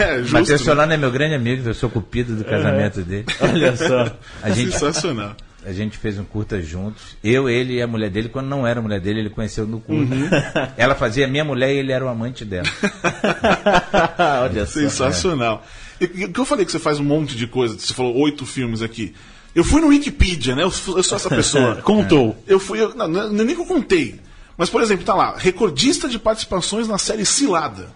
É, 0.00 0.18
justo. 0.18 0.32
Matheus 0.32 0.60
né? 0.60 0.64
Solano 0.66 0.92
é 0.92 0.96
meu 0.96 1.10
grande 1.10 1.34
amigo, 1.34 1.68
eu 1.68 1.74
sou 1.74 1.90
cupido 1.90 2.34
do 2.34 2.44
casamento 2.44 3.02
dele. 3.02 3.26
Olha 3.40 3.76
só. 3.76 4.16
A 4.42 4.50
gente, 4.50 4.72
Sensacional. 4.72 5.34
a 5.64 5.72
gente 5.72 5.98
fez 5.98 6.18
um 6.18 6.24
curta 6.24 6.60
juntos. 6.62 7.16
Eu, 7.22 7.48
ele 7.48 7.74
e 7.74 7.82
a 7.82 7.86
mulher 7.86 8.10
dele, 8.10 8.28
quando 8.28 8.46
não 8.46 8.66
era 8.66 8.80
mulher 8.80 9.00
dele, 9.00 9.20
ele 9.20 9.30
conheceu 9.30 9.66
no 9.66 9.80
curta. 9.80 10.14
Uhum. 10.14 10.28
Ela 10.76 10.94
fazia 10.94 11.26
minha 11.26 11.44
mulher 11.44 11.72
e 11.74 11.78
ele 11.78 11.92
era 11.92 12.04
o 12.04 12.08
amante 12.08 12.44
dela. 12.44 12.66
Olha 14.42 14.66
só. 14.66 14.80
Sensacional. 14.80 15.64
E 16.00 16.10
e 16.14 16.24
o 16.24 16.32
que 16.32 16.40
eu 16.40 16.44
falei 16.44 16.64
que 16.64 16.72
você 16.72 16.78
faz 16.78 16.98
um 16.98 17.04
monte 17.04 17.36
de 17.36 17.46
coisa, 17.46 17.78
você 17.78 17.92
falou 17.92 18.16
oito 18.18 18.46
filmes 18.46 18.80
aqui. 18.82 19.14
Eu 19.54 19.64
fui 19.64 19.80
no 19.80 19.88
Wikipedia, 19.88 20.54
né? 20.54 20.62
Eu, 20.62 20.66
eu 20.66 21.02
sou 21.02 21.16
essa 21.16 21.28
pessoa. 21.28 21.76
Contou. 21.82 22.36
Eu 22.46 22.60
fui. 22.60 22.80
Eu, 22.80 22.94
não, 22.94 23.08
não, 23.08 23.40
é 23.40 23.44
nem 23.44 23.54
que 23.54 23.60
eu 23.60 23.66
contei. 23.66 24.20
Mas, 24.56 24.68
por 24.68 24.82
exemplo, 24.82 25.04
tá 25.04 25.14
lá, 25.14 25.34
recordista 25.36 26.08
de 26.08 26.18
participações 26.18 26.86
na 26.86 26.98
série 26.98 27.24
Cilada. 27.24 27.88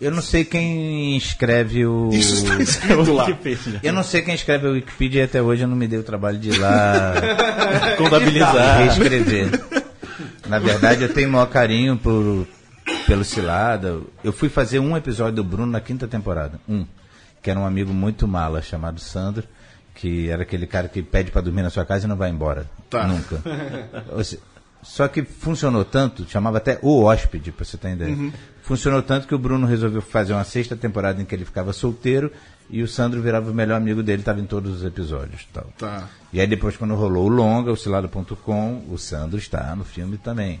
Eu 0.00 0.10
não 0.10 0.22
sei 0.22 0.44
quem 0.46 1.14
escreve 1.16 1.84
o. 1.84 2.08
Isso 2.10 2.34
está 2.36 2.56
escrito 2.58 3.12
lá. 3.12 3.26
Eu 3.82 3.92
não 3.92 4.02
sei 4.02 4.22
quem 4.22 4.34
escreve 4.34 4.66
o 4.66 4.72
Wikipedia 4.72 5.20
e 5.20 5.24
até 5.24 5.42
hoje 5.42 5.62
eu 5.62 5.68
não 5.68 5.76
me 5.76 5.86
dei 5.86 5.98
o 5.98 6.02
trabalho 6.02 6.38
de 6.38 6.48
ir 6.48 6.58
lá 6.58 7.14
Contabilizar. 7.98 8.78
reescrever. 8.78 9.50
Na 10.48 10.58
verdade, 10.58 11.02
eu 11.02 11.12
tenho 11.12 11.28
o 11.28 11.32
maior 11.32 11.46
carinho 11.46 11.98
por, 11.98 12.46
pelo 13.06 13.24
Cilada. 13.24 14.00
Eu 14.24 14.32
fui 14.32 14.48
fazer 14.48 14.78
um 14.78 14.96
episódio 14.96 15.36
do 15.36 15.44
Bruno 15.44 15.70
na 15.70 15.80
quinta 15.80 16.08
temporada. 16.08 16.58
Um. 16.66 16.86
Que 17.42 17.50
era 17.50 17.60
um 17.60 17.66
amigo 17.66 17.92
muito 17.92 18.26
mala 18.26 18.62
chamado 18.62 19.00
Sandro. 19.00 19.46
Que 20.00 20.30
era 20.30 20.42
aquele 20.42 20.66
cara 20.66 20.88
que 20.88 21.02
pede 21.02 21.30
pra 21.30 21.42
dormir 21.42 21.62
na 21.62 21.70
sua 21.70 21.84
casa 21.84 22.06
e 22.06 22.08
não 22.08 22.16
vai 22.16 22.30
embora. 22.30 22.66
Tá. 22.88 23.06
Nunca. 23.06 23.42
Só 24.82 25.06
que 25.08 25.22
funcionou 25.22 25.84
tanto, 25.84 26.26
chamava 26.26 26.56
até 26.56 26.78
o 26.80 27.02
hóspede, 27.02 27.52
pra 27.52 27.64
você 27.64 27.76
ter 27.76 27.92
ideia. 27.92 28.32
Funcionou 28.62 29.02
tanto 29.02 29.26
que 29.26 29.34
o 29.34 29.38
Bruno 29.38 29.66
resolveu 29.66 30.00
fazer 30.00 30.32
uma 30.32 30.44
sexta 30.44 30.74
temporada 30.74 31.20
em 31.20 31.24
que 31.24 31.34
ele 31.34 31.44
ficava 31.44 31.72
solteiro 31.72 32.32
e 32.70 32.82
o 32.82 32.88
Sandro 32.88 33.20
virava 33.20 33.50
o 33.50 33.54
melhor 33.54 33.76
amigo 33.76 34.02
dele, 34.02 34.22
estava 34.22 34.40
em 34.40 34.46
todos 34.46 34.76
os 34.76 34.84
episódios. 34.84 35.46
Tal. 35.52 35.66
Tá. 35.76 36.08
E 36.32 36.40
aí 36.40 36.46
depois, 36.46 36.76
quando 36.76 36.94
rolou 36.94 37.26
o 37.26 37.28
longa, 37.28 37.70
o 37.70 37.76
cilado.com, 37.76 38.84
o 38.88 38.96
Sandro 38.96 39.38
está 39.38 39.74
no 39.76 39.84
filme 39.84 40.16
também. 40.16 40.60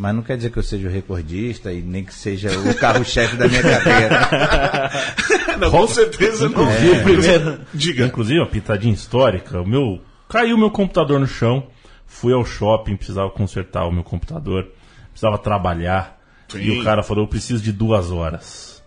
Mas 0.00 0.14
não 0.14 0.22
quer 0.22 0.36
dizer 0.36 0.50
que 0.52 0.58
eu 0.58 0.62
seja 0.62 0.86
o 0.86 0.90
recordista 0.92 1.72
e 1.72 1.82
nem 1.82 2.04
que 2.04 2.14
seja 2.14 2.50
o 2.56 2.72
carro-chefe 2.76 3.36
da 3.36 3.48
minha 3.48 3.60
carreira. 3.62 4.90
não, 5.58 5.70
com 5.72 5.88
certeza 5.88 6.48
não. 6.48 6.62
Inclusive, 6.62 7.02
primeiro- 7.02 7.60
Diga. 7.74 8.06
Inclusive, 8.06 8.38
uma 8.38 8.46
pitadinha 8.46 8.94
histórica. 8.94 9.60
O 9.60 9.66
meu, 9.66 10.00
caiu 10.28 10.56
meu 10.56 10.70
computador 10.70 11.18
no 11.18 11.26
chão. 11.26 11.66
Fui 12.06 12.32
ao 12.32 12.44
shopping, 12.44 12.94
precisava 12.94 13.28
consertar 13.30 13.86
o 13.86 13.92
meu 13.92 14.04
computador. 14.04 14.68
Precisava 15.10 15.36
trabalhar. 15.36 16.16
Sim. 16.46 16.60
E 16.60 16.80
o 16.80 16.84
cara 16.84 17.02
falou, 17.02 17.24
eu 17.24 17.28
preciso 17.28 17.60
de 17.60 17.72
duas 17.72 18.12
horas. 18.12 18.80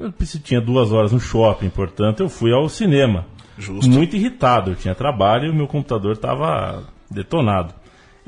Eu 0.00 0.12
tinha 0.42 0.60
duas 0.60 0.90
horas 0.92 1.12
no 1.12 1.20
shopping, 1.20 1.70
portanto, 1.70 2.20
eu 2.24 2.28
fui 2.28 2.52
ao 2.52 2.68
cinema. 2.68 3.24
Justo. 3.56 3.88
Muito 3.88 4.16
irritado. 4.16 4.72
Eu 4.72 4.74
tinha 4.74 4.96
trabalho 4.96 5.46
e 5.46 5.50
o 5.50 5.54
meu 5.54 5.68
computador 5.68 6.12
estava 6.14 6.82
detonado. 7.08 7.72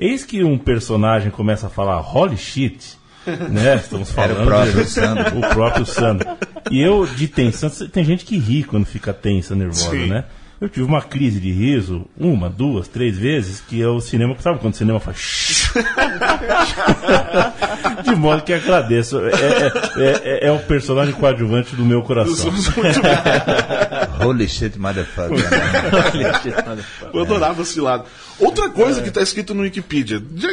Eis 0.00 0.24
que 0.24 0.42
um 0.42 0.56
personagem 0.56 1.30
começa 1.30 1.66
a 1.66 1.70
falar 1.70 2.00
holy 2.00 2.36
shit. 2.36 2.98
Né? 3.50 3.76
Estamos 3.76 4.10
falando 4.10 4.42
o 4.42 4.46
próprio 4.46 4.84
Sandro. 4.86 5.38
o 5.38 5.40
próprio 5.50 5.86
Sandro. 5.86 6.28
E 6.70 6.80
eu, 6.80 7.06
de 7.06 7.28
tensão, 7.28 7.68
tem 7.68 8.02
gente 8.02 8.24
que 8.24 8.38
ri 8.38 8.64
quando 8.64 8.86
fica 8.86 9.12
tensa, 9.12 9.54
nervosa, 9.54 9.90
Sim. 9.90 10.06
né? 10.06 10.24
Eu 10.58 10.68
tive 10.68 10.84
uma 10.84 11.00
crise 11.00 11.40
de 11.40 11.50
riso, 11.50 12.06
uma, 12.18 12.50
duas, 12.50 12.86
três 12.88 13.16
vezes, 13.16 13.60
que 13.60 13.80
é 13.80 13.86
o 13.88 13.98
cinema, 13.98 14.36
sabe 14.40 14.58
quando 14.58 14.74
o 14.74 14.76
cinema 14.76 15.00
faz. 15.00 15.72
De 18.04 18.14
modo 18.14 18.42
que 18.42 18.52
agradeço. 18.52 19.18
É, 19.20 19.30
é, 19.30 20.20
é- 20.24 20.46
é 20.48 20.52
o 20.52 20.58
personagem 20.58 21.14
coadjuvante 21.14 21.74
do 21.74 21.84
meu 21.84 22.02
coração. 22.02 22.52
Holy 24.26 24.48
shit, 24.48 24.78
motherfucker. 26.64 27.10
Eu 27.12 27.20
adorava 27.22 27.64
Cilada. 27.64 28.04
Outra 28.38 28.68
coisa 28.70 29.02
que 29.02 29.08
está 29.08 29.22
escrito 29.22 29.54
no 29.54 29.62
Wikipedia, 29.62 30.22
já, 30.36 30.48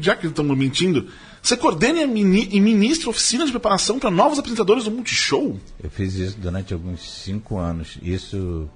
já 0.00 0.16
que 0.16 0.26
estamos 0.26 0.56
mentindo, 0.56 1.06
você 1.42 1.56
coordena 1.56 2.00
e 2.02 2.06
mini- 2.06 2.60
ministra 2.60 3.10
oficina 3.10 3.44
de 3.46 3.50
preparação 3.52 3.98
para 3.98 4.10
novos 4.10 4.38
apresentadores 4.38 4.84
do 4.84 4.90
Multishow? 4.90 5.58
Eu 5.82 5.90
fiz 5.90 6.14
isso 6.14 6.36
durante 6.38 6.72
alguns 6.74 7.00
cinco 7.22 7.58
anos. 7.58 7.98
Isso. 8.02 8.68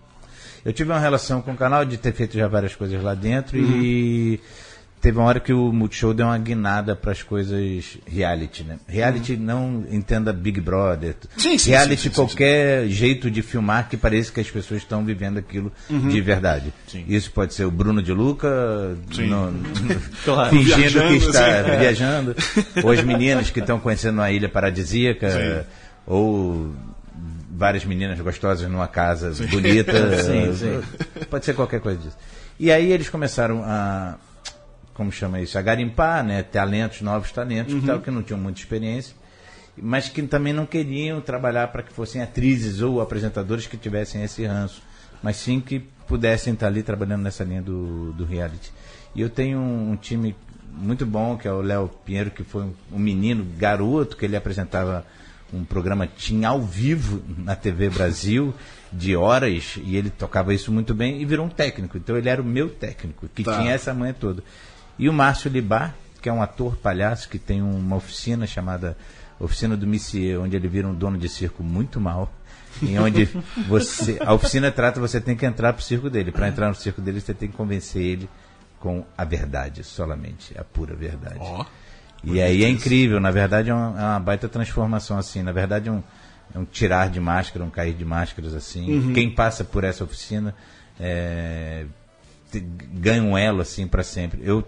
Eu 0.64 0.72
tive 0.72 0.90
uma 0.92 1.00
relação 1.00 1.40
com 1.40 1.52
o 1.52 1.56
canal 1.56 1.84
de 1.84 1.96
ter 1.96 2.12
feito 2.12 2.36
já 2.36 2.46
várias 2.46 2.76
coisas 2.76 3.02
lá 3.02 3.14
dentro 3.14 3.56
e 3.58 4.38
teve 5.00 5.18
uma 5.18 5.26
hora 5.26 5.40
que 5.40 5.52
o 5.52 5.72
Multishow 5.72 6.12
deu 6.12 6.26
uma 6.26 6.36
guinada 6.38 6.94
para 6.94 7.12
as 7.12 7.22
coisas 7.22 7.96
reality, 8.06 8.62
né? 8.64 8.78
Reality 8.86 9.36
não 9.36 9.84
entenda 9.90 10.32
Big 10.32 10.60
Brother. 10.60 11.14
Sim, 11.36 11.56
sim, 11.56 11.70
reality 11.70 12.02
sim, 12.02 12.10
qualquer 12.10 12.86
jeito 12.88 13.30
de 13.30 13.42
filmar 13.42 13.88
que 13.88 13.96
pareça 13.96 14.30
que 14.32 14.40
as 14.40 14.50
pessoas 14.50 14.82
estão 14.82 15.04
vivendo 15.04 15.38
aquilo 15.38 15.72
de 15.88 16.20
verdade. 16.20 16.72
Isso 17.08 17.30
pode 17.32 17.54
ser 17.54 17.64
o 17.64 17.70
Bruno 17.70 18.02
de 18.02 18.12
Luca 18.12 18.96
no- 19.18 19.52
Claro. 20.24 20.50
fingindo 20.50 20.76
Viajando, 20.76 21.08
que 21.08 21.26
está 21.26 21.62
viajando, 21.62 22.36
ou 22.84 22.90
as 22.90 23.02
meninas 23.02 23.50
que 23.50 23.60
estão 23.60 23.78
conhecendo 23.80 24.14
uma 24.18 24.30
ilha 24.30 24.48
paradisíaca, 24.48 25.66
ou 26.06 26.74
várias 27.50 27.84
meninas 27.84 28.18
gostosas 28.20 28.68
numa 28.70 28.88
casa 28.88 29.32
bonita. 29.48 30.22
Sim, 30.22 30.54
sim. 30.54 30.80
Pode 31.28 31.44
ser 31.44 31.54
qualquer 31.54 31.80
coisa 31.80 31.98
disso. 31.98 32.16
E 32.58 32.70
aí 32.70 32.92
eles 32.92 33.08
começaram 33.08 33.62
a, 33.64 34.16
como 35.00 35.10
chama 35.10 35.40
isso, 35.40 35.56
a 35.58 35.62
garimpar, 35.62 36.22
né, 36.22 36.42
talentos, 36.42 37.00
novos 37.00 37.32
talentos, 37.32 37.72
Uhum. 37.72 37.80
que, 37.80 37.86
tal, 37.86 38.00
que 38.00 38.10
não 38.10 38.22
tinham 38.22 38.38
muita 38.38 38.60
experiência, 38.60 39.14
mas 39.80 40.10
que 40.10 40.20
também 40.24 40.52
não 40.52 40.66
queriam 40.66 41.22
trabalhar 41.22 41.68
para 41.68 41.82
que 41.82 41.90
fossem 41.90 42.20
atrizes 42.20 42.82
ou 42.82 43.00
apresentadores 43.00 43.66
que 43.66 43.78
tivessem 43.78 44.22
esse 44.22 44.44
ranço, 44.44 44.82
mas 45.22 45.36
sim 45.36 45.58
que 45.58 45.80
pudessem 46.06 46.52
estar 46.52 46.66
ali 46.66 46.82
trabalhando 46.82 47.22
nessa 47.22 47.42
linha 47.44 47.62
do, 47.62 48.12
do 48.12 48.26
reality. 48.26 48.70
E 49.14 49.22
eu 49.22 49.30
tenho 49.30 49.58
um, 49.58 49.92
um 49.92 49.96
time 49.96 50.36
muito 50.70 51.06
bom, 51.06 51.38
que 51.38 51.48
é 51.48 51.52
o 51.52 51.62
Léo 51.62 51.88
Pinheiro, 52.04 52.30
que 52.30 52.44
foi 52.44 52.64
um, 52.92 52.98
menino, 52.98 53.42
garoto, 53.56 54.18
que 54.18 54.26
ele 54.26 54.36
apresentava 54.36 55.06
um 55.52 55.64
programa 55.64 56.06
tinha 56.06 56.48
ao 56.50 56.60
vivo 56.60 57.22
na 57.38 57.56
TV 57.56 57.88
Brasil 57.88 58.54
de 58.92 59.16
horas 59.16 59.78
e 59.82 59.96
ele 59.96 60.08
tocava 60.10 60.52
isso 60.54 60.70
muito 60.70 60.94
bem 60.94 61.20
e 61.22 61.24
virou 61.24 61.46
um 61.46 61.48
técnico. 61.48 61.96
Então 61.96 62.16
ele 62.16 62.28
era 62.28 62.40
o 62.42 62.44
meu 62.44 62.68
técnico, 62.68 63.26
que 63.34 63.42
Tá. 63.42 63.58
tinha 63.58 63.72
essa 63.72 63.94
manha 63.94 64.12
toda. 64.14 64.44
E 65.00 65.08
o 65.08 65.12
Márcio 65.14 65.50
Libar, 65.50 65.94
que 66.20 66.28
é 66.28 66.32
um 66.32 66.42
ator 66.42 66.76
palhaço 66.76 67.26
que 67.30 67.38
tem 67.38 67.62
uma 67.62 67.96
oficina 67.96 68.46
chamada 68.46 68.94
Oficina 69.40 69.74
do 69.74 69.86
Missier, 69.86 70.38
onde 70.38 70.54
ele 70.54 70.68
vira 70.68 70.86
um 70.86 70.94
dono 70.94 71.16
de 71.16 71.26
circo 71.26 71.62
muito 71.62 71.98
mal. 71.98 72.30
Em 72.82 72.98
onde 72.98 73.24
você. 73.66 74.18
A 74.20 74.34
oficina 74.34 74.70
trata, 74.70 75.00
você 75.00 75.18
tem 75.18 75.34
que 75.34 75.46
entrar 75.46 75.72
pro 75.72 75.82
circo 75.82 76.10
dele. 76.10 76.30
Para 76.30 76.48
entrar 76.48 76.68
no 76.68 76.74
circo 76.74 77.00
dele, 77.00 77.18
você 77.18 77.32
tem 77.32 77.48
que 77.48 77.56
convencer 77.56 78.02
ele 78.02 78.28
com 78.78 79.02
a 79.16 79.24
verdade, 79.24 79.82
solamente, 79.82 80.56
a 80.58 80.62
pura 80.62 80.94
verdade. 80.94 81.38
Ó. 81.40 81.64
E 82.22 82.40
aí 82.42 82.62
é 82.62 82.68
incrível, 82.68 83.18
na 83.18 83.30
verdade 83.30 83.70
é 83.70 83.74
uma, 83.74 83.98
é 83.98 84.04
uma 84.04 84.20
baita 84.20 84.48
transformação 84.48 85.16
assim, 85.16 85.42
na 85.42 85.52
verdade 85.52 85.88
é 85.88 85.92
um, 85.92 86.02
é 86.54 86.58
um 86.58 86.66
tirar 86.66 87.08
de 87.08 87.18
máscara, 87.18 87.64
um 87.64 87.70
cair 87.70 87.94
de 87.94 88.04
máscaras 88.04 88.54
assim. 88.54 89.12
Quem 89.14 89.30
passa 89.30 89.64
por 89.64 89.84
essa 89.84 90.04
oficina 90.04 90.54
é, 90.98 91.86
ganha 92.92 93.22
um 93.22 93.36
elo 93.36 93.62
assim 93.62 93.86
para 93.86 94.02
sempre. 94.02 94.40
Eu 94.44 94.66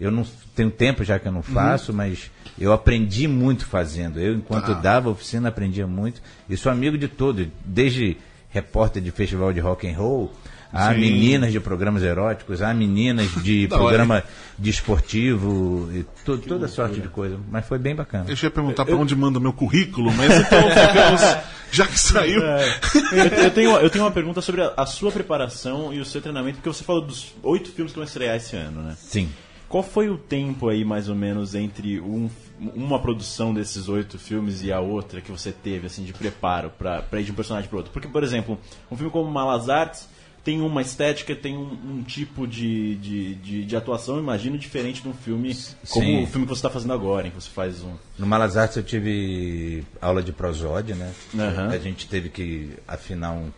eu 0.00 0.10
não 0.10 0.24
tenho 0.54 0.70
tempo 0.70 1.02
já 1.04 1.18
que 1.18 1.26
eu 1.28 1.32
não 1.32 1.42
faço, 1.42 1.92
mas 1.92 2.30
eu 2.58 2.72
aprendi 2.72 3.26
muito 3.28 3.66
fazendo. 3.66 4.20
Eu 4.20 4.34
enquanto 4.34 4.74
dava 4.80 5.10
oficina 5.10 5.48
aprendia 5.48 5.86
muito 5.86 6.20
e 6.48 6.56
sou 6.56 6.70
amigo 6.70 6.96
de 6.98 7.08
todo, 7.08 7.46
desde 7.64 8.16
repórter 8.50 9.02
de 9.02 9.10
festival 9.10 9.52
de 9.52 9.60
rock 9.60 9.88
and 9.88 9.96
roll, 9.96 10.32
a 10.72 10.92
Sim. 10.92 11.00
meninas 11.00 11.50
de 11.50 11.58
programas 11.60 12.02
eróticos, 12.02 12.60
a 12.60 12.74
meninas 12.74 13.30
de 13.42 13.66
programa 13.72 14.22
de 14.58 14.68
esportivo, 14.70 15.88
e 15.94 16.04
to- 16.24 16.38
toda 16.38 16.68
sorte 16.68 17.00
de 17.00 17.08
coisa. 17.08 17.38
Mas 17.50 17.66
foi 17.66 17.78
bem 17.78 17.94
bacana. 17.94 18.26
Eu 18.28 18.36
ia 18.40 18.50
perguntar 18.50 18.84
pra 18.84 18.94
onde 18.96 19.16
manda 19.16 19.40
meu 19.40 19.52
currículo, 19.52 20.12
mas 20.12 20.30
então 20.40 20.60
ficamos, 20.70 21.36
já 21.72 21.86
que 21.86 21.98
saiu. 21.98 22.42
eu, 22.42 23.24
eu 23.44 23.50
tenho, 23.50 23.70
eu 23.78 23.90
tenho 23.90 24.04
uma 24.04 24.10
pergunta 24.10 24.40
sobre 24.42 24.62
a, 24.62 24.74
a 24.76 24.84
sua 24.86 25.10
preparação 25.10 25.92
e 25.92 26.00
o 26.00 26.04
seu 26.04 26.20
treinamento, 26.20 26.56
porque 26.56 26.68
você 26.68 26.84
falou 26.84 27.02
dos 27.02 27.34
oito 27.42 27.70
filmes 27.70 27.92
que 27.92 27.98
vão 27.98 28.04
estrear 28.06 28.36
esse 28.36 28.54
ano, 28.56 28.82
né? 28.82 28.94
Sim. 28.98 29.30
Qual 29.68 29.82
foi 29.82 30.08
o 30.08 30.16
tempo 30.16 30.68
aí, 30.68 30.84
mais 30.84 31.08
ou 31.08 31.14
menos, 31.14 31.54
entre 31.54 32.00
um- 32.00 32.30
uma 32.58 32.98
produção 33.00 33.52
desses 33.52 33.88
oito 33.88 34.18
filmes 34.18 34.62
e 34.62 34.72
a 34.72 34.80
outra 34.80 35.20
que 35.20 35.30
você 35.30 35.52
teve, 35.52 35.86
assim, 35.86 36.04
de 36.04 36.12
preparo 36.12 36.70
pra, 36.70 37.02
pra 37.02 37.20
ir 37.20 37.24
de 37.24 37.32
um 37.32 37.34
personagem 37.34 37.68
pro 37.68 37.78
outro? 37.78 37.92
Porque, 37.92 38.08
por 38.08 38.22
exemplo, 38.24 38.58
um 38.90 38.96
filme 38.96 39.12
como 39.12 39.30
Malas 39.30 39.68
Artes 39.68 40.08
tem 40.42 40.62
uma 40.62 40.80
estética, 40.80 41.36
tem 41.36 41.54
um, 41.58 41.70
um 41.98 42.02
tipo 42.02 42.46
de, 42.46 42.94
de, 42.96 43.34
de, 43.34 43.64
de 43.66 43.76
atuação, 43.76 44.18
imagino, 44.18 44.56
diferente 44.56 45.02
de 45.02 45.08
um 45.08 45.12
filme 45.12 45.54
como 45.90 46.06
Sim. 46.06 46.22
o 46.22 46.26
filme 46.26 46.46
que 46.46 46.54
você 46.54 46.58
está 46.60 46.70
fazendo 46.70 46.94
agora, 46.94 47.26
em 47.26 47.30
que 47.30 47.36
você 47.36 47.50
faz 47.50 47.82
um... 47.82 47.92
No 48.18 48.26
Malas 48.26 48.56
Artes 48.56 48.78
eu 48.78 48.82
tive 48.82 49.84
aula 50.00 50.22
de 50.22 50.32
prosódia, 50.32 50.94
né? 50.94 51.12
Aham. 51.38 51.68
A 51.68 51.78
gente 51.78 52.08
teve 52.08 52.30
que 52.30 52.70
afinar 52.86 53.32
um, 53.32 53.50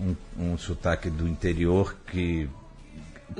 um, 0.00 0.16
um 0.36 0.58
sotaque 0.58 1.08
do 1.08 1.28
interior 1.28 1.94
que, 2.10 2.48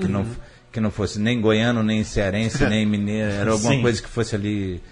que, 0.00 0.06
não, 0.06 0.24
que 0.72 0.80
não 0.80 0.90
fosse 0.90 1.20
nem 1.20 1.40
goiano, 1.40 1.82
nem 1.82 2.02
cearense, 2.02 2.64
nem 2.66 2.86
mineiro. 2.86 3.30
Era 3.30 3.50
alguma 3.52 3.74
Sim. 3.74 3.82
coisa 3.82 4.00
que 4.02 4.08
fosse 4.08 4.34
ali. 4.34 4.82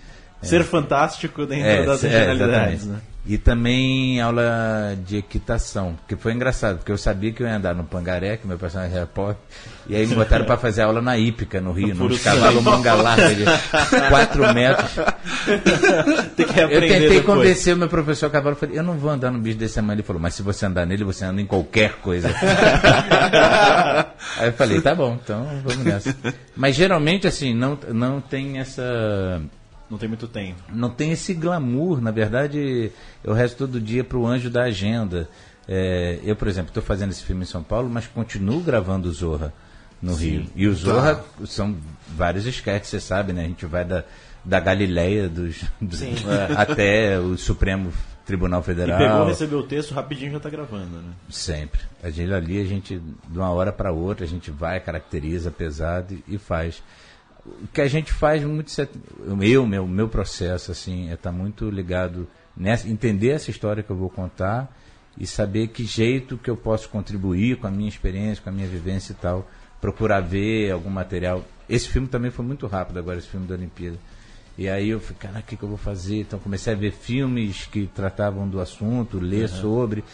Ser 0.43 0.65
fantástico 0.65 1.45
dentro 1.45 1.67
É, 1.67 1.85
das 1.85 2.03
é, 2.05 2.09
regionalidades, 2.09 2.75
exatamente. 2.83 2.87
né? 3.05 3.10
E 3.27 3.37
também 3.37 4.19
aula 4.19 4.97
de 5.07 5.19
equitação, 5.19 5.95
que 6.09 6.17
foi 6.17 6.33
engraçado, 6.33 6.79
porque 6.79 6.91
eu 6.91 6.97
sabia 6.97 7.31
que 7.31 7.43
eu 7.43 7.47
ia 7.47 7.57
andar 7.57 7.75
no 7.75 7.85
Pangaré, 7.85 8.39
que 8.39 8.47
meu 8.47 8.59
personagem 8.59 8.97
era 8.97 9.07
pobre, 9.07 9.37
e 9.87 9.95
aí 9.95 10.07
me 10.07 10.15
botaram 10.15 10.47
para 10.47 10.57
fazer 10.57 10.83
aula 10.83 11.03
na 11.03 11.19
Ípica, 11.19 11.61
no 11.61 11.71
Rio, 11.71 11.95
num 11.95 12.17
cavalo 12.17 12.63
manga 12.63 12.95
larga 12.95 13.35
de 13.35 13.45
4 14.09 14.55
metros. 14.55 14.91
Tem 16.35 16.47
que 16.47 16.61
Eu 16.61 16.81
tentei 16.81 17.21
convencer 17.23 17.75
o 17.75 17.77
meu 17.77 17.89
professor 17.89 18.31
cavalo, 18.31 18.57
falei, 18.57 18.79
eu 18.79 18.83
não 18.83 18.97
vou 18.97 19.11
andar 19.11 19.31
no 19.31 19.39
bicho 19.39 19.59
desse 19.59 19.75
tamanho. 19.75 19.97
Ele 19.97 20.03
falou, 20.03 20.23
mas 20.23 20.35
se 20.35 20.43
você 20.43 20.65
andar 20.65 20.87
nele, 20.87 21.05
você 21.05 21.25
anda 21.25 21.43
em 21.43 21.47
qualquer 21.47 21.97
coisa. 21.97 22.29
Aí 24.39 24.49
eu 24.49 24.53
falei, 24.55 24.81
tá 24.81 24.95
bom, 24.95 25.19
então 25.23 25.47
vamos 25.63 25.85
nessa. 25.85 26.17
Mas 26.57 26.75
geralmente, 26.75 27.27
assim, 27.27 27.53
não, 27.53 27.79
não 27.93 28.21
tem 28.21 28.59
essa 28.59 29.43
Não 29.91 29.99
tem 29.99 30.09
muito 30.09 30.29
tempo. 30.29 30.63
não 30.73 30.89
tem 30.91 31.11
esse 31.13 31.35
glamour. 31.35 32.01
Na 32.01 32.11
verdade, 32.13 32.93
eu 33.25 33.33
resto 33.33 33.57
todo 33.59 33.81
dia 33.81 34.05
para 34.05 34.17
o 34.19 34.27
anjo 34.27 34.49
da 34.49 34.63
agenda. 34.65 35.29
É, 35.69 36.19
eu, 36.23 36.35
por 36.37 36.49
exemplo, 36.49 36.69
estou 36.71 36.83
fazendo 36.83 37.11
esse 37.11 37.23
filme 37.25 37.43
em 37.43 37.47
São 37.47 37.63
Paulo, 37.63 37.89
mas 37.91 38.07
continuo 38.07 38.61
gravando 38.61 39.09
o 39.09 39.13
Zorra 39.13 39.53
no 40.01 40.15
Rio. 40.15 40.47
E 40.57 40.67
o 40.67 40.75
Zorra 40.75 41.23
são 41.45 41.77
vários 42.17 42.47
esquetes, 42.47 42.89
você 42.91 43.01
sabe, 43.01 43.33
né? 43.33 43.45
A 43.45 43.49
gente 43.49 43.67
vai 43.67 43.85
da, 43.85 44.05
da 44.45 44.59
Galileia 44.61 45.29
dos, 45.29 45.63
dos- 45.81 46.01
até 46.57 47.19
o 47.19 47.37
Supremo 47.37 47.93
Tribunal 48.25 48.61
E 48.61 48.65
Federal. 48.65 48.99
pegou, 48.99 49.27
recebeu 49.27 49.59
o 49.59 49.63
texto, 49.65 49.93
rapidinho 49.93 50.33
já 50.33 50.41
tá 50.41 50.49
gravando, 50.49 50.97
né? 50.99 51.13
Sempre. 51.29 51.81
A 52.03 52.11
gente 52.11 52.33
ali, 52.33 52.61
a 52.61 52.65
gente, 52.65 53.01
de 53.29 53.39
uma 53.39 53.51
hora 53.51 53.73
para 53.73 53.91
outra, 53.93 54.25
a 54.25 54.29
gente 54.29 54.51
vai, 54.51 54.79
caracteriza 54.81 55.51
pesado 55.51 56.15
e, 56.15 56.35
e 56.35 56.39
faz. 56.39 56.83
O 57.45 57.69
que 57.73 57.81
a 57.81 57.89
gente 57.89 58.13
faz 58.13 58.45
muito. 58.45 58.71
Eu, 59.43 59.67
meu, 59.67 59.87
meu 59.87 60.09
processo, 60.09 60.71
assim, 60.71 61.11
é 61.11 61.15
estar 61.15 61.33
muito 61.33 61.71
ligado 61.71 62.29
nessa. 62.57 62.89
Entender 62.89 63.31
essa 63.31 63.51
história 63.51 63.83
que 63.83 63.91
eu 63.91 63.97
vou 63.97 64.11
contar 64.11 64.75
e 65.19 65.27
saber 65.27 65.69
que 65.69 65.85
jeito 65.85 66.39
que 66.39 66.51
eu 66.51 66.57
posso 66.57 66.89
contribuir 66.89 67.57
com 67.57 67.67
a 67.67 67.71
minha 67.71 67.89
experiência, 67.89 68.43
com 68.43 68.51
a 68.51 68.53
minha 68.53 68.69
vivência 68.69 69.13
e 69.13 69.17
tal. 69.17 69.49
Procurar 69.81 70.21
ver 70.21 70.71
algum 70.71 70.91
material. 70.91 71.45
Esse 71.69 71.89
filme 71.89 72.09
também 72.09 72.31
foi 72.31 72.45
muito 72.45 72.67
rápido 72.67 72.99
agora, 72.99 73.19
esse 73.19 73.29
filme 73.29 73.47
da 73.47 73.55
Olimpíada. 73.55 73.97
E 74.59 74.69
aí 74.69 74.91
eu 74.91 75.01
falei, 75.01 75.17
cara, 75.19 75.39
o 75.39 75.43
que, 75.43 75.57
que 75.57 75.63
eu 75.63 75.69
vou 75.69 75.79
fazer? 75.79 76.21
Então 76.21 76.39
comecei 76.39 76.75
a 76.75 76.77
ver 76.77 76.93
filmes 76.93 77.65
que 77.67 77.87
tratavam 77.87 78.47
do 78.47 78.61
assunto, 78.61 79.19
ler 79.19 79.49
sobre. 79.49 80.05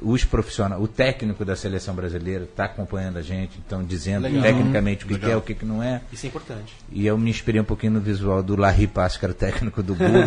Os 0.00 0.24
profissionais, 0.24 0.80
o 0.82 0.88
técnico 0.88 1.44
da 1.44 1.54
seleção 1.54 1.94
brasileira 1.94 2.44
está 2.44 2.64
acompanhando 2.64 3.18
a 3.18 3.22
gente, 3.22 3.60
então 3.64 3.84
dizendo 3.84 4.22
Legal. 4.22 4.42
tecnicamente 4.42 5.04
o 5.04 5.08
que, 5.08 5.18
que 5.18 5.30
é, 5.30 5.36
o 5.36 5.42
que, 5.42 5.54
que 5.54 5.66
não 5.66 5.82
é. 5.82 6.00
Isso 6.10 6.24
é 6.24 6.28
importante. 6.30 6.72
E 6.90 7.06
eu 7.06 7.18
me 7.18 7.28
inspirei 7.28 7.60
um 7.60 7.64
pouquinho 7.64 7.92
no 7.92 8.00
visual 8.00 8.42
do 8.42 8.56
Larry 8.56 8.86
Pass, 8.86 9.18
que 9.18 9.24
era 9.26 9.32
o 9.32 9.34
técnico 9.34 9.82
do 9.82 9.94
Google. 9.94 10.22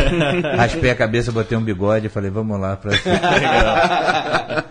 Raspei 0.56 0.90
a 0.90 0.94
cabeça, 0.94 1.30
botei 1.30 1.58
um 1.58 1.62
bigode 1.62 2.06
e 2.06 2.08
falei, 2.08 2.30
vamos 2.30 2.58
lá. 2.58 2.74
Pra... 2.74 2.92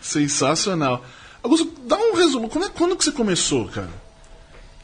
Sensacional. 0.00 1.04
Augusto, 1.42 1.70
dá 1.86 1.96
um 1.96 2.16
resumo. 2.16 2.48
Como 2.48 2.64
é, 2.64 2.70
quando 2.70 2.96
que 2.96 3.04
você 3.04 3.12
começou, 3.12 3.68
cara? 3.68 3.90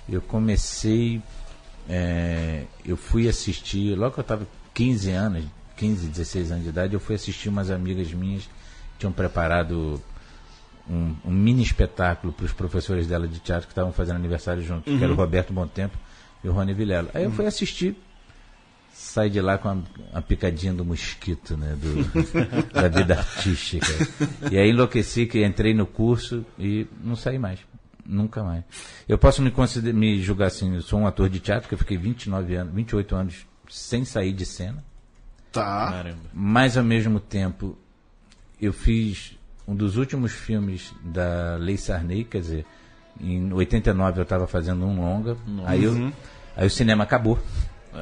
Eu 0.07 0.21
comecei. 0.21 1.23
é, 1.89 2.65
eu 2.85 2.99
fui 2.99 3.27
assistir, 3.27 3.97
logo 3.97 4.13
que 4.13 4.21
eu 4.21 4.23
estava 4.23 4.47
15 4.75 5.11
anos, 5.13 5.45
15, 5.77 6.09
16 6.09 6.53
anos 6.53 6.65
de 6.65 6.69
idade, 6.69 6.93
eu 6.93 7.01
fui 7.01 7.15
assistir 7.15 7.49
umas 7.49 7.71
amigas 7.71 8.13
minhas 8.13 8.49
tinham 9.03 9.13
preparado 9.13 10.01
um, 10.89 11.15
um 11.25 11.31
mini 11.31 11.63
espetáculo 11.63 12.33
para 12.33 12.47
os 12.47 12.53
professores 12.53 13.07
dela 13.07 13.27
de 13.27 13.41
teatro 13.41 13.67
que 13.67 13.73
estavam 13.73 13.93
fazendo 13.93 14.17
aniversário 14.17 14.63
juntos, 14.63 14.97
que 14.97 15.03
era 15.03 15.13
o 15.13 15.17
Roberto 15.17 15.53
Montempo 15.53 15.97
e 16.43 16.49
o 16.49 16.53
Rony 16.53 16.73
Vilela. 16.73 17.11
Aí 17.13 17.25
eu 17.25 17.31
fui 17.33 17.45
assistir, 17.47 17.97
saí 18.93 19.29
de 19.29 19.41
lá 19.41 19.59
com 19.59 19.69
a, 19.69 19.77
a 20.15 20.23
picadinha 20.23 20.73
do 20.73 20.85
mosquito, 20.85 21.57
né, 21.57 21.77
do, 21.77 22.05
da 22.73 22.89
vida 22.89 23.19
artística. 23.19 23.87
E 24.51 24.57
aí 24.57 24.71
enlouqueci 24.71 25.27
que 25.27 25.45
entrei 25.45 25.75
no 25.75 25.87
curso 25.87 26.45
e 26.59 26.87
não 27.03 27.17
saí 27.17 27.39
mais. 27.39 27.59
Nunca 28.05 28.43
mais. 28.43 28.65
Eu 29.09 29.17
posso 29.17 29.43
me, 29.43 29.51
consider, 29.51 29.93
me 29.93 30.21
julgar 30.21 30.47
assim, 30.47 30.75
eu 30.75 30.83
sou 30.83 30.99
um 30.99 31.07
ator 31.07 31.29
de 31.29 31.39
teatro, 31.39 31.69
que 31.69 31.75
eu 31.75 31.79
fiquei 31.79 31.97
29 31.97 32.55
anos, 32.55 32.75
28 32.75 33.15
anos 33.15 33.47
sem 33.69 34.05
sair 34.05 34.33
de 34.33 34.45
cena, 34.45 34.85
Tá. 35.53 35.91
Caramba. 35.91 36.19
mas 36.33 36.77
ao 36.79 36.85
mesmo 36.85 37.21
tempo 37.21 37.77
eu 38.63 38.73
fiz 38.73 39.37
um 39.67 39.75
dos 39.75 39.97
últimos 39.97 40.31
filmes 40.33 40.95
da 41.03 41.57
Lei 41.59 41.77
Sarney, 41.77 42.23
quer 42.25 42.41
dizer, 42.41 42.65
Em 43.21 43.53
89 43.53 44.21
eu 44.21 44.23
estava 44.23 44.47
fazendo 44.47 44.87
um 44.87 45.01
longa. 45.01 45.37
Aí, 45.67 45.83
eu, 45.85 46.13
aí 46.57 46.67
o 46.67 46.71
cinema 46.71 47.03
acabou. 47.05 47.39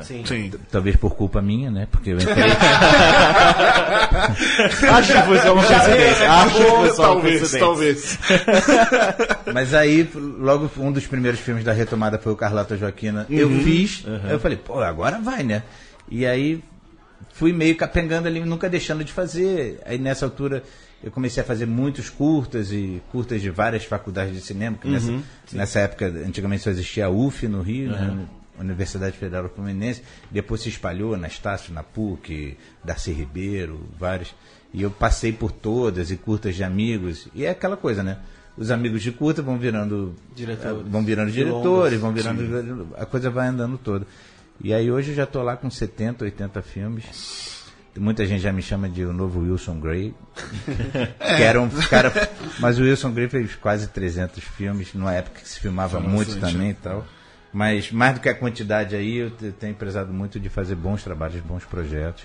Sim. 0.02 0.24
Sim. 0.24 0.52
Talvez 0.70 0.94
por 0.94 1.16
culpa 1.16 1.42
minha, 1.42 1.68
né? 1.68 1.88
Porque 1.90 2.10
eu 2.10 2.16
entrei. 2.16 2.32
Acho 4.88 5.12
que 5.12 5.22
foi 5.22 5.38
só 5.40 5.52
uma 5.52 5.64
coincidência. 5.64 6.30
Acho 6.30 6.54
que 6.54 6.62
foi 6.62 6.90
só 6.90 7.02
uma 7.02 7.22
talvez, 7.22 7.50
talvez. 7.50 8.18
Mas 9.52 9.74
aí, 9.74 10.08
logo 10.14 10.70
um 10.78 10.92
dos 10.92 11.08
primeiros 11.08 11.40
filmes 11.40 11.64
da 11.64 11.72
retomada 11.72 12.20
foi 12.20 12.32
o 12.32 12.36
Carlota 12.36 12.76
Joaquina. 12.76 13.26
Eu 13.28 13.50
fiz, 13.50 14.04
aí 14.24 14.30
eu 14.30 14.38
falei, 14.38 14.56
pô, 14.56 14.80
agora 14.80 15.18
vai, 15.18 15.42
né? 15.42 15.64
E 16.08 16.24
aí 16.24 16.62
fui 17.32 17.52
meio 17.52 17.76
capengando 17.76 18.28
ali, 18.28 18.40
nunca 18.40 18.68
deixando 18.68 19.04
de 19.04 19.12
fazer. 19.12 19.80
Aí 19.84 19.98
nessa 19.98 20.24
altura 20.24 20.62
eu 21.02 21.10
comecei 21.10 21.42
a 21.42 21.46
fazer 21.46 21.66
muitos 21.66 22.10
curtas 22.10 22.72
e 22.72 23.00
curtas 23.10 23.40
de 23.40 23.50
várias 23.50 23.84
faculdades 23.84 24.34
de 24.34 24.40
cinema, 24.40 24.76
que 24.76 24.88
nessa, 24.88 25.12
nessa 25.52 25.80
época, 25.80 26.06
antigamente 26.06 26.62
só 26.62 26.70
existia 26.70 27.06
a 27.06 27.10
UF 27.10 27.48
no 27.48 27.62
Rio, 27.62 27.90
né? 27.90 28.26
Universidade 28.58 29.16
Federal 29.16 29.48
Fluminense, 29.48 30.02
depois 30.30 30.60
se 30.60 30.68
espalhou 30.68 31.16
na 31.16 31.28
Estácio, 31.28 31.72
na 31.72 31.82
PUC, 31.82 32.58
Darcy 32.84 33.10
Ribeiro, 33.10 33.80
vários. 33.98 34.34
E 34.74 34.82
eu 34.82 34.90
passei 34.90 35.32
por 35.32 35.50
todas 35.50 36.10
e 36.10 36.16
curtas 36.16 36.54
de 36.54 36.62
amigos. 36.62 37.26
E 37.34 37.46
é 37.46 37.50
aquela 37.50 37.76
coisa, 37.76 38.02
né? 38.02 38.18
Os 38.58 38.70
amigos 38.70 39.02
de 39.02 39.10
curta 39.10 39.40
vão 39.40 39.56
virando 39.58 40.14
Diretores. 40.36 40.80
eh, 40.80 40.90
vão 40.90 41.02
virando 41.02 41.30
diretores, 41.30 42.00
longas. 42.00 42.24
vão 42.24 42.36
virando 42.36 42.88
a 42.98 43.06
coisa 43.06 43.30
vai 43.30 43.48
andando 43.48 43.78
toda. 43.78 44.06
E 44.62 44.74
aí 44.74 44.90
hoje 44.90 45.10
eu 45.10 45.14
já 45.16 45.26
tô 45.26 45.42
lá 45.42 45.56
com 45.56 45.70
70, 45.70 46.24
80 46.24 46.62
filmes. 46.62 47.50
Muita 47.98 48.24
gente 48.24 48.40
já 48.40 48.52
me 48.52 48.62
chama 48.62 48.88
de 48.88 49.04
o 49.04 49.12
novo 49.12 49.40
Wilson 49.40 49.80
Gray. 49.80 50.14
que 51.36 51.42
era 51.42 51.60
um 51.60 51.68
cara, 51.68 52.12
mas 52.58 52.78
o 52.78 52.82
Wilson 52.82 53.12
Gray 53.12 53.28
fez 53.28 53.54
quase 53.56 53.88
300 53.88 54.42
filmes, 54.44 54.94
numa 54.94 55.12
época 55.12 55.40
que 55.40 55.48
se 55.48 55.58
filmava 55.60 56.00
Foi 56.00 56.08
muito 56.08 56.32
bastante, 56.32 56.52
também 56.52 56.70
e 56.70 56.74
tal. 56.74 57.04
Mas 57.52 57.90
mais 57.90 58.14
do 58.14 58.20
que 58.20 58.28
a 58.28 58.34
quantidade 58.34 58.94
aí, 58.94 59.16
eu 59.16 59.30
te- 59.30 59.50
tenho 59.52 59.74
prezado 59.74 60.12
muito 60.12 60.38
de 60.38 60.48
fazer 60.48 60.76
bons 60.76 61.02
trabalhos, 61.02 61.40
bons 61.42 61.64
projetos. 61.64 62.24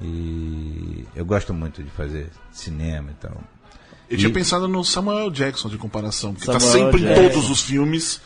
E 0.00 1.04
eu 1.14 1.24
gosto 1.24 1.52
muito 1.52 1.82
de 1.82 1.90
fazer 1.90 2.28
cinema 2.50 3.10
e 3.10 3.14
tal. 3.14 3.40
Eu 4.08 4.16
tinha 4.18 4.30
pensado 4.32 4.66
no 4.68 4.84
Samuel 4.84 5.30
Jackson 5.30 5.68
de 5.68 5.76
comparação, 5.78 6.32
porque 6.34 6.46
tá 6.46 6.58
Samuel 6.58 6.90
sempre 6.92 7.02
em 7.02 7.06
Jackson. 7.08 7.28
todos 7.28 7.50
os 7.50 7.60
filmes. 7.62 8.20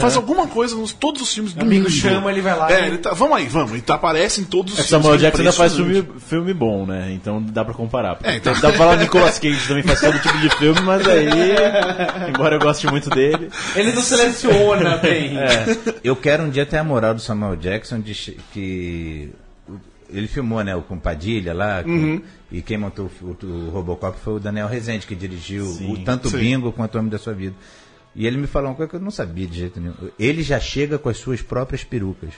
Faz 0.00 0.14
alguma 0.16 0.46
coisa 0.46 0.76
nos 0.76 0.92
todos 0.92 1.22
os 1.22 1.32
filmes 1.32 1.54
do 1.54 1.62
amigo 1.62 1.84
mundo. 1.84 1.90
chama, 1.92 2.30
ele 2.30 2.40
vai 2.42 2.54
lá 2.56 2.70
É, 2.70 2.82
e- 2.82 2.86
ele 2.88 2.98
tá, 2.98 3.12
vamos 3.14 3.36
aí, 3.38 3.48
vamos. 3.48 3.72
Ele 3.72 3.80
tá, 3.80 3.94
aparece 3.94 4.40
em 4.40 4.44
todos 4.44 4.74
os 4.74 4.78
É, 4.80 4.82
filmes. 4.82 4.90
Samuel 5.04 5.18
que 5.18 5.24
é 5.24 5.28
Jackson 5.28 5.42
ainda 5.42 5.52
faz 5.52 5.74
filme, 5.74 6.06
filme 6.18 6.52
bom, 6.54 6.84
né? 6.84 7.10
Então 7.12 7.42
dá 7.42 7.64
pra 7.64 7.72
comparar. 7.72 8.18
É, 8.22 8.36
então. 8.36 8.52
Dá 8.54 8.68
pra 8.68 8.72
falar 8.72 8.96
do 8.96 9.02
Nicolas 9.02 9.38
Cage 9.38 9.66
também 9.66 9.82
faz 9.82 10.00
todo 10.00 10.18
tipo 10.20 10.36
de 10.38 10.50
filme, 10.56 10.80
mas 10.82 11.06
aí, 11.08 11.28
embora 12.28 12.56
eu 12.56 12.60
goste 12.60 12.86
muito 12.88 13.08
dele, 13.10 13.48
Ele 13.74 13.92
não 13.92 14.02
seleciona 14.02 14.96
bem. 14.98 15.32
Eu 16.04 16.14
quero 16.16 16.42
um 16.44 16.50
dia 16.50 16.66
ter 16.66 16.76
a 16.78 16.84
moral 16.84 17.14
do 17.14 17.20
Samuel 17.20 17.56
Jackson 17.56 18.00
de 18.00 18.14
que 18.52 19.30
ele 20.12 20.26
filmou, 20.26 20.62
né, 20.64 20.74
o 20.74 20.82
com 20.82 20.98
Padilha 20.98 21.54
lá, 21.54 21.82
com- 21.84 22.20
e 22.50 22.60
quem 22.60 22.76
montou 22.76 23.10
o, 23.22 23.46
o 23.46 23.70
Robocop 23.70 24.18
foi 24.18 24.34
o 24.34 24.38
Daniel 24.40 24.66
Rezende, 24.66 25.06
que 25.06 25.14
dirigiu 25.14 25.64
o, 25.64 25.98
tanto 26.04 26.26
o 26.28 26.30
sim. 26.32 26.38
Bingo 26.38 26.72
quanto 26.72 26.96
o 26.96 26.98
Homem 26.98 27.10
da 27.10 27.18
Sua 27.18 27.32
Vida. 27.32 27.54
E 28.14 28.26
ele 28.26 28.36
me 28.36 28.46
falou 28.46 28.70
uma 28.70 28.74
coisa 28.76 28.90
que 28.90 28.96
eu 28.96 29.00
não 29.00 29.10
sabia 29.10 29.46
de 29.46 29.58
jeito 29.58 29.78
nenhum. 29.80 29.94
Ele 30.18 30.42
já 30.42 30.58
chega 30.58 30.98
com 30.98 31.08
as 31.08 31.16
suas 31.16 31.40
próprias 31.42 31.84
perucas. 31.84 32.30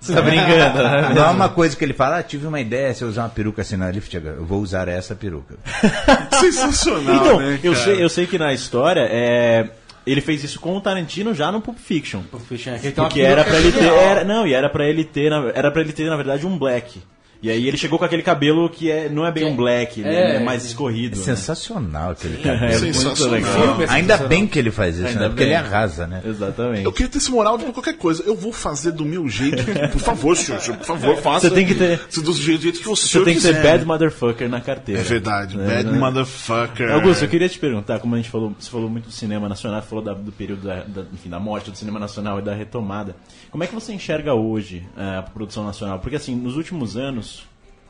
você 0.00 0.12
tá 0.12 0.20
brincando, 0.20 0.82
né? 0.82 1.12
Não 1.14 1.24
é 1.24 1.30
uma 1.30 1.48
coisa 1.48 1.76
que 1.76 1.84
ele 1.84 1.92
fala, 1.94 2.18
ah, 2.18 2.22
tive 2.22 2.46
uma 2.46 2.60
ideia, 2.60 2.92
se 2.92 3.02
eu 3.02 3.08
usar 3.08 3.22
uma 3.22 3.28
peruca 3.30 3.62
assim 3.62 3.76
na 3.76 3.90
lift, 3.90 4.12
eu 4.14 4.44
vou 4.44 4.60
usar 4.60 4.88
essa 4.88 5.14
peruca. 5.14 5.54
Sensacional, 6.40 7.14
Então, 7.14 7.38
né, 7.40 7.58
eu, 7.62 7.74
sei, 7.74 8.02
eu 8.02 8.08
sei 8.08 8.26
que 8.26 8.38
na 8.38 8.52
história, 8.52 9.06
é, 9.10 9.68
ele 10.06 10.20
fez 10.20 10.42
isso 10.44 10.58
com 10.60 10.76
o 10.76 10.80
Tarantino 10.80 11.32
já 11.32 11.50
no 11.52 11.60
Pulp 11.60 11.78
Fiction. 11.78 12.22
Porque 12.30 12.90
Porque 13.02 13.20
era 13.20 13.44
pra 13.44 13.56
ele 13.58 13.72
ter. 13.72 13.84
Era, 13.84 14.24
não, 14.24 14.46
e 14.46 14.52
era 14.52 14.68
pra 14.68 14.84
ele 14.86 15.04
ter. 15.04 15.30
na- 15.30 15.50
Era 15.54 15.70
para 15.70 15.80
ele 15.80 15.92
ter, 15.92 16.08
na 16.10 16.16
verdade, 16.16 16.46
um 16.46 16.58
black. 16.58 17.00
E 17.44 17.50
aí 17.50 17.68
ele 17.68 17.76
chegou 17.76 17.98
com 17.98 18.06
aquele 18.06 18.22
cabelo 18.22 18.70
que 18.70 18.90
é, 18.90 19.06
não 19.10 19.26
é 19.26 19.30
bem 19.30 19.44
um 19.44 19.54
black, 19.54 20.00
ele 20.00 20.08
é, 20.08 20.36
é, 20.36 20.40
mais 20.42 20.64
é. 20.64 20.68
escorrido. 20.68 21.14
É 21.14 21.18
né? 21.18 21.24
sensacional 21.24 22.12
aquele 22.12 22.36
É 22.40 22.42
cara. 22.42 22.58
muito 22.78 22.78
Sensacional. 22.94 23.34
legal. 23.34 23.52
Filme, 23.52 23.84
Ainda 23.90 24.16
bem 24.16 24.46
que 24.46 24.58
ele 24.58 24.70
faz 24.70 24.96
isso, 24.96 25.06
Ainda 25.08 25.20
né? 25.20 25.28
Porque 25.28 25.44
bem. 25.44 25.52
ele 25.52 25.56
arrasa, 25.56 26.06
né? 26.06 26.22
Exatamente. 26.24 26.84
Eu 26.84 26.92
queria 26.92 27.10
ter 27.10 27.18
esse 27.18 27.30
moral 27.30 27.58
de 27.58 27.66
qualquer 27.66 27.98
coisa. 27.98 28.22
Eu 28.26 28.34
vou 28.34 28.50
fazer 28.50 28.92
do 28.92 29.04
meu 29.04 29.28
jeito. 29.28 29.62
Por 29.92 30.00
favor, 30.00 30.34
senhor. 30.38 30.58
senhor, 30.58 30.78
Por 30.78 30.86
favor, 30.86 31.16
faça. 31.18 31.48
Você 31.50 31.54
tem 31.54 31.66
que 31.66 31.74
ter- 31.74 32.00
Do 32.22 32.32
jeito 32.32 32.72
que 32.80 32.88
você 32.88 33.06
Você 33.08 33.22
tem 33.24 33.34
que 33.34 33.40
ser 33.42 33.56
quiser. 33.56 33.62
bad 33.62 33.84
motherfucker 33.84 34.48
na 34.48 34.62
carteira. 34.62 35.00
É 35.02 35.04
verdade. 35.04 35.60
É, 35.60 35.66
bad 35.66 35.90
né? 35.90 35.98
motherfucker. 35.98 36.90
Augusto, 36.92 37.24
eu 37.24 37.28
queria 37.28 37.48
te 37.48 37.58
perguntar, 37.58 37.98
como 37.98 38.14
a 38.14 38.16
gente 38.16 38.30
falou, 38.30 38.54
você 38.58 38.70
falou 38.70 38.88
muito 38.88 39.06
do 39.06 39.12
cinema 39.12 39.48
nacional, 39.50 39.82
falou 39.82 40.02
da- 40.02 40.14
do 40.14 40.32
período 40.32 40.66
da, 40.66 40.82
da- 40.84 41.04
enfim, 41.12 41.28
da 41.28 41.38
morte 41.38 41.70
do 41.70 41.76
cinema 41.76 41.98
nacional 41.98 42.38
e 42.38 42.42
da 42.42 42.54
retomada. 42.54 43.14
Como 43.50 43.62
é 43.62 43.66
que 43.66 43.74
você 43.74 43.92
enxerga 43.92 44.32
hoje 44.32 44.82
eh, 44.96 45.18
a 45.18 45.22
produção 45.22 45.64
nacional? 45.64 45.98
Porque 45.98 46.16
assim, 46.16 46.34
nos 46.34 46.56
últimos 46.56 46.96
anos, 46.96 47.33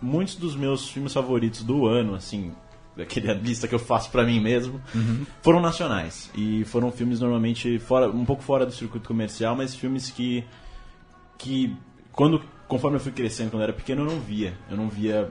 muitos 0.05 0.37
dos 0.37 0.55
meus 0.55 0.89
filmes 0.89 1.13
favoritos 1.13 1.63
do 1.63 1.87
ano, 1.87 2.15
assim, 2.15 2.53
daquela 2.95 3.33
lista 3.41 3.67
que 3.67 3.75
eu 3.75 3.79
faço 3.79 4.11
pra 4.11 4.25
mim 4.25 4.39
mesmo, 4.41 4.81
foram 5.43 5.61
nacionais. 5.61 6.31
E 6.35 6.65
foram 6.65 6.93
filmes 6.93 7.21
normalmente 7.21 7.79
fora, 7.79 8.09
um 8.09 8.25
pouco 8.25 8.43
fora 8.43 8.67
do 8.67 8.73
circuito 8.73 9.09
comercial, 9.09 9.57
mas 9.57 9.75
filmes 9.75 10.11
que 10.11 10.45
que 11.37 11.75
quando 12.13 12.43
conforme 12.69 12.97
eu 12.97 13.01
fui 13.01 13.11
crescendo 13.11 13.51
quando 13.51 13.63
eu 13.63 13.65
era 13.65 13.73
pequeno 13.73 14.03
eu 14.03 14.07
não 14.07 14.21
via. 14.21 14.55
Eu 14.71 14.77
não 14.77 14.89
via 14.89 15.31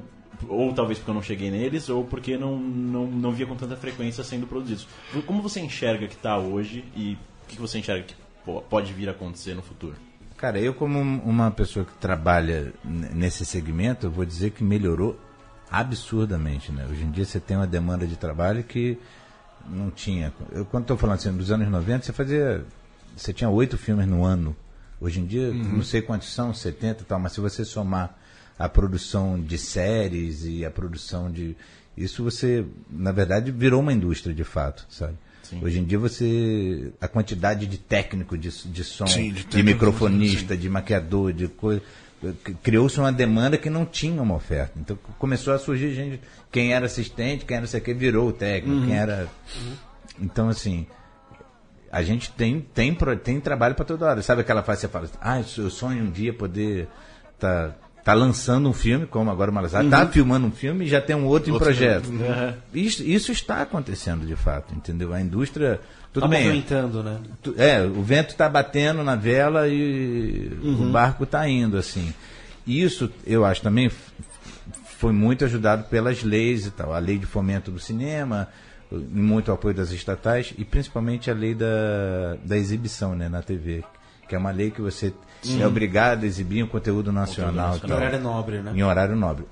ou 0.49 0.74
talvez 0.74 0.97
porque 0.97 1.11
eu 1.11 1.15
não 1.15 1.21
cheguei 1.21 1.51
neles 1.51 1.88
ou 1.88 2.03
porque 2.03 2.38
não 2.38 2.57
não, 2.57 3.05
não 3.05 3.32
via 3.32 3.45
com 3.45 3.55
tanta 3.55 3.78
frequência 3.78 4.24
sendo 4.24 4.47
produzidos. 4.47 4.88
Como 5.26 5.41
você 5.41 5.59
enxerga 5.59 6.07
que 6.07 6.15
está 6.15 6.38
hoje 6.38 6.84
e 6.95 7.17
o 7.43 7.47
que 7.47 7.59
você 7.59 7.78
enxerga 7.78 8.03
que 8.03 8.15
pode 8.69 8.91
vir 8.91 9.07
a 9.07 9.11
acontecer 9.11 9.53
no 9.53 9.61
futuro 9.61 9.95
Cara, 10.44 10.60
eu 10.60 10.74
como 10.74 11.00
um- 11.00 11.20
uma 11.20 11.50
pessoa 11.52 11.86
que 11.86 11.94
trabalha 11.94 12.74
nesse 12.84 13.46
segmento, 13.46 14.08
eu 14.08 14.12
vou 14.12 14.26
dizer 14.26 14.50
que 14.50 14.62
melhorou 14.62 15.18
absurdamente, 15.72 16.70
né? 16.70 16.86
Hoje 16.91 17.02
em 17.02 17.12
dia 17.12 17.24
você 17.24 17.39
tem 17.39 17.56
uma 17.56 17.66
demanda 17.66 18.06
de 18.06 18.18
trabalho 18.18 18.62
que 18.62 19.00
não 19.66 19.89
tinha. 19.89 20.34
Eu, 20.52 20.66
quando 20.66 20.84
estou 20.84 20.98
falando 20.98 21.16
assim, 21.16 21.32
dos 21.32 21.50
anos 21.50 21.70
90, 21.70 22.04
você 22.04 22.12
fazia... 22.12 22.66
Você 23.16 23.32
tinha 23.32 23.50
oito 23.50 23.78
filmes 23.78 24.06
no 24.06 24.26
ano. 24.26 24.54
Hoje 25.00 25.22
em 25.22 25.26
dia, 25.26 25.50
não 25.54 25.82
sei 25.82 26.02
quantos 26.02 26.34
são, 26.34 26.54
70 26.54 27.04
e 27.04 27.06
tal, 27.06 27.22
mas 27.22 27.32
se 27.32 27.39
você 27.39 27.64
somar 27.64 28.14
a 28.60 28.68
produção 28.68 29.39
de 29.39 29.58
séries 29.58 30.44
e 30.44 30.66
a 30.66 30.70
produção 30.70 31.32
de... 31.32 31.56
Isso 31.96 32.22
você, 32.22 32.66
na 32.89 33.14
verdade, 33.14 33.50
virou 33.50 33.80
uma 33.80 33.94
indústria 33.94 34.36
de 34.36 34.44
fato, 34.44 34.86
sabe? 34.89 35.14
Hoje 35.62 35.80
em 35.80 35.84
dia 35.84 36.00
você. 36.00 36.91
A 37.02 37.08
quantidade 37.08 37.66
de 37.66 37.78
técnico 37.78 38.38
de, 38.38 38.50
de 38.50 38.84
som, 38.84 39.06
Sim, 39.08 39.30
de 39.30 39.39
de, 39.39 39.44
técnico, 39.46 39.66
microfonista, 39.66 40.56
de 40.56 40.70
maquiador, 40.70 41.34
de 41.34 41.48
coisa. 41.48 41.82
Criou-se 42.62 42.98
uma 43.00 43.12
demanda 43.12 43.58
que 43.58 43.70
não 43.70 43.86
tinha 43.86 44.22
uma 44.22 44.36
oferta. 44.36 44.74
Então 44.80 44.98
começou 45.20 45.54
a 45.54 45.60
surgir 45.60 45.94
gente. 45.94 46.22
Quem 46.52 46.74
era 46.74 46.86
assistente, 46.86 47.44
quem 47.44 47.58
era 47.58 47.66
isso 47.66 47.76
aqui, 47.76 47.94
virou 47.94 48.30
o 48.30 48.34
técnico, 48.34 48.86
quem 48.86 48.96
era. 48.96 49.28
Então, 50.20 50.50
assim. 50.50 50.88
A 51.91 52.02
gente 52.02 52.32
tem, 52.32 52.60
tem, 52.60 52.98
tem 53.24 53.39
trabalho 53.39 53.76
para 53.76 53.86
toda 53.86 54.08
hora. 54.08 54.22
Sabe 54.24 54.41
aquela 54.41 54.64
fase 54.64 54.80
que 54.80 54.88
você 54.88 54.91
fala, 54.91 55.08
ah, 55.22 55.44
eu 55.58 55.70
sonho 55.70 56.06
um 56.06 56.10
dia 56.10 56.34
poder 56.34 56.88
tá, 57.38 57.76
tá 58.04 58.14
lançando 58.14 58.68
um 58.68 58.74
filme, 58.74 59.06
como 59.06 59.32
agora 59.32 59.49
o 59.49 59.54
Malazar, 59.54 59.88
tá 59.89 60.06
filmando 60.08 60.47
um 60.47 60.51
filme 60.51 60.86
e 60.86 60.88
já 60.88 60.99
tem 60.99 61.16
um 61.16 61.26
outro, 61.26 61.49
em 61.49 61.54
Outro 61.54 61.66
projeto. 61.66 62.10
Isso, 62.74 63.01
isso 63.04 63.32
está 63.32 63.62
acontecendo 63.62 64.26
de 64.26 64.36
fato, 64.36 64.74
entendeu? 64.76 65.14
A 65.14 65.22
indústria. 65.22 65.80
Tudo 66.12 66.24
Tá 66.24 66.28
bem. 66.28 66.43
movimentando, 66.43 67.01
né? 67.01 67.18
É, 67.58 67.82
o 67.82 68.04
vento 68.04 68.30
está 68.32 68.47
batendo 68.47 69.04
na 69.04 69.16
vela 69.16 69.68
e 69.68 70.51
o 70.64 70.91
barco 70.91 71.24
está 71.24 71.47
indo, 71.49 71.76
assim. 71.78 72.14
Isso, 72.68 73.10
eu 73.26 73.43
acho 73.43 73.62
também, 73.62 73.89
foi 74.99 75.12
muito 75.12 75.43
ajudado 75.43 75.86
pelas 75.86 76.22
leis 76.24 76.68
e 76.68 76.72
tal. 76.72 76.93
A 76.93 76.99
lei 76.99 77.18
de 77.18 77.26
fomento 77.26 77.72
do 77.72 77.80
cinema, 77.80 78.47
muito 78.91 79.51
apoio 79.51 79.74
das 79.74 79.91
estatais 79.91 80.54
e 80.58 80.64
principalmente 80.64 81.32
a 81.32 81.34
lei 81.34 81.56
da, 81.56 82.36
da 82.43 82.58
exibição 82.58 83.16
né, 83.16 83.28
na 83.28 83.41
TV, 83.41 83.84
que 84.30 84.36
é 84.36 84.38
uma 84.38 84.51
lei 84.51 84.70
que 84.70 84.82
você 84.82 85.12
é 85.60 85.68
obrigado 85.68 86.24
a 86.24 86.26
exibir 86.28 86.64
um 86.64 86.68
conteúdo 86.68 87.12
nacional. 87.12 87.80
e 87.82 87.88
Em 87.88 87.91
horário 87.94 88.20
nobre, 88.20 88.58
né? 88.62 88.72
em 88.76 88.84
horário 88.84 89.16
nobre. 89.16 89.46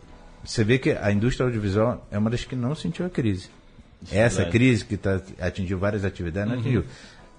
Você 0.44 0.64
vê 0.64 0.78
que 0.80 0.92
a 0.92 1.12
indústria 1.12 1.46
audiovisual 1.46 2.08
é 2.12 2.18
uma 2.18 2.30
das 2.30 2.44
que 2.44 2.56
não 2.56 2.74
sentiu 2.76 3.06
a 3.06 3.10
crise. 3.10 3.50
Essa 4.12 4.38
verdade. 4.38 4.52
crise 4.52 4.86
que 4.86 4.98
tá, 4.98 5.22
atingiu 5.40 5.78
várias 5.78 6.04
atividades, 6.04 6.52
não 6.52 6.60
atingiu. 6.60 6.84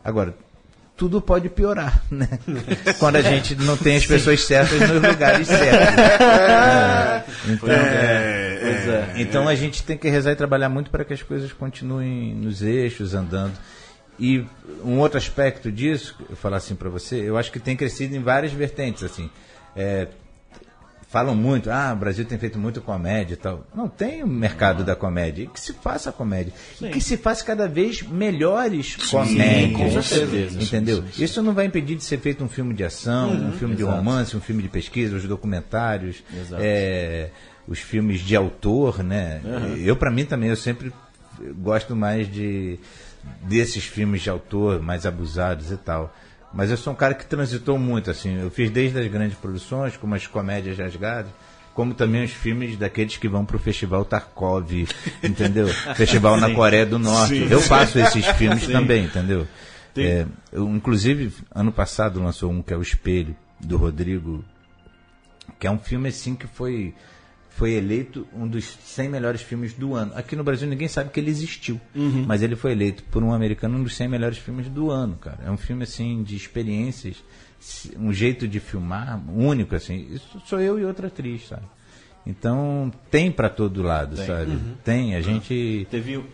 Agora, 0.04 0.34
tudo 0.96 1.20
pode 1.20 1.48
piorar, 1.48 2.00
né? 2.10 2.28
Quando 3.00 3.16
a 3.16 3.22
gente 3.22 3.56
não 3.56 3.76
tem 3.76 3.96
as 3.96 4.06
pessoas 4.06 4.44
certas 4.44 4.78
nos 4.88 5.02
lugares 5.02 5.48
certos. 5.48 5.98
É. 5.98 7.24
Então, 7.48 7.68
É, 7.68 7.74
é. 7.74 9.12
é. 9.18 9.22
então 9.22 9.48
a 9.48 9.54
gente 9.56 9.82
tem 9.82 9.96
que 9.98 10.08
rezar 10.08 10.30
e 10.32 10.36
trabalhar 10.36 10.68
muito 10.68 10.90
para 10.90 11.04
que 11.04 11.12
as 11.12 11.22
coisas 11.22 11.52
continuem 11.52 12.34
nos 12.34 12.62
eixos, 12.62 13.14
andando. 13.14 13.54
E 14.22 14.46
um 14.84 15.00
outro 15.00 15.18
aspecto 15.18 15.72
disso, 15.72 16.14
eu 16.30 16.36
falar 16.36 16.58
assim 16.58 16.76
para 16.76 16.88
você, 16.88 17.16
eu 17.16 17.36
acho 17.36 17.50
que 17.50 17.58
tem 17.58 17.76
crescido 17.76 18.14
em 18.14 18.20
várias 18.20 18.52
vertentes, 18.52 19.02
assim. 19.02 19.28
É, 19.74 20.06
falam 21.08 21.34
muito, 21.34 21.68
ah, 21.72 21.92
o 21.92 21.96
Brasil 21.96 22.24
tem 22.24 22.38
feito 22.38 22.56
muito 22.56 22.80
comédia 22.80 23.34
e 23.34 23.36
tal. 23.36 23.66
Não 23.74 23.88
tem 23.88 24.22
o 24.22 24.26
mercado 24.28 24.84
da 24.84 24.94
comédia. 24.94 25.42
E 25.42 25.46
que 25.48 25.58
se 25.58 25.72
faça 25.72 26.12
comédia. 26.12 26.52
E 26.80 26.90
que 26.90 27.00
se 27.00 27.16
faça 27.16 27.44
cada 27.44 27.66
vez 27.66 28.00
melhores 28.00 28.94
comédias. 29.10 29.92
com 29.92 30.02
certeza. 30.02 30.62
Entendeu? 30.62 31.02
Isso 31.18 31.42
não 31.42 31.52
vai 31.52 31.66
impedir 31.66 31.96
de 31.96 32.04
ser 32.04 32.20
feito 32.20 32.44
um 32.44 32.48
filme 32.48 32.74
de 32.74 32.84
ação, 32.84 33.32
um 33.32 33.50
filme 33.50 33.74
de 33.74 33.82
romance, 33.82 34.36
um 34.36 34.40
filme 34.40 34.62
de 34.62 34.68
pesquisa, 34.68 35.16
os 35.16 35.24
documentários, 35.24 36.22
Exato. 36.32 36.62
é, 36.64 37.30
os 37.66 37.80
filmes 37.80 38.20
de 38.20 38.36
autor, 38.36 39.02
né? 39.02 39.40
Eu, 39.84 39.96
para 39.96 40.12
mim, 40.12 40.24
também, 40.24 40.48
eu 40.48 40.56
sempre 40.56 40.92
gosto 41.56 41.96
mais 41.96 42.30
de 42.32 42.78
desses 43.42 43.84
filmes 43.84 44.22
de 44.22 44.30
autor 44.30 44.80
mais 44.80 45.06
abusados 45.06 45.70
e 45.70 45.76
tal. 45.76 46.14
Mas 46.52 46.70
eu 46.70 46.76
sou 46.76 46.92
um 46.92 46.96
cara 46.96 47.14
que 47.14 47.24
transitou 47.24 47.78
muito, 47.78 48.10
assim. 48.10 48.40
Eu 48.40 48.50
fiz 48.50 48.70
desde 48.70 48.98
as 48.98 49.06
grandes 49.06 49.36
produções, 49.38 49.96
como 49.96 50.14
as 50.14 50.26
comédias 50.26 50.76
rasgadas, 50.76 51.30
como 51.74 51.94
também 51.94 52.24
os 52.24 52.32
filmes 52.32 52.76
daqueles 52.76 53.16
que 53.16 53.28
vão 53.28 53.44
pro 53.44 53.58
Festival 53.58 54.04
Tarkov, 54.04 54.70
entendeu? 55.24 55.68
Festival 55.94 56.36
na 56.36 56.54
Coreia 56.54 56.84
do 56.84 56.98
Norte. 56.98 57.38
Sim. 57.38 57.48
Eu 57.50 57.60
faço 57.60 57.98
esses 57.98 58.26
filmes 58.26 58.66
também, 58.66 59.04
entendeu? 59.04 59.46
É, 59.96 60.26
eu, 60.50 60.68
inclusive, 60.68 61.32
ano 61.54 61.72
passado 61.72 62.22
lançou 62.22 62.50
um 62.50 62.62
que 62.62 62.72
é 62.72 62.76
O 62.76 62.82
Espelho, 62.82 63.36
do 63.60 63.76
Rodrigo, 63.76 64.44
que 65.58 65.66
é 65.66 65.70
um 65.70 65.78
filme 65.78 66.08
assim 66.08 66.34
que 66.34 66.46
foi 66.46 66.94
foi 67.56 67.72
eleito 67.72 68.26
um 68.34 68.46
dos 68.48 68.64
100 68.64 69.08
melhores 69.08 69.42
filmes 69.42 69.72
do 69.74 69.94
ano. 69.94 70.12
Aqui 70.14 70.34
no 70.34 70.42
Brasil 70.42 70.68
ninguém 70.68 70.88
sabe 70.88 71.10
que 71.10 71.20
ele 71.20 71.30
existiu, 71.30 71.80
mas 72.26 72.42
ele 72.42 72.56
foi 72.56 72.72
eleito 72.72 73.02
por 73.04 73.22
um 73.22 73.32
americano 73.32 73.78
um 73.78 73.82
dos 73.82 73.94
100 73.94 74.08
melhores 74.08 74.38
filmes 74.38 74.68
do 74.68 74.90
ano, 74.90 75.16
cara. 75.16 75.38
É 75.44 75.50
um 75.50 75.56
filme 75.56 75.84
assim 75.84 76.22
de 76.22 76.34
experiências, 76.34 77.16
um 77.98 78.12
jeito 78.12 78.48
de 78.48 78.58
filmar 78.58 79.22
único 79.28 79.74
assim. 79.74 80.08
Isso 80.10 80.42
sou 80.46 80.60
eu 80.60 80.78
e 80.78 80.84
outra 80.84 81.08
atriz, 81.08 81.48
sabe? 81.48 81.64
Então 82.26 82.90
tem 83.10 83.30
pra 83.30 83.48
todo 83.48 83.82
lado, 83.82 84.16
sabe? 84.16 84.58
Tem, 84.84 85.14
a 85.14 85.20
gente 85.20 85.86
Teve, 85.90 86.24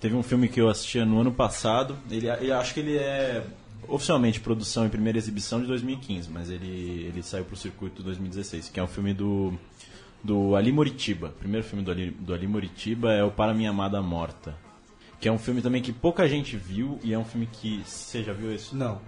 teve 0.00 0.14
um 0.14 0.22
filme 0.22 0.48
que 0.48 0.60
eu 0.60 0.68
assistia 0.68 1.04
no 1.04 1.20
ano 1.20 1.32
passado. 1.32 1.96
Ele, 2.10 2.28
ele 2.28 2.52
acho 2.52 2.72
que 2.72 2.80
ele 2.80 2.96
é 2.96 3.44
oficialmente 3.88 4.40
produção 4.40 4.86
e 4.86 4.88
primeira 4.88 5.18
exibição 5.18 5.60
de 5.60 5.66
2015, 5.66 6.30
mas 6.30 6.48
ele, 6.48 7.06
ele 7.08 7.22
saiu 7.22 7.44
pro 7.44 7.56
circuito 7.56 8.02
2016, 8.02 8.68
que 8.68 8.80
é 8.80 8.82
um 8.82 8.86
filme 8.86 9.12
do 9.12 9.52
do 10.22 10.54
Ali 10.56 10.72
Moritiba. 10.72 11.28
O 11.28 11.38
primeiro 11.38 11.66
filme 11.66 11.84
do 11.84 11.90
Ali, 11.90 12.10
do 12.10 12.32
Ali 12.34 12.46
Moritiba 12.46 13.12
é 13.12 13.24
o 13.24 13.30
Para 13.30 13.52
Minha 13.54 13.70
Amada 13.70 14.00
Morta, 14.00 14.54
que 15.20 15.28
é 15.28 15.32
um 15.32 15.38
filme 15.38 15.60
também 15.62 15.82
que 15.82 15.92
pouca 15.92 16.28
gente 16.28 16.56
viu 16.56 16.98
e 17.02 17.12
é 17.12 17.18
um 17.18 17.24
filme 17.24 17.48
que 17.50 17.82
você 17.84 18.22
já 18.22 18.32
viu 18.32 18.54
isso? 18.54 18.76
Não. 18.76 19.00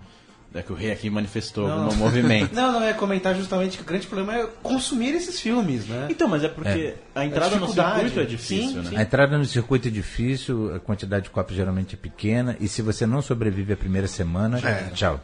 É 0.57 0.63
que 0.63 0.71
o 0.71 0.77
rei 0.77 0.93
aqui 0.93 1.11
manifestou 1.11 1.67
Não. 1.67 1.87
no 1.87 1.97
movimento. 1.97 2.55
Não, 2.55 2.71
não, 2.75 2.83
é 2.85 2.93
comentar 2.93 3.35
justamente 3.35 3.77
que 3.77 3.83
o 3.83 3.87
grande 3.87 4.07
problema 4.07 4.39
é 4.39 4.47
consumir 4.63 5.13
esses 5.13 5.41
filmes, 5.41 5.85
né? 5.89 6.07
Então, 6.09 6.29
mas 6.29 6.45
é 6.45 6.49
porque 6.49 6.95
a 7.13 7.25
entrada 7.25 7.57
no 7.57 7.63
dificuldade. 7.63 7.95
circuito 7.95 8.21
é 8.21 8.25
difícil, 8.25 8.69
Sim, 8.69 8.77
né? 8.77 8.91
sim. 8.91 8.97
A 8.97 9.03
entrada 9.03 9.37
no 9.37 9.45
circuito 9.45 9.89
é 9.89 9.91
difícil, 9.91 10.73
a 10.73 10.79
quantidade 10.79 11.25
de 11.25 11.31
copos 11.31 11.57
geralmente 11.57 11.97
é 11.97 11.99
pequena, 11.99 12.57
e 12.61 12.69
se 12.69 12.83
você 12.83 13.05
não 13.05 13.21
sobrevive 13.21 13.73
a 13.73 13.77
primeira 13.77 14.07
semana, 14.07 14.61
tchau. 14.95 15.21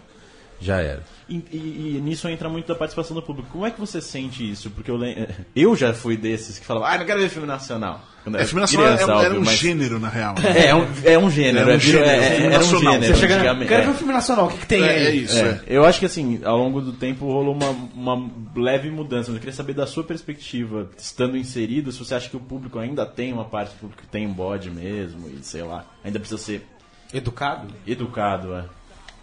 Já 0.60 0.80
era. 0.80 1.02
E, 1.28 1.36
e- 1.52 1.94
e 1.96 2.00
nisso 2.02 2.28
entra 2.28 2.48
muito 2.48 2.66
da 2.66 2.74
participação 2.74 3.14
do 3.14 3.22
público. 3.22 3.48
Como 3.50 3.64
é 3.64 3.70
que 3.70 3.80
você 3.80 4.00
sente 4.00 4.48
isso? 4.50 4.70
Porque 4.70 4.90
eu, 4.90 4.98
eu 5.56 5.74
já 5.76 5.94
fui 5.94 6.16
desses 6.16 6.58
que 6.58 6.66
falavam, 6.66 6.88
ah, 6.88 6.98
não 6.98 7.06
quero 7.06 7.18
ver 7.20 7.28
filme 7.30 7.46
nacional. 7.48 8.02
Quando 8.22 8.34
É, 8.34 8.40
era 8.40 8.46
filme 8.48 8.60
nacional 8.60 8.86
criança, 8.88 9.02
era, 9.04 9.12
era 9.12 9.24
óbvio, 9.28 9.40
um 9.40 9.44
mas- 9.46 9.56
gênero, 9.58 9.98
na 9.98 10.08
real. 10.10 10.34
É, 10.44 10.66
é 10.66 10.74
um, 10.74 10.86
é 11.04 11.18
um 11.18 11.30
gênero. 11.30 11.70
É 11.70 11.72
um 11.72 11.76
é, 11.76 11.78
gênero, 11.78 12.04
é- 12.04 12.16
é 12.16 12.40
um 12.48 12.52
era 12.52 12.64
um 12.64 12.78
gênero. 12.80 13.04
Você 13.14 13.14
chega, 13.20 13.38
quero 13.64 13.74
É. 13.74 13.80
ver 13.80 13.88
um 13.88 13.94
filme 13.94 14.12
nacional, 14.12 14.46
o 14.46 14.50
que, 14.50 14.58
que 14.58 14.66
tem 14.66 14.82
É, 14.82 14.90
aí? 14.90 15.06
é 15.06 15.10
isso, 15.14 15.38
É, 15.38 15.48
é. 15.48 15.60
eu 15.68 15.84
acho 15.86 15.98
que 15.98 16.04
assim, 16.06 16.40
ao 16.44 16.58
longo 16.58 16.82
do 16.82 16.92
tempo 16.92 17.24
rolou 17.24 17.54
uma, 17.54 17.70
uma 17.94 18.30
leve 18.54 18.90
mudança. 18.90 19.30
Mas 19.30 19.36
eu 19.36 19.40
queria 19.40 19.54
saber 19.54 19.72
da 19.72 19.86
sua 19.86 20.04
perspectiva, 20.04 20.90
estando 20.98 21.38
inserido, 21.38 21.90
se 21.92 21.98
você 21.98 22.14
acha 22.14 22.28
que 22.28 22.36
o 22.36 22.40
público 22.40 22.78
ainda 22.78 23.06
tem 23.06 23.32
uma 23.32 23.46
parte 23.46 23.70
do 23.72 23.78
público 23.80 24.02
que 24.02 24.08
tem 24.08 24.26
um 24.26 24.32
bode 24.34 24.70
mesmo, 24.70 25.26
e 25.30 25.42
sei 25.42 25.62
lá, 25.62 25.86
ainda 26.04 26.18
precisa 26.20 26.38
ser 26.42 26.66
Educado? 27.14 27.68
educado, 27.86 28.54
é. 28.54 28.64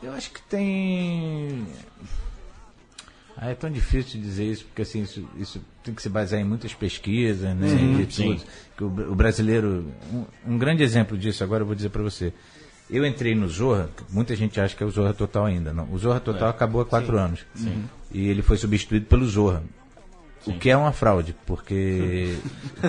Eu 0.08 0.14
acho 0.14 0.32
que 0.32 0.42
tem. 0.44 1.68
Ah, 3.36 3.50
é 3.50 3.56
tão 3.56 3.70
difícil 3.70 4.22
dizer 4.22 4.46
isso, 4.46 4.64
porque 4.64 4.82
assim, 4.82 5.02
isso, 5.02 5.28
isso 5.38 5.62
tem 5.84 5.94
que 5.94 6.02
se 6.02 6.08
basear 6.08 6.42
em 6.42 6.46
muitas 6.46 6.74
pesquisas, 6.74 7.54
né? 7.54 7.68
tudo. 8.06 8.12
sim. 8.14 8.42
Que 8.78 8.84
o, 8.86 8.88
o 8.88 9.16
brasileiro. 9.16 9.86
Um, 10.14 10.54
um 10.54 10.58
grande 10.58 10.82
exemplo 10.82 11.18
disso, 11.18 11.44
agora 11.44 11.64
eu 11.64 11.66
vou 11.66 11.76
dizer 11.76 11.90
para 11.90 12.02
você. 12.02 12.32
Eu 12.90 13.06
entrei 13.06 13.36
no 13.36 13.50
Zorra, 13.50 13.90
muita 14.10 14.34
gente 14.34 14.62
acha 14.62 14.74
que 14.74 14.82
é 14.82 14.86
o 14.86 14.90
Zorra 14.90 15.14
Total 15.14 15.46
ainda. 15.46 15.74
Não, 15.74 15.92
o 15.92 16.00
Zorra 16.00 16.22
Total 16.22 16.48
acabou 16.48 16.80
há 16.80 16.86
quatro 16.86 17.18
anos. 17.18 17.46
E 18.10 18.30
ele 18.30 18.42
foi 18.42 18.56
substituído 18.56 19.08
pelo 19.08 19.28
Zorra. 19.28 19.62
O 20.48 20.60
que 20.60 20.70
é 20.70 20.78
uma 20.78 20.92
fraude, 20.92 21.36
porque 21.46 22.36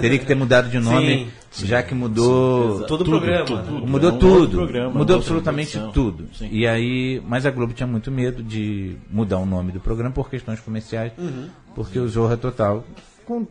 teria 0.00 0.18
que 0.18 0.26
ter 0.26 0.34
mudado 0.34 0.68
de 0.68 0.78
nome, 0.78 1.28
já 1.52 1.82
que 1.82 1.94
mudou. 1.94 2.84
Todo 2.86 3.02
o 3.02 3.04
programa. 3.04 3.44
tudo. 3.44 3.72
né? 3.72 3.86
Mudou 3.86 4.12
tudo. 4.18 4.56
programa, 4.58 4.90
mudou 4.94 5.16
absolutamente 5.16 5.72
produção. 5.72 5.92
tudo. 5.92 6.28
Sim. 6.34 6.48
E 6.50 6.66
aí, 6.66 7.22
mas 7.26 7.44
a 7.46 7.50
Globo 7.50 7.72
tinha 7.72 7.86
muito 7.86 8.10
medo 8.10 8.42
de 8.42 8.96
mudar 9.10 9.38
o 9.38 9.46
nome 9.46 9.72
do 9.72 9.80
programa 9.80 10.12
por 10.12 10.30
questões 10.30 10.60
comerciais, 10.60 11.12
Uhum. 11.18 11.48
porque 11.74 11.98
o 11.98 12.08
Zorra 12.08 12.36
Total, 12.36 12.84
com, 13.26 13.46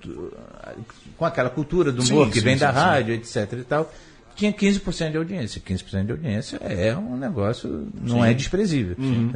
com 1.18 1.26
aquela 1.26 1.50
cultura 1.50 1.92
do 1.92 2.02
humor 2.04 2.26
Sim, 2.26 2.32
que 2.32 2.40
sim, 2.40 2.46
vem 2.46 2.54
sim, 2.56 2.60
da 2.62 2.72
sim. 2.74 2.80
rádio, 2.80 3.14
etc 3.14 3.54
e 3.54 3.64
tal, 3.64 3.92
tinha 4.36 4.54
15% 4.54 5.12
de 5.12 5.18
audiência. 5.18 5.62
15% 5.62 6.06
de 6.06 6.12
audiência 6.12 6.58
é 6.62 6.96
um 6.96 7.18
negócio, 7.18 7.88
não 8.02 8.24
é 8.24 8.34
desprezível. 8.34 8.96
Uhum. 8.98 9.32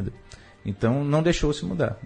Então 0.66 1.04
não 1.04 1.24
deixou-se 1.24 1.66
mudar. 1.66 1.98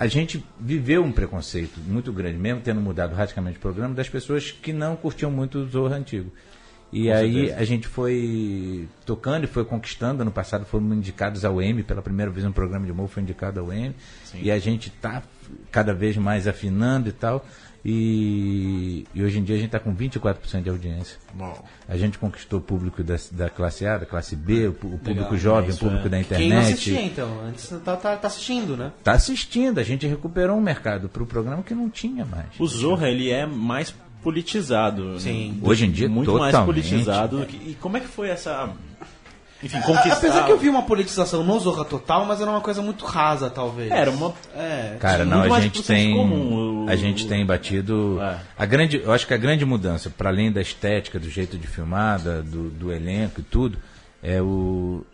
A 0.00 0.06
gente 0.06 0.42
viveu 0.58 1.04
um 1.04 1.12
preconceito 1.12 1.78
muito 1.78 2.10
grande, 2.10 2.38
mesmo 2.38 2.62
tendo 2.62 2.80
mudado 2.80 3.14
radicalmente 3.14 3.58
o 3.58 3.60
programa, 3.60 3.94
das 3.94 4.08
pessoas 4.08 4.50
que 4.50 4.72
não 4.72 4.96
curtiam 4.96 5.30
muito 5.30 5.58
o 5.58 5.66
Zorro 5.68 5.92
antigo. 5.92 6.32
E 6.92 7.10
aí 7.10 7.52
a 7.52 7.64
gente 7.64 7.86
foi 7.86 8.88
tocando 9.06 9.44
e 9.44 9.46
foi 9.46 9.64
conquistando. 9.64 10.22
Ano 10.22 10.30
passado 10.30 10.64
fomos 10.64 10.96
indicados 10.96 11.44
ao 11.44 11.62
M, 11.62 11.82
pela 11.82 12.02
primeira 12.02 12.30
vez 12.30 12.44
um 12.44 12.52
programa 12.52 12.84
de 12.84 12.92
humor 12.92 13.08
foi 13.08 13.22
indicado 13.22 13.60
ao 13.60 13.72
M. 13.72 13.94
E 14.34 14.50
a 14.50 14.58
gente 14.58 14.88
está 14.88 15.22
cada 15.70 15.94
vez 15.94 16.16
mais 16.16 16.48
afinando 16.48 17.08
e 17.08 17.12
tal. 17.12 17.44
E, 17.84 19.06
e 19.14 19.22
hoje 19.22 19.38
em 19.38 19.42
dia 19.42 19.56
a 19.56 19.58
gente 19.58 19.68
está 19.68 19.80
com 19.80 19.94
24% 19.94 20.62
de 20.62 20.68
audiência. 20.68 21.18
Bom, 21.32 21.56
A 21.88 21.96
gente 21.96 22.18
conquistou 22.18 22.58
o 22.58 22.62
público 22.62 23.02
da, 23.02 23.16
da 23.32 23.48
classe 23.48 23.86
A, 23.86 23.98
da 23.98 24.06
classe 24.06 24.36
B, 24.36 24.66
o, 24.66 24.70
o 24.70 24.74
público 24.98 25.32
Legal, 25.32 25.38
jovem, 25.38 25.70
o 25.70 25.76
público 25.76 26.06
é. 26.06 26.10
da 26.10 26.20
internet. 26.20 26.48
Quem 26.48 26.50
não 26.50 26.60
assistia, 26.60 27.02
então? 27.02 27.40
Antes 27.42 27.68
tá, 27.82 27.96
tá, 27.96 28.16
tá 28.16 28.26
assistindo, 28.28 28.76
né? 28.76 28.92
Tá 29.02 29.12
assistindo, 29.12 29.78
a 29.78 29.82
gente 29.82 30.06
recuperou 30.06 30.58
um 30.58 30.60
mercado 30.60 31.08
para 31.08 31.22
o 31.22 31.26
programa 31.26 31.62
que 31.62 31.74
não 31.74 31.88
tinha 31.88 32.24
mais. 32.24 32.48
O 32.58 32.66
Zorra, 32.66 33.08
ele 33.08 33.30
é 33.30 33.46
mais 33.46 33.94
politizado. 34.22 35.18
Sim. 35.20 35.58
Do- 35.60 35.68
Hoje 35.68 35.86
em 35.86 35.90
dia, 35.90 36.08
Muito 36.08 36.32
mais 36.38 36.52
totalmente. 36.52 36.66
politizado. 36.88 37.38
do 37.40 37.46
que- 37.46 37.56
E 37.70 37.74
como 37.80 37.96
é 37.96 38.00
que 38.00 38.08
foi 38.08 38.28
essa... 38.28 38.70
Enfim, 39.62 39.78
conquistar... 39.82 40.14
Apesar 40.14 40.46
que 40.46 40.52
eu 40.52 40.56
vi 40.58 40.70
uma 40.70 40.82
politização 40.84 41.44
no 41.44 41.58
Zorra 41.60 41.84
Total, 41.84 42.24
mas 42.24 42.40
era 42.40 42.50
uma 42.50 42.62
coisa 42.62 42.80
muito 42.80 43.04
rasa, 43.04 43.50
talvez. 43.50 43.90
Era 43.90 44.10
uma... 44.10 44.32
É. 44.56 44.96
Cara, 44.98 45.24
não, 45.26 45.42
a 45.42 45.48
mais 45.48 45.64
gente 45.64 45.82
tem 45.82 46.14
comum, 46.16 46.84
o- 46.86 46.88
a 46.88 46.96
gente 46.96 47.28
tem 47.28 47.44
batido 47.44 48.18
É. 48.22 48.38
a 48.58 48.64
grande, 48.64 49.02
eu 49.04 49.12
acho 49.12 49.26
que 49.26 49.34
a 49.34 49.36
grande 49.36 49.66
mudança, 49.66 50.08
para 50.08 50.30
além 50.30 50.50
da 50.50 50.62
estética, 50.62 51.18
do 51.18 51.28
jeito 51.28 51.58
de 51.58 51.66
filmar, 51.66 52.18
da- 52.20 52.40
do, 52.40 52.70
do 52.70 52.90
elenco 52.90 53.40
e 53.40 53.44
tudo, 53.44 53.76
é 54.22 54.40
o 54.40 55.04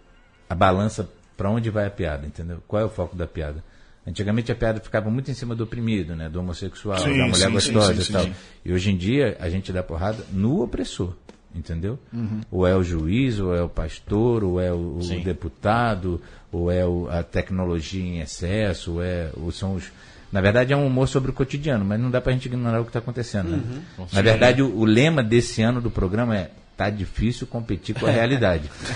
a 0.49 0.55
balança 0.55 1.09
para 1.37 1.51
onde 1.51 1.69
vai 1.69 1.87
a 1.87 1.91
piada, 1.91 2.25
entendeu? 2.25 2.63
Qual 2.69 2.81
é 2.81 2.85
o 2.85 2.89
foco 2.89 3.17
da 3.17 3.27
piada? 3.27 3.65
Antigamente 4.07 4.53
a 4.53 4.55
piada 4.55 4.81
ficava 4.81 5.11
muito 5.11 5.31
em 5.31 5.35
cima 5.35 5.55
do 5.55 5.65
oprimido, 5.65 6.15
né, 6.15 6.29
do 6.29 6.39
homossexual, 6.39 6.99
Sim, 6.99 7.19
da 7.19 7.27
mulher 7.27 7.47
sim, 7.47 7.53
gostosa 7.53 8.03
sim, 8.03 8.11
e 8.11 8.13
tal. 8.13 8.27
E 8.65 8.73
hoje 8.73 8.91
em 8.93 8.97
dia 8.97 9.37
a 9.41 9.49
gente 9.51 9.73
dá 9.73 9.83
porrada 9.83 10.25
no 10.33 10.63
opressor, 10.63 11.13
entendeu? 11.55 11.99
Uhum. 12.13 12.41
Ou 12.51 12.67
é 12.67 12.77
o 12.77 12.85
juiz, 12.85 13.41
ou 13.41 13.53
é 13.55 13.63
o 13.63 13.69
pastor, 13.69 14.45
ou 14.45 14.61
é 14.61 14.73
o, 14.73 14.99
o 15.01 15.21
deputado, 15.25 16.21
ou 16.53 16.71
é 16.71 16.87
o- 16.87 17.09
a 17.11 17.23
tecnologia 17.25 18.01
em 18.03 18.21
excesso, 18.21 18.93
ou, 18.95 19.03
é, 19.03 19.31
ou 19.37 19.51
são 19.51 19.75
os. 19.75 19.91
Na 20.31 20.41
verdade 20.41 20.73
é 20.73 20.77
um 20.77 20.87
humor 20.87 21.09
sobre 21.09 21.31
o 21.31 21.35
cotidiano, 21.35 21.85
mas 21.85 21.99
não 22.01 22.11
dá 22.11 22.21
pra 22.21 22.33
gente 22.33 22.47
ignorar 22.47 22.81
o 22.81 22.85
que 22.85 22.91
está 22.91 22.99
acontecendo. 23.01 23.49
né? 23.57 23.83
Na 24.13 24.23
verdade, 24.23 24.63
o, 24.63 24.73
o 24.77 24.85
lema 24.85 25.23
desse 25.23 25.63
ano 25.63 25.81
do 25.81 25.91
programa 25.91 26.37
é 26.37 26.51
tá 26.77 26.91
difícil 26.91 27.47
competir 27.47 27.95
com 27.99 28.07
a 28.07 28.11
realidade. 28.11 28.71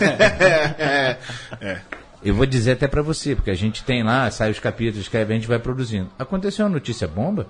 é, 0.79 1.17
é. 1.61 1.81
Eu 2.23 2.35
vou 2.35 2.45
dizer 2.45 2.73
até 2.73 2.87
pra 2.87 3.01
você, 3.01 3.35
porque 3.35 3.51
a 3.51 3.55
gente 3.55 3.83
tem 3.83 4.03
lá, 4.03 4.31
sai 4.31 4.51
os 4.51 4.59
capítulos, 4.59 5.01
escreve, 5.01 5.33
a 5.33 5.37
gente 5.37 5.49
vai 5.49 5.59
produzindo. 5.59 6.11
Aconteceu 6.19 6.67
uma 6.67 6.73
notícia 6.73 7.09
bomba, 7.09 7.47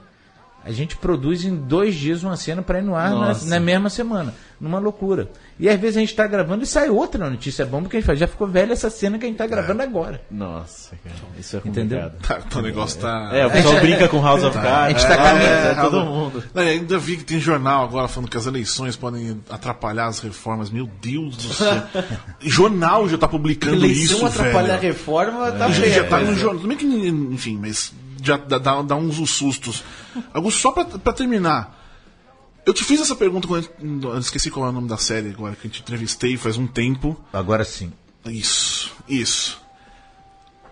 a 0.62 0.70
gente 0.72 0.96
produz 0.96 1.44
em 1.44 1.56
dois 1.56 1.94
dias 1.94 2.22
uma 2.22 2.36
cena 2.36 2.61
para 2.61 2.78
ir 2.78 2.82
no 2.82 2.94
ar 2.94 3.11
na, 3.11 3.34
na 3.44 3.61
mesma 3.61 3.88
semana. 3.88 4.34
Numa 4.61 4.78
loucura. 4.78 5.30
E 5.58 5.70
às 5.70 5.80
vezes 5.80 5.96
a 5.96 6.00
gente 6.00 6.14
tá 6.14 6.26
gravando 6.26 6.62
e 6.62 6.66
sai 6.66 6.90
outra 6.90 7.30
notícia 7.30 7.64
bomba 7.64 7.88
que 7.88 7.96
a 7.96 8.00
gente 8.00 8.06
fala, 8.06 8.18
já 8.18 8.26
ficou 8.26 8.46
velha 8.46 8.74
essa 8.74 8.90
cena 8.90 9.18
que 9.18 9.24
a 9.24 9.28
gente 9.28 9.38
tá 9.38 9.46
gravando 9.46 9.82
agora. 9.82 10.20
Nossa, 10.30 10.94
cara, 11.02 11.16
isso 11.38 11.56
é 11.56 11.61
Entendeu? 11.64 12.02
complicado. 12.02 12.50
Tá, 12.50 12.58
o 12.58 12.62
negócio 12.62 13.00
tá. 13.00 13.30
É, 13.32 13.46
o 13.46 13.50
pessoal 13.50 13.80
brinca 13.80 14.06
com 14.06 14.20
House 14.22 14.42
of 14.42 14.58
Cards. 14.58 14.68
A 14.68 14.88
gente 14.90 15.02
tá 15.08 15.14
é, 15.14 15.16
caminhando, 15.16 15.66
é, 15.66 15.82
todo 15.82 16.04
mundo. 16.04 16.44
Não, 16.52 16.62
ainda 16.62 16.98
vi 16.98 17.16
que 17.16 17.24
tem 17.24 17.40
jornal 17.40 17.84
agora 17.84 18.06
falando 18.06 18.28
que 18.28 18.36
as 18.36 18.46
eleições 18.46 18.96
podem 18.96 19.40
atrapalhar 19.48 20.08
as 20.08 20.20
reformas. 20.20 20.68
Meu 20.70 20.86
Deus 21.00 21.36
do 21.38 21.54
céu. 21.54 21.82
jornal 22.42 23.08
já 23.08 23.16
tá 23.16 23.26
publicando 23.26 23.76
Eleição 23.76 24.16
isso, 24.18 24.26
atrapalhar 24.26 24.74
a 24.74 24.76
velho. 24.76 24.92
reforma, 24.92 25.52
tá 25.52 25.70
já, 25.70 25.82
feio. 25.82 25.94
já 25.94 26.04
tá 26.04 26.20
no 26.20 26.34
jornal. 26.34 26.61
Também 26.61 26.76
que, 26.76 26.84
enfim, 26.84 27.58
mas 27.58 27.94
já 28.22 28.36
dá, 28.36 28.58
dá, 28.58 28.82
dá 28.82 28.96
uns 28.96 29.16
sustos. 29.30 29.82
Augusto, 30.32 30.60
só 30.60 30.72
pra, 30.72 30.84
pra 30.84 31.12
terminar. 31.12 31.78
Eu 32.66 32.72
te 32.74 32.84
fiz 32.84 33.00
essa 33.00 33.16
pergunta 33.16 33.48
quando 33.48 34.08
eu 34.08 34.18
esqueci 34.18 34.50
qual 34.50 34.66
é 34.66 34.68
o 34.68 34.72
nome 34.72 34.88
da 34.88 34.96
série 34.98 35.30
agora, 35.30 35.56
que 35.56 35.66
eu 35.66 35.70
te 35.70 35.80
entrevistei 35.80 36.36
faz 36.36 36.56
um 36.56 36.66
tempo. 36.66 37.18
Agora 37.32 37.64
sim. 37.64 37.92
Isso, 38.26 38.92
isso. 39.08 39.58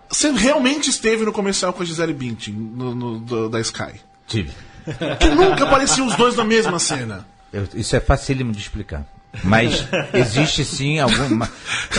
Você 0.09 0.31
realmente 0.31 0.89
esteve 0.89 1.25
no 1.25 1.31
comercial 1.31 1.73
com 1.73 1.83
a 1.83 1.85
Gisele 1.85 2.13
Bündchen, 2.13 2.53
no, 2.53 2.95
no- 2.95 3.19
do- 3.19 3.49
da 3.49 3.59
Sky. 3.61 3.99
Tive. 4.27 4.51
Que 5.19 5.29
nunca 5.29 5.65
apareciam 5.65 6.07
os 6.07 6.15
dois 6.15 6.35
na 6.35 6.43
mesma 6.43 6.79
cena. 6.79 7.27
Eu- 7.53 7.67
isso 7.75 7.95
é 7.95 7.99
facílimo 7.99 8.51
de 8.51 8.59
explicar. 8.59 9.05
Mas 9.43 9.87
existe 10.13 10.65
sim 10.65 10.99
alguma. 10.99 11.49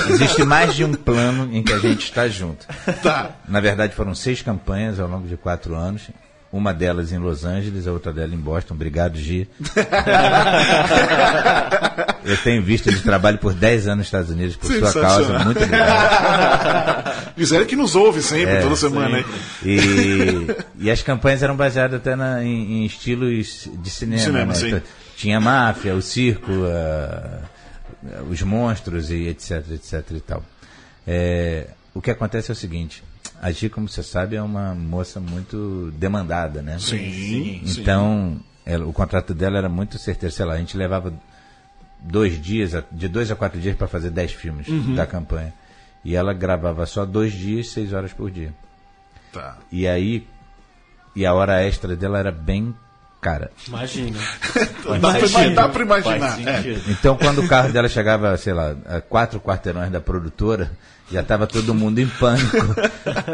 Existe 0.09 0.43
mais 0.45 0.75
de 0.75 0.85
um 0.85 0.93
plano 0.93 1.49
em 1.55 1.63
que 1.63 1.73
a 1.73 1.79
gente 1.79 2.05
está 2.05 2.29
junto. 2.29 2.67
Tá. 3.03 3.37
Na 3.49 3.61
verdade, 3.61 3.95
foram 3.95 4.15
seis 4.15 4.43
campanhas 4.43 4.99
ao 4.99 5.09
longo 5.09 5.29
de 5.29 5.37
quatro 5.37 5.75
anos. 5.75 6.11
Uma 6.53 6.75
delas 6.75 7.13
em 7.13 7.19
Los 7.19 7.45
Angeles, 7.45 7.87
a 7.87 7.93
outra 7.93 8.13
dela 8.13 8.35
em 8.35 8.39
Boston. 8.39 8.75
Obrigado, 8.75 9.17
Gi. 9.17 9.49
Eu 12.25 12.37
tenho 12.39 12.63
visto 12.63 12.91
de 12.91 13.01
trabalho 13.03 13.39
por 13.39 13.55
10 13.55 13.87
anos 13.87 13.99
nos 13.99 14.07
Estados 14.09 14.31
Unidos 14.31 14.57
por 14.57 14.71
sua 14.73 14.93
causa. 14.93 15.39
Muito 15.41 15.63
obrigado. 15.63 17.11
Gisele 17.39 17.65
que 17.67 17.77
nos 17.77 17.95
ouve 17.95 18.21
sempre, 18.23 18.57
É, 18.57 18.61
toda 18.63 18.77
semana. 18.77 19.25
E, 19.65 20.47
e 20.79 20.91
as 20.91 21.03
campanhas 21.03 21.43
eram 21.43 21.57
baseadas 21.57 21.99
até 22.01 22.15
na- 22.17 22.45
em, 22.45 22.83
em 22.83 22.85
estilos 22.85 23.69
de 23.73 23.91
cinema. 23.91 24.23
Cinema, 24.23 24.53
né? 24.53 24.69
Então, 24.69 24.83
Tinha 25.17 25.39
a 25.39 25.41
máfia, 25.41 25.95
o 25.95 26.03
circo, 26.03 26.51
a- 26.67 27.41
os 28.29 28.43
monstros 28.43 29.11
e 29.11 29.29
etc, 29.29 29.65
etc 29.73 30.05
e 30.17 30.21
tal. 30.21 30.43
É, 31.07 31.69
o 31.95 32.01
que 32.03 32.11
acontece 32.11 32.51
é 32.51 32.53
o 32.53 32.57
seguinte, 32.57 33.03
a 33.41 33.51
Gi, 33.51 33.69
como 33.69 33.89
você 33.89 34.03
sabe, 34.03 34.37
é 34.37 34.43
uma 34.43 34.75
moça 34.75 35.19
muito 35.21 35.93
demandada, 35.97 36.61
né? 36.63 36.79
Sim, 36.79 37.63
sim. 37.67 37.81
Então, 37.81 38.39
ela- 38.67 38.87
o 38.87 38.93
contrato 38.93 39.33
dela 39.35 39.59
era 39.59 39.69
muito 39.69 39.99
certeiro. 39.99 40.35
Sei 40.35 40.45
lá, 40.45 40.55
a 40.55 40.59
gente 40.59 40.77
levava 40.77 41.13
dois 42.01 42.41
dias, 42.41 42.75
a- 42.75 42.85
de 42.93 43.09
dois 43.09 43.31
a 43.31 43.37
quatro 43.37 43.61
dias 43.61 43.77
para 43.77 43.89
fazer 43.89 44.11
dez 44.11 44.33
filmes 44.33 44.69
Uhum. 44.69 44.95
da 44.95 45.07
campanha. 45.07 45.53
E 46.05 46.15
ela 46.17 46.33
gravava 46.33 46.87
só 46.87 47.05
dois 47.05 47.33
dias, 47.33 47.69
seis 47.71 47.93
horas 47.93 48.13
por 48.13 48.31
dia. 48.31 48.53
Tá. 49.33 49.59
E 49.71 49.87
aí, 49.87 50.27
e 51.15 51.25
a 51.27 51.33
hora 51.35 51.63
extra 51.63 51.95
dela 51.95 52.19
era 52.19 52.33
bem 52.33 52.75
cara. 53.21 53.51
Imagina. 53.69 54.19
Dá 55.01 55.13
pra, 55.13 55.29
sentido. 55.29 55.55
dá 55.55 55.69
pra 55.69 55.83
imaginar. 55.85 56.41
É. 56.41 56.81
Então, 56.89 57.17
quando 57.19 57.43
o 57.43 57.49
carro 57.49 57.71
dela 57.71 57.87
chegava, 57.89 58.35
sei 58.39 58.53
lá, 58.55 58.75
a 58.87 59.01
quatro 59.03 59.39
quarteirões 59.39 59.91
da 59.93 60.01
produtora, 60.01 60.73
já 61.11 61.21
estava 61.21 61.47
todo 61.47 61.75
mundo 61.75 61.99
em 61.99 62.07
pânico, 62.07 62.57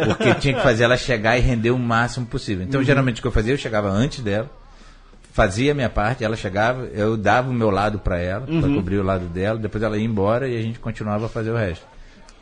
porque 0.07 0.35
tinha 0.37 0.55
que 0.55 0.63
fazer 0.63 0.85
ela 0.85 0.97
chegar 0.97 1.37
e 1.37 1.41
render 1.41 1.71
o 1.71 1.79
máximo 1.79 2.27
possível. 2.27 2.65
Então, 2.65 2.83
geralmente, 2.83 3.19
o 3.19 3.23
que 3.23 3.29
eu 3.29 3.33
fazia, 3.33 3.53
eu 3.55 3.59
chegava 3.59 3.89
antes 3.91 4.21
dela, 4.23 4.49
fazia 5.33 5.73
a 5.73 5.75
minha 5.75 5.91
parte, 5.91 6.25
ela 6.25 6.37
chegava, 6.37 6.85
eu 6.93 7.17
dava 7.17 7.51
o 7.51 7.53
meu 7.53 7.71
lado 7.71 7.99
para 7.99 8.19
ela, 8.19 8.47
para 8.47 8.69
cobrir 8.75 8.97
o 8.99 9.03
lado 9.03 9.27
dela, 9.27 9.59
depois 9.59 9.83
ela 9.83 9.99
ia 9.99 10.05
embora 10.05 10.49
e 10.49 10.59
a 10.59 10.63
gente 10.63 10.79
continuava 10.79 11.27
a 11.27 11.29
fazer 11.29 11.51
o 11.51 11.57
resto. 11.57 11.85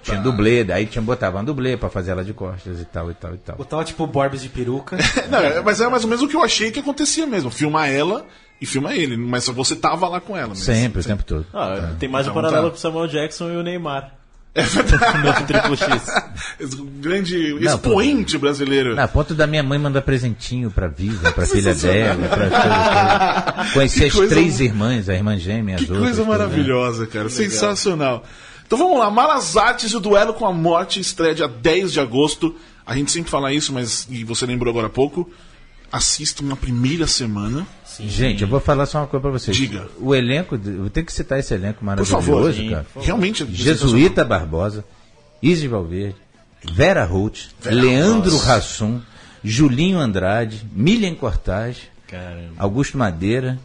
Tinha 0.03 0.21
dublê, 0.21 0.63
daí 0.65 0.85
tinha, 0.85 1.01
botava 1.01 1.41
um 1.41 1.45
dublê 1.45 1.79
para 1.79 1.89
fazer 1.89 2.11
ela 2.11 2.23
de 2.23 2.35
costas 2.35 2.79
e 2.79 2.85
tal, 2.85 3.11
e 3.11 3.15
tal, 3.15 3.35
e 3.35 3.39
tal. 3.39 3.57
Botava 3.57 3.83
tipo 3.85 4.07
Borbs 4.07 4.43
de 4.43 4.51
peruca. 4.51 4.99
Não, 5.31 5.39
é- 5.39 5.63
mas 5.63 5.81
é 5.81 5.89
mais 5.89 6.05
ou 6.05 6.11
menos 6.11 6.23
o 6.23 6.29
que 6.29 6.37
eu 6.37 6.43
achei 6.43 6.71
que 6.71 6.79
acontecia 6.81 7.27
mesmo. 7.27 7.51
Filmar 7.51 7.89
ela 7.91 8.27
e 8.61 8.67
filmar 8.67 8.93
ele. 8.93 9.17
Mas 9.17 9.49
você 9.49 9.75
tava 9.75 10.07
lá 10.07 10.21
com 10.21 10.37
ela. 10.37 10.49
Mesmo. 10.51 10.63
Sempre, 10.63 11.01
o 11.01 11.05
tempo 11.05 11.25
todo. 11.25 11.47
Ah, 11.55 11.95
tem 11.99 12.07
mais 12.07 12.27
um 12.27 12.31
Então, 12.33 12.43
paralelo 12.43 12.67
tá. 12.67 12.71
com 12.73 12.77
o 12.77 12.81
Samuel 12.81 13.07
Jackson 13.09 13.49
e 13.51 13.57
o 13.57 13.63
Neymar. 13.63 14.13
É 14.55 14.63
verdade. 14.63 15.45
Triplo 15.47 15.77
X. 15.77 16.03
Grande 17.01 17.55
Não, 17.55 17.75
expoente 17.75 18.39
brasileiro. 18.39 18.95
Na 18.95 19.09
ponto 19.09 19.35
da 19.35 19.47
minha 19.47 19.63
mãe 19.63 19.79
mandar 19.79 20.03
presentinho 20.03 20.71
pra 20.71 20.87
Viva, 20.87 21.33
pra 21.33 21.45
filha 21.47 21.75
dela, 21.75 22.29
pra 22.29 23.65
Que 23.89 24.05
as 24.05 24.29
três 24.29 24.61
irmãs, 24.61 25.09
a 25.09 25.15
irmã 25.15 25.37
gêmea, 25.37 25.75
as 25.75 25.83
Que 25.83 25.91
outras. 25.91 26.09
coisa 26.09 26.23
né? 26.23 26.29
maravilhosa, 26.29 27.07
cara. 27.07 27.29
Sensacional. 27.29 28.25
Então 28.67 28.79
vamos 28.79 28.99
lá. 28.99 29.11
Malas 29.11 29.57
Artes 29.57 29.91
e 29.91 29.97
o 29.97 30.01
Duelo 30.01 30.33
com 30.35 30.47
a 30.47 30.53
Morte 30.53 31.01
estreia 31.01 31.35
dia 31.35 31.49
10 31.49 31.93
de 31.93 32.01
agosto. 32.01 32.55
A 32.87 32.95
gente 32.97 33.11
sempre 33.11 33.31
fala 33.31 33.53
isso, 33.53 33.73
mas 33.73 34.07
e 34.11 34.23
você 34.25 34.47
lembrou 34.47 34.71
agora 34.71 34.87
há 34.87 34.91
pouco. 34.91 35.29
Assistam 35.97 36.47
na 36.47 36.57
primeira 36.57 37.07
semana. 37.07 37.65
Gente, 38.01 38.43
eu 38.43 38.49
vou 38.49 38.59
falar 38.59 38.85
só 38.87 38.99
uma 38.99 39.07
coisa 39.07 39.23
pra 39.23 39.31
vocês. 39.31 39.57
Diga. 39.57 39.89
O 40.01 40.13
elenco, 40.15 40.57
eu 40.57 40.91
tenho 40.91 41.07
que 41.07 41.13
citar 41.13 41.39
esse 41.39 41.55
elenco 41.55 41.79
Por 41.79 41.85
maravilhoso, 41.85 42.21
favor. 42.27 42.53
cara. 42.71 42.87
Realmente 43.01 43.45
é 43.45 43.47
Jesuíta 43.47 44.25
Barbosa, 44.25 44.85
Izzy 45.41 45.69
Valverde, 45.69 46.17
Vera 46.73 47.05
Holt, 47.05 47.47
Vera 47.61 47.77
Leandro. 47.77 48.37
Rassum, 48.39 49.01
Julinho 49.45 49.99
Andrade, 49.99 50.67
Milian 50.73 51.15
Cortaz, 51.15 51.77
Caramba. 52.09 52.55
Augusto 52.59 52.99
Madeira, 52.99 53.57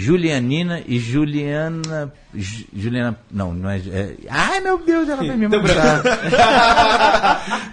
Julianina 0.00 0.82
e 0.86 0.98
Juliana. 0.98 2.10
Ju- 2.34 2.64
Juliana. 2.74 3.18
Não, 3.30 3.52
não 3.52 3.68
é. 3.68 3.78
é- 3.78 4.14
ai 4.30 4.60
meu 4.60 4.78
Deus, 4.78 5.06
ela 5.08 5.22
vai 5.22 5.36
me 5.36 5.46
matar. 5.46 6.02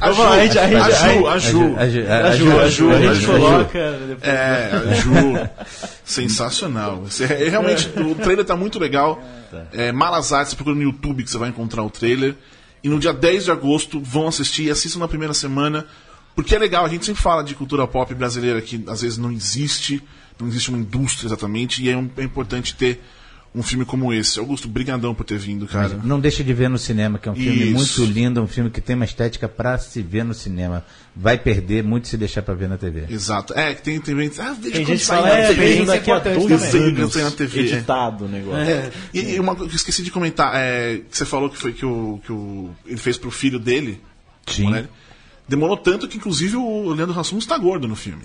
A 0.00 0.12
Ju, 0.12 0.22
a 0.22 0.38
gente- 0.44 0.58
a 0.58 0.66
gente- 0.68 0.76
a 0.76 0.90
Ju, 0.90 1.26
a 1.26 1.38
Ju. 1.38 1.76
A 1.78 1.88
Ju, 1.88 2.00
A 2.08 2.32
Ju, 2.32 2.60
a 2.60 2.68
Ju, 2.68 2.90
a 2.90 3.14
gente 3.14 3.26
coloca. 3.26 3.92
depois- 4.08 4.28
É, 4.28 4.70
a 4.90 4.94
Ju. 4.94 5.48
Sensacional. 6.04 7.04
Esse 7.06 7.24
é- 7.24 7.48
realmente, 7.48 7.88
o 7.98 8.14
trailer 8.14 8.44
tá 8.44 8.56
muito 8.56 8.78
legal. 8.78 9.22
É, 9.72 9.92
Malas 9.92 10.32
Artes, 10.32 10.50
você 10.50 10.56
procura 10.56 10.76
no 10.76 10.82
YouTube 10.82 11.22
que 11.22 11.30
você 11.30 11.38
vai 11.38 11.48
encontrar 11.48 11.82
o 11.82 11.90
trailer. 11.90 12.34
E 12.82 12.88
no 12.88 12.98
dia 12.98 13.12
10 13.12 13.44
de 13.44 13.50
agosto 13.50 14.00
vão 14.00 14.28
assistir 14.28 14.64
e 14.64 14.70
assistam 14.70 15.00
na 15.00 15.08
primeira 15.08 15.34
semana. 15.34 15.86
Porque 16.34 16.54
é 16.54 16.58
legal, 16.58 16.84
a 16.84 16.88
gente 16.88 17.04
sempre 17.06 17.20
fala 17.22 17.42
de 17.42 17.54
cultura 17.54 17.86
pop 17.86 18.12
brasileira 18.14 18.60
que 18.60 18.84
às 18.88 19.02
vezes 19.02 19.18
não 19.18 19.32
existe, 19.32 20.02
não 20.40 20.48
existe 20.48 20.68
uma 20.70 20.78
indústria 20.78 21.28
exatamente, 21.28 21.82
e 21.82 21.90
é, 21.90 21.96
um- 21.96 22.10
é 22.16 22.22
importante 22.22 22.74
ter 22.74 23.00
um 23.54 23.62
filme 23.62 23.84
como 23.84 24.12
esse. 24.12 24.38
Augusto, 24.38 24.68
brigadão 24.68 25.14
por 25.14 25.24
ter 25.24 25.38
vindo, 25.38 25.66
cara. 25.66 25.98
Não 26.04 26.20
deixe 26.20 26.44
de 26.44 26.52
ver 26.52 26.68
no 26.68 26.76
cinema, 26.78 27.18
que 27.18 27.28
é 27.28 27.32
um 27.32 27.34
filme 27.34 27.72
Isso. 27.72 28.00
muito 28.02 28.12
lindo, 28.12 28.42
um 28.42 28.46
filme 28.46 28.70
que 28.70 28.80
tem 28.80 28.94
uma 28.94 29.06
estética 29.06 29.48
pra 29.48 29.78
se 29.78 30.02
ver 30.02 30.22
no 30.22 30.34
cinema. 30.34 30.84
Vai 31.16 31.38
perder 31.38 31.82
muito 31.82 32.08
se 32.08 32.16
deixar 32.18 32.42
pra 32.42 32.54
ver 32.54 32.68
na 32.68 32.76
TV. 32.76 33.06
Exato. 33.08 33.54
É, 33.54 33.74
que 33.74 33.82
tem, 33.82 33.98
tem, 34.00 34.14
ah, 34.14 34.18
Tem 34.20 34.26
quando 34.30 34.74
gente 34.74 34.86
que 34.86 34.98
sair 34.98 35.22
fala, 35.22 35.28
na 35.28 35.38
é, 35.38 35.48
TV. 35.48 35.78
é 35.78 35.84
daqui 35.86 36.10
a 36.10 36.18
dois 36.18 36.44
também. 36.44 36.82
Eu 36.82 36.88
anos 37.04 37.16
na 37.16 37.30
TV, 37.30 37.58
é. 37.60 37.62
editado 37.62 38.24
o 38.26 38.28
negócio. 38.28 38.60
É. 38.60 38.90
E, 39.14 39.20
e 39.34 39.40
uma 39.40 39.56
coisa 39.56 39.68
que 39.70 39.74
eu 39.74 39.78
esqueci 39.78 40.02
de 40.02 40.10
comentar, 40.10 40.52
é, 40.54 41.00
que 41.10 41.16
você 41.16 41.24
falou 41.24 41.48
que 41.48 41.56
foi 41.56 41.72
que, 41.72 41.86
o, 41.86 42.20
que 42.24 42.30
o, 42.30 42.70
ele 42.86 42.98
fez 42.98 43.16
pro 43.16 43.30
filho 43.30 43.58
dele. 43.58 43.98
Sim. 44.46 44.70
né? 44.70 44.86
Demorou 45.48 45.76
tanto 45.78 46.06
que, 46.06 46.18
inclusive, 46.18 46.56
o 46.56 46.90
Leandro 46.92 47.18
Hassum 47.18 47.38
está 47.38 47.56
gordo 47.56 47.88
no 47.88 47.96
filme. 47.96 48.22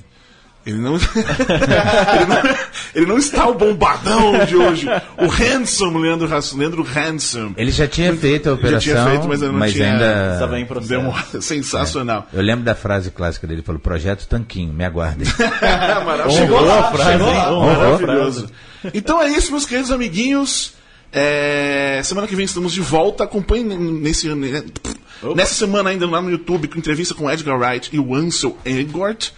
Ele 0.65 0.77
não, 0.77 0.95
ele 0.95 2.25
não, 2.25 2.55
ele 2.95 3.05
não 3.05 3.17
está 3.17 3.47
o 3.49 3.53
bombadão 3.53 4.45
de 4.45 4.55
hoje. 4.55 4.87
O 5.17 5.27
handsome 5.27 5.99
Leandro 5.99 6.29
Leandro 6.55 6.83
Handsome. 6.83 7.53
Ele 7.57 7.71
já 7.71 7.85
tinha 7.87 8.15
feito 8.15 8.47
a 8.47 8.51
Já 8.53 8.57
operação, 8.57 8.79
tinha 8.93 9.05
feito, 9.09 9.27
mas 9.27 9.43
ainda 9.43 9.57
não 9.57 9.67
tinha- 9.67 9.91
ainda... 9.91 10.33
Estava 10.33 10.59
em 10.59 10.65
processo. 10.65 10.89
Demora- 10.89 11.41
Sensacional. 11.41 12.27
Eu 12.31 12.41
lembro 12.41 12.63
da 12.63 12.75
frase 12.75 13.11
clássica 13.11 13.45
dele, 13.45 13.59
ele 13.59 13.65
falou, 13.65 13.79
Projeto 13.81 14.25
Tanquinho, 14.27 14.71
me 14.73 14.85
aguardem. 14.85 15.27
Chegou 16.31 16.61
lá, 16.61 16.91
frase, 16.91 17.11
chegou 17.11 17.27
hein? 17.27 17.35
lá. 17.35 17.51
Honrou 17.53 17.95
a 17.95 17.99
Maravilhoso. 17.99 18.47
Então 18.93 19.21
é 19.21 19.29
isso, 19.29 19.51
meus 19.51 19.65
queridos 19.65 19.91
amiguinhos. 19.91 20.73
É, 21.11 22.01
semana 22.03 22.25
que 22.27 22.35
vem 22.35 22.45
estamos 22.45 22.73
de 22.73 22.81
volta. 22.81 23.23
Acompanhe 23.23 23.63
nesse, 23.63 24.27
né, 24.33 24.63
nessa 25.35 25.53
semana 25.53 25.89
ainda 25.89 26.07
lá 26.07 26.21
no 26.21 26.31
YouTube 26.31 26.67
com 26.67 26.77
entrevista 26.79 27.13
com 27.13 27.29
Edgar 27.29 27.57
Wright 27.59 27.89
e 27.93 27.99
o 27.99 28.15
Ansel 28.15 28.57
Elgort. 28.65 29.31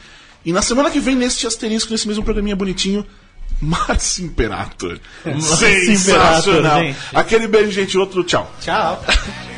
E 0.46 0.54
na 0.54 0.62
semana 0.62 0.92
que 0.92 1.00
vem, 1.00 1.16
neste 1.16 1.48
asterisco, 1.48 1.92
nesse 1.92 2.08
mesmo 2.08 2.24
programinha 2.24 2.56
bonitinho, 2.56 3.06
Márcio 3.60 4.26
Imperator. 4.26 5.00
Imperator, 5.26 5.42
Sensacional. 5.42 6.80
gente. 6.82 6.98
Aquele 7.14 7.48
beijo, 7.48 7.72
gente. 7.72 7.98
Outro 7.98 8.24
tchau. 8.24 8.54
Tchau. 8.62 9.04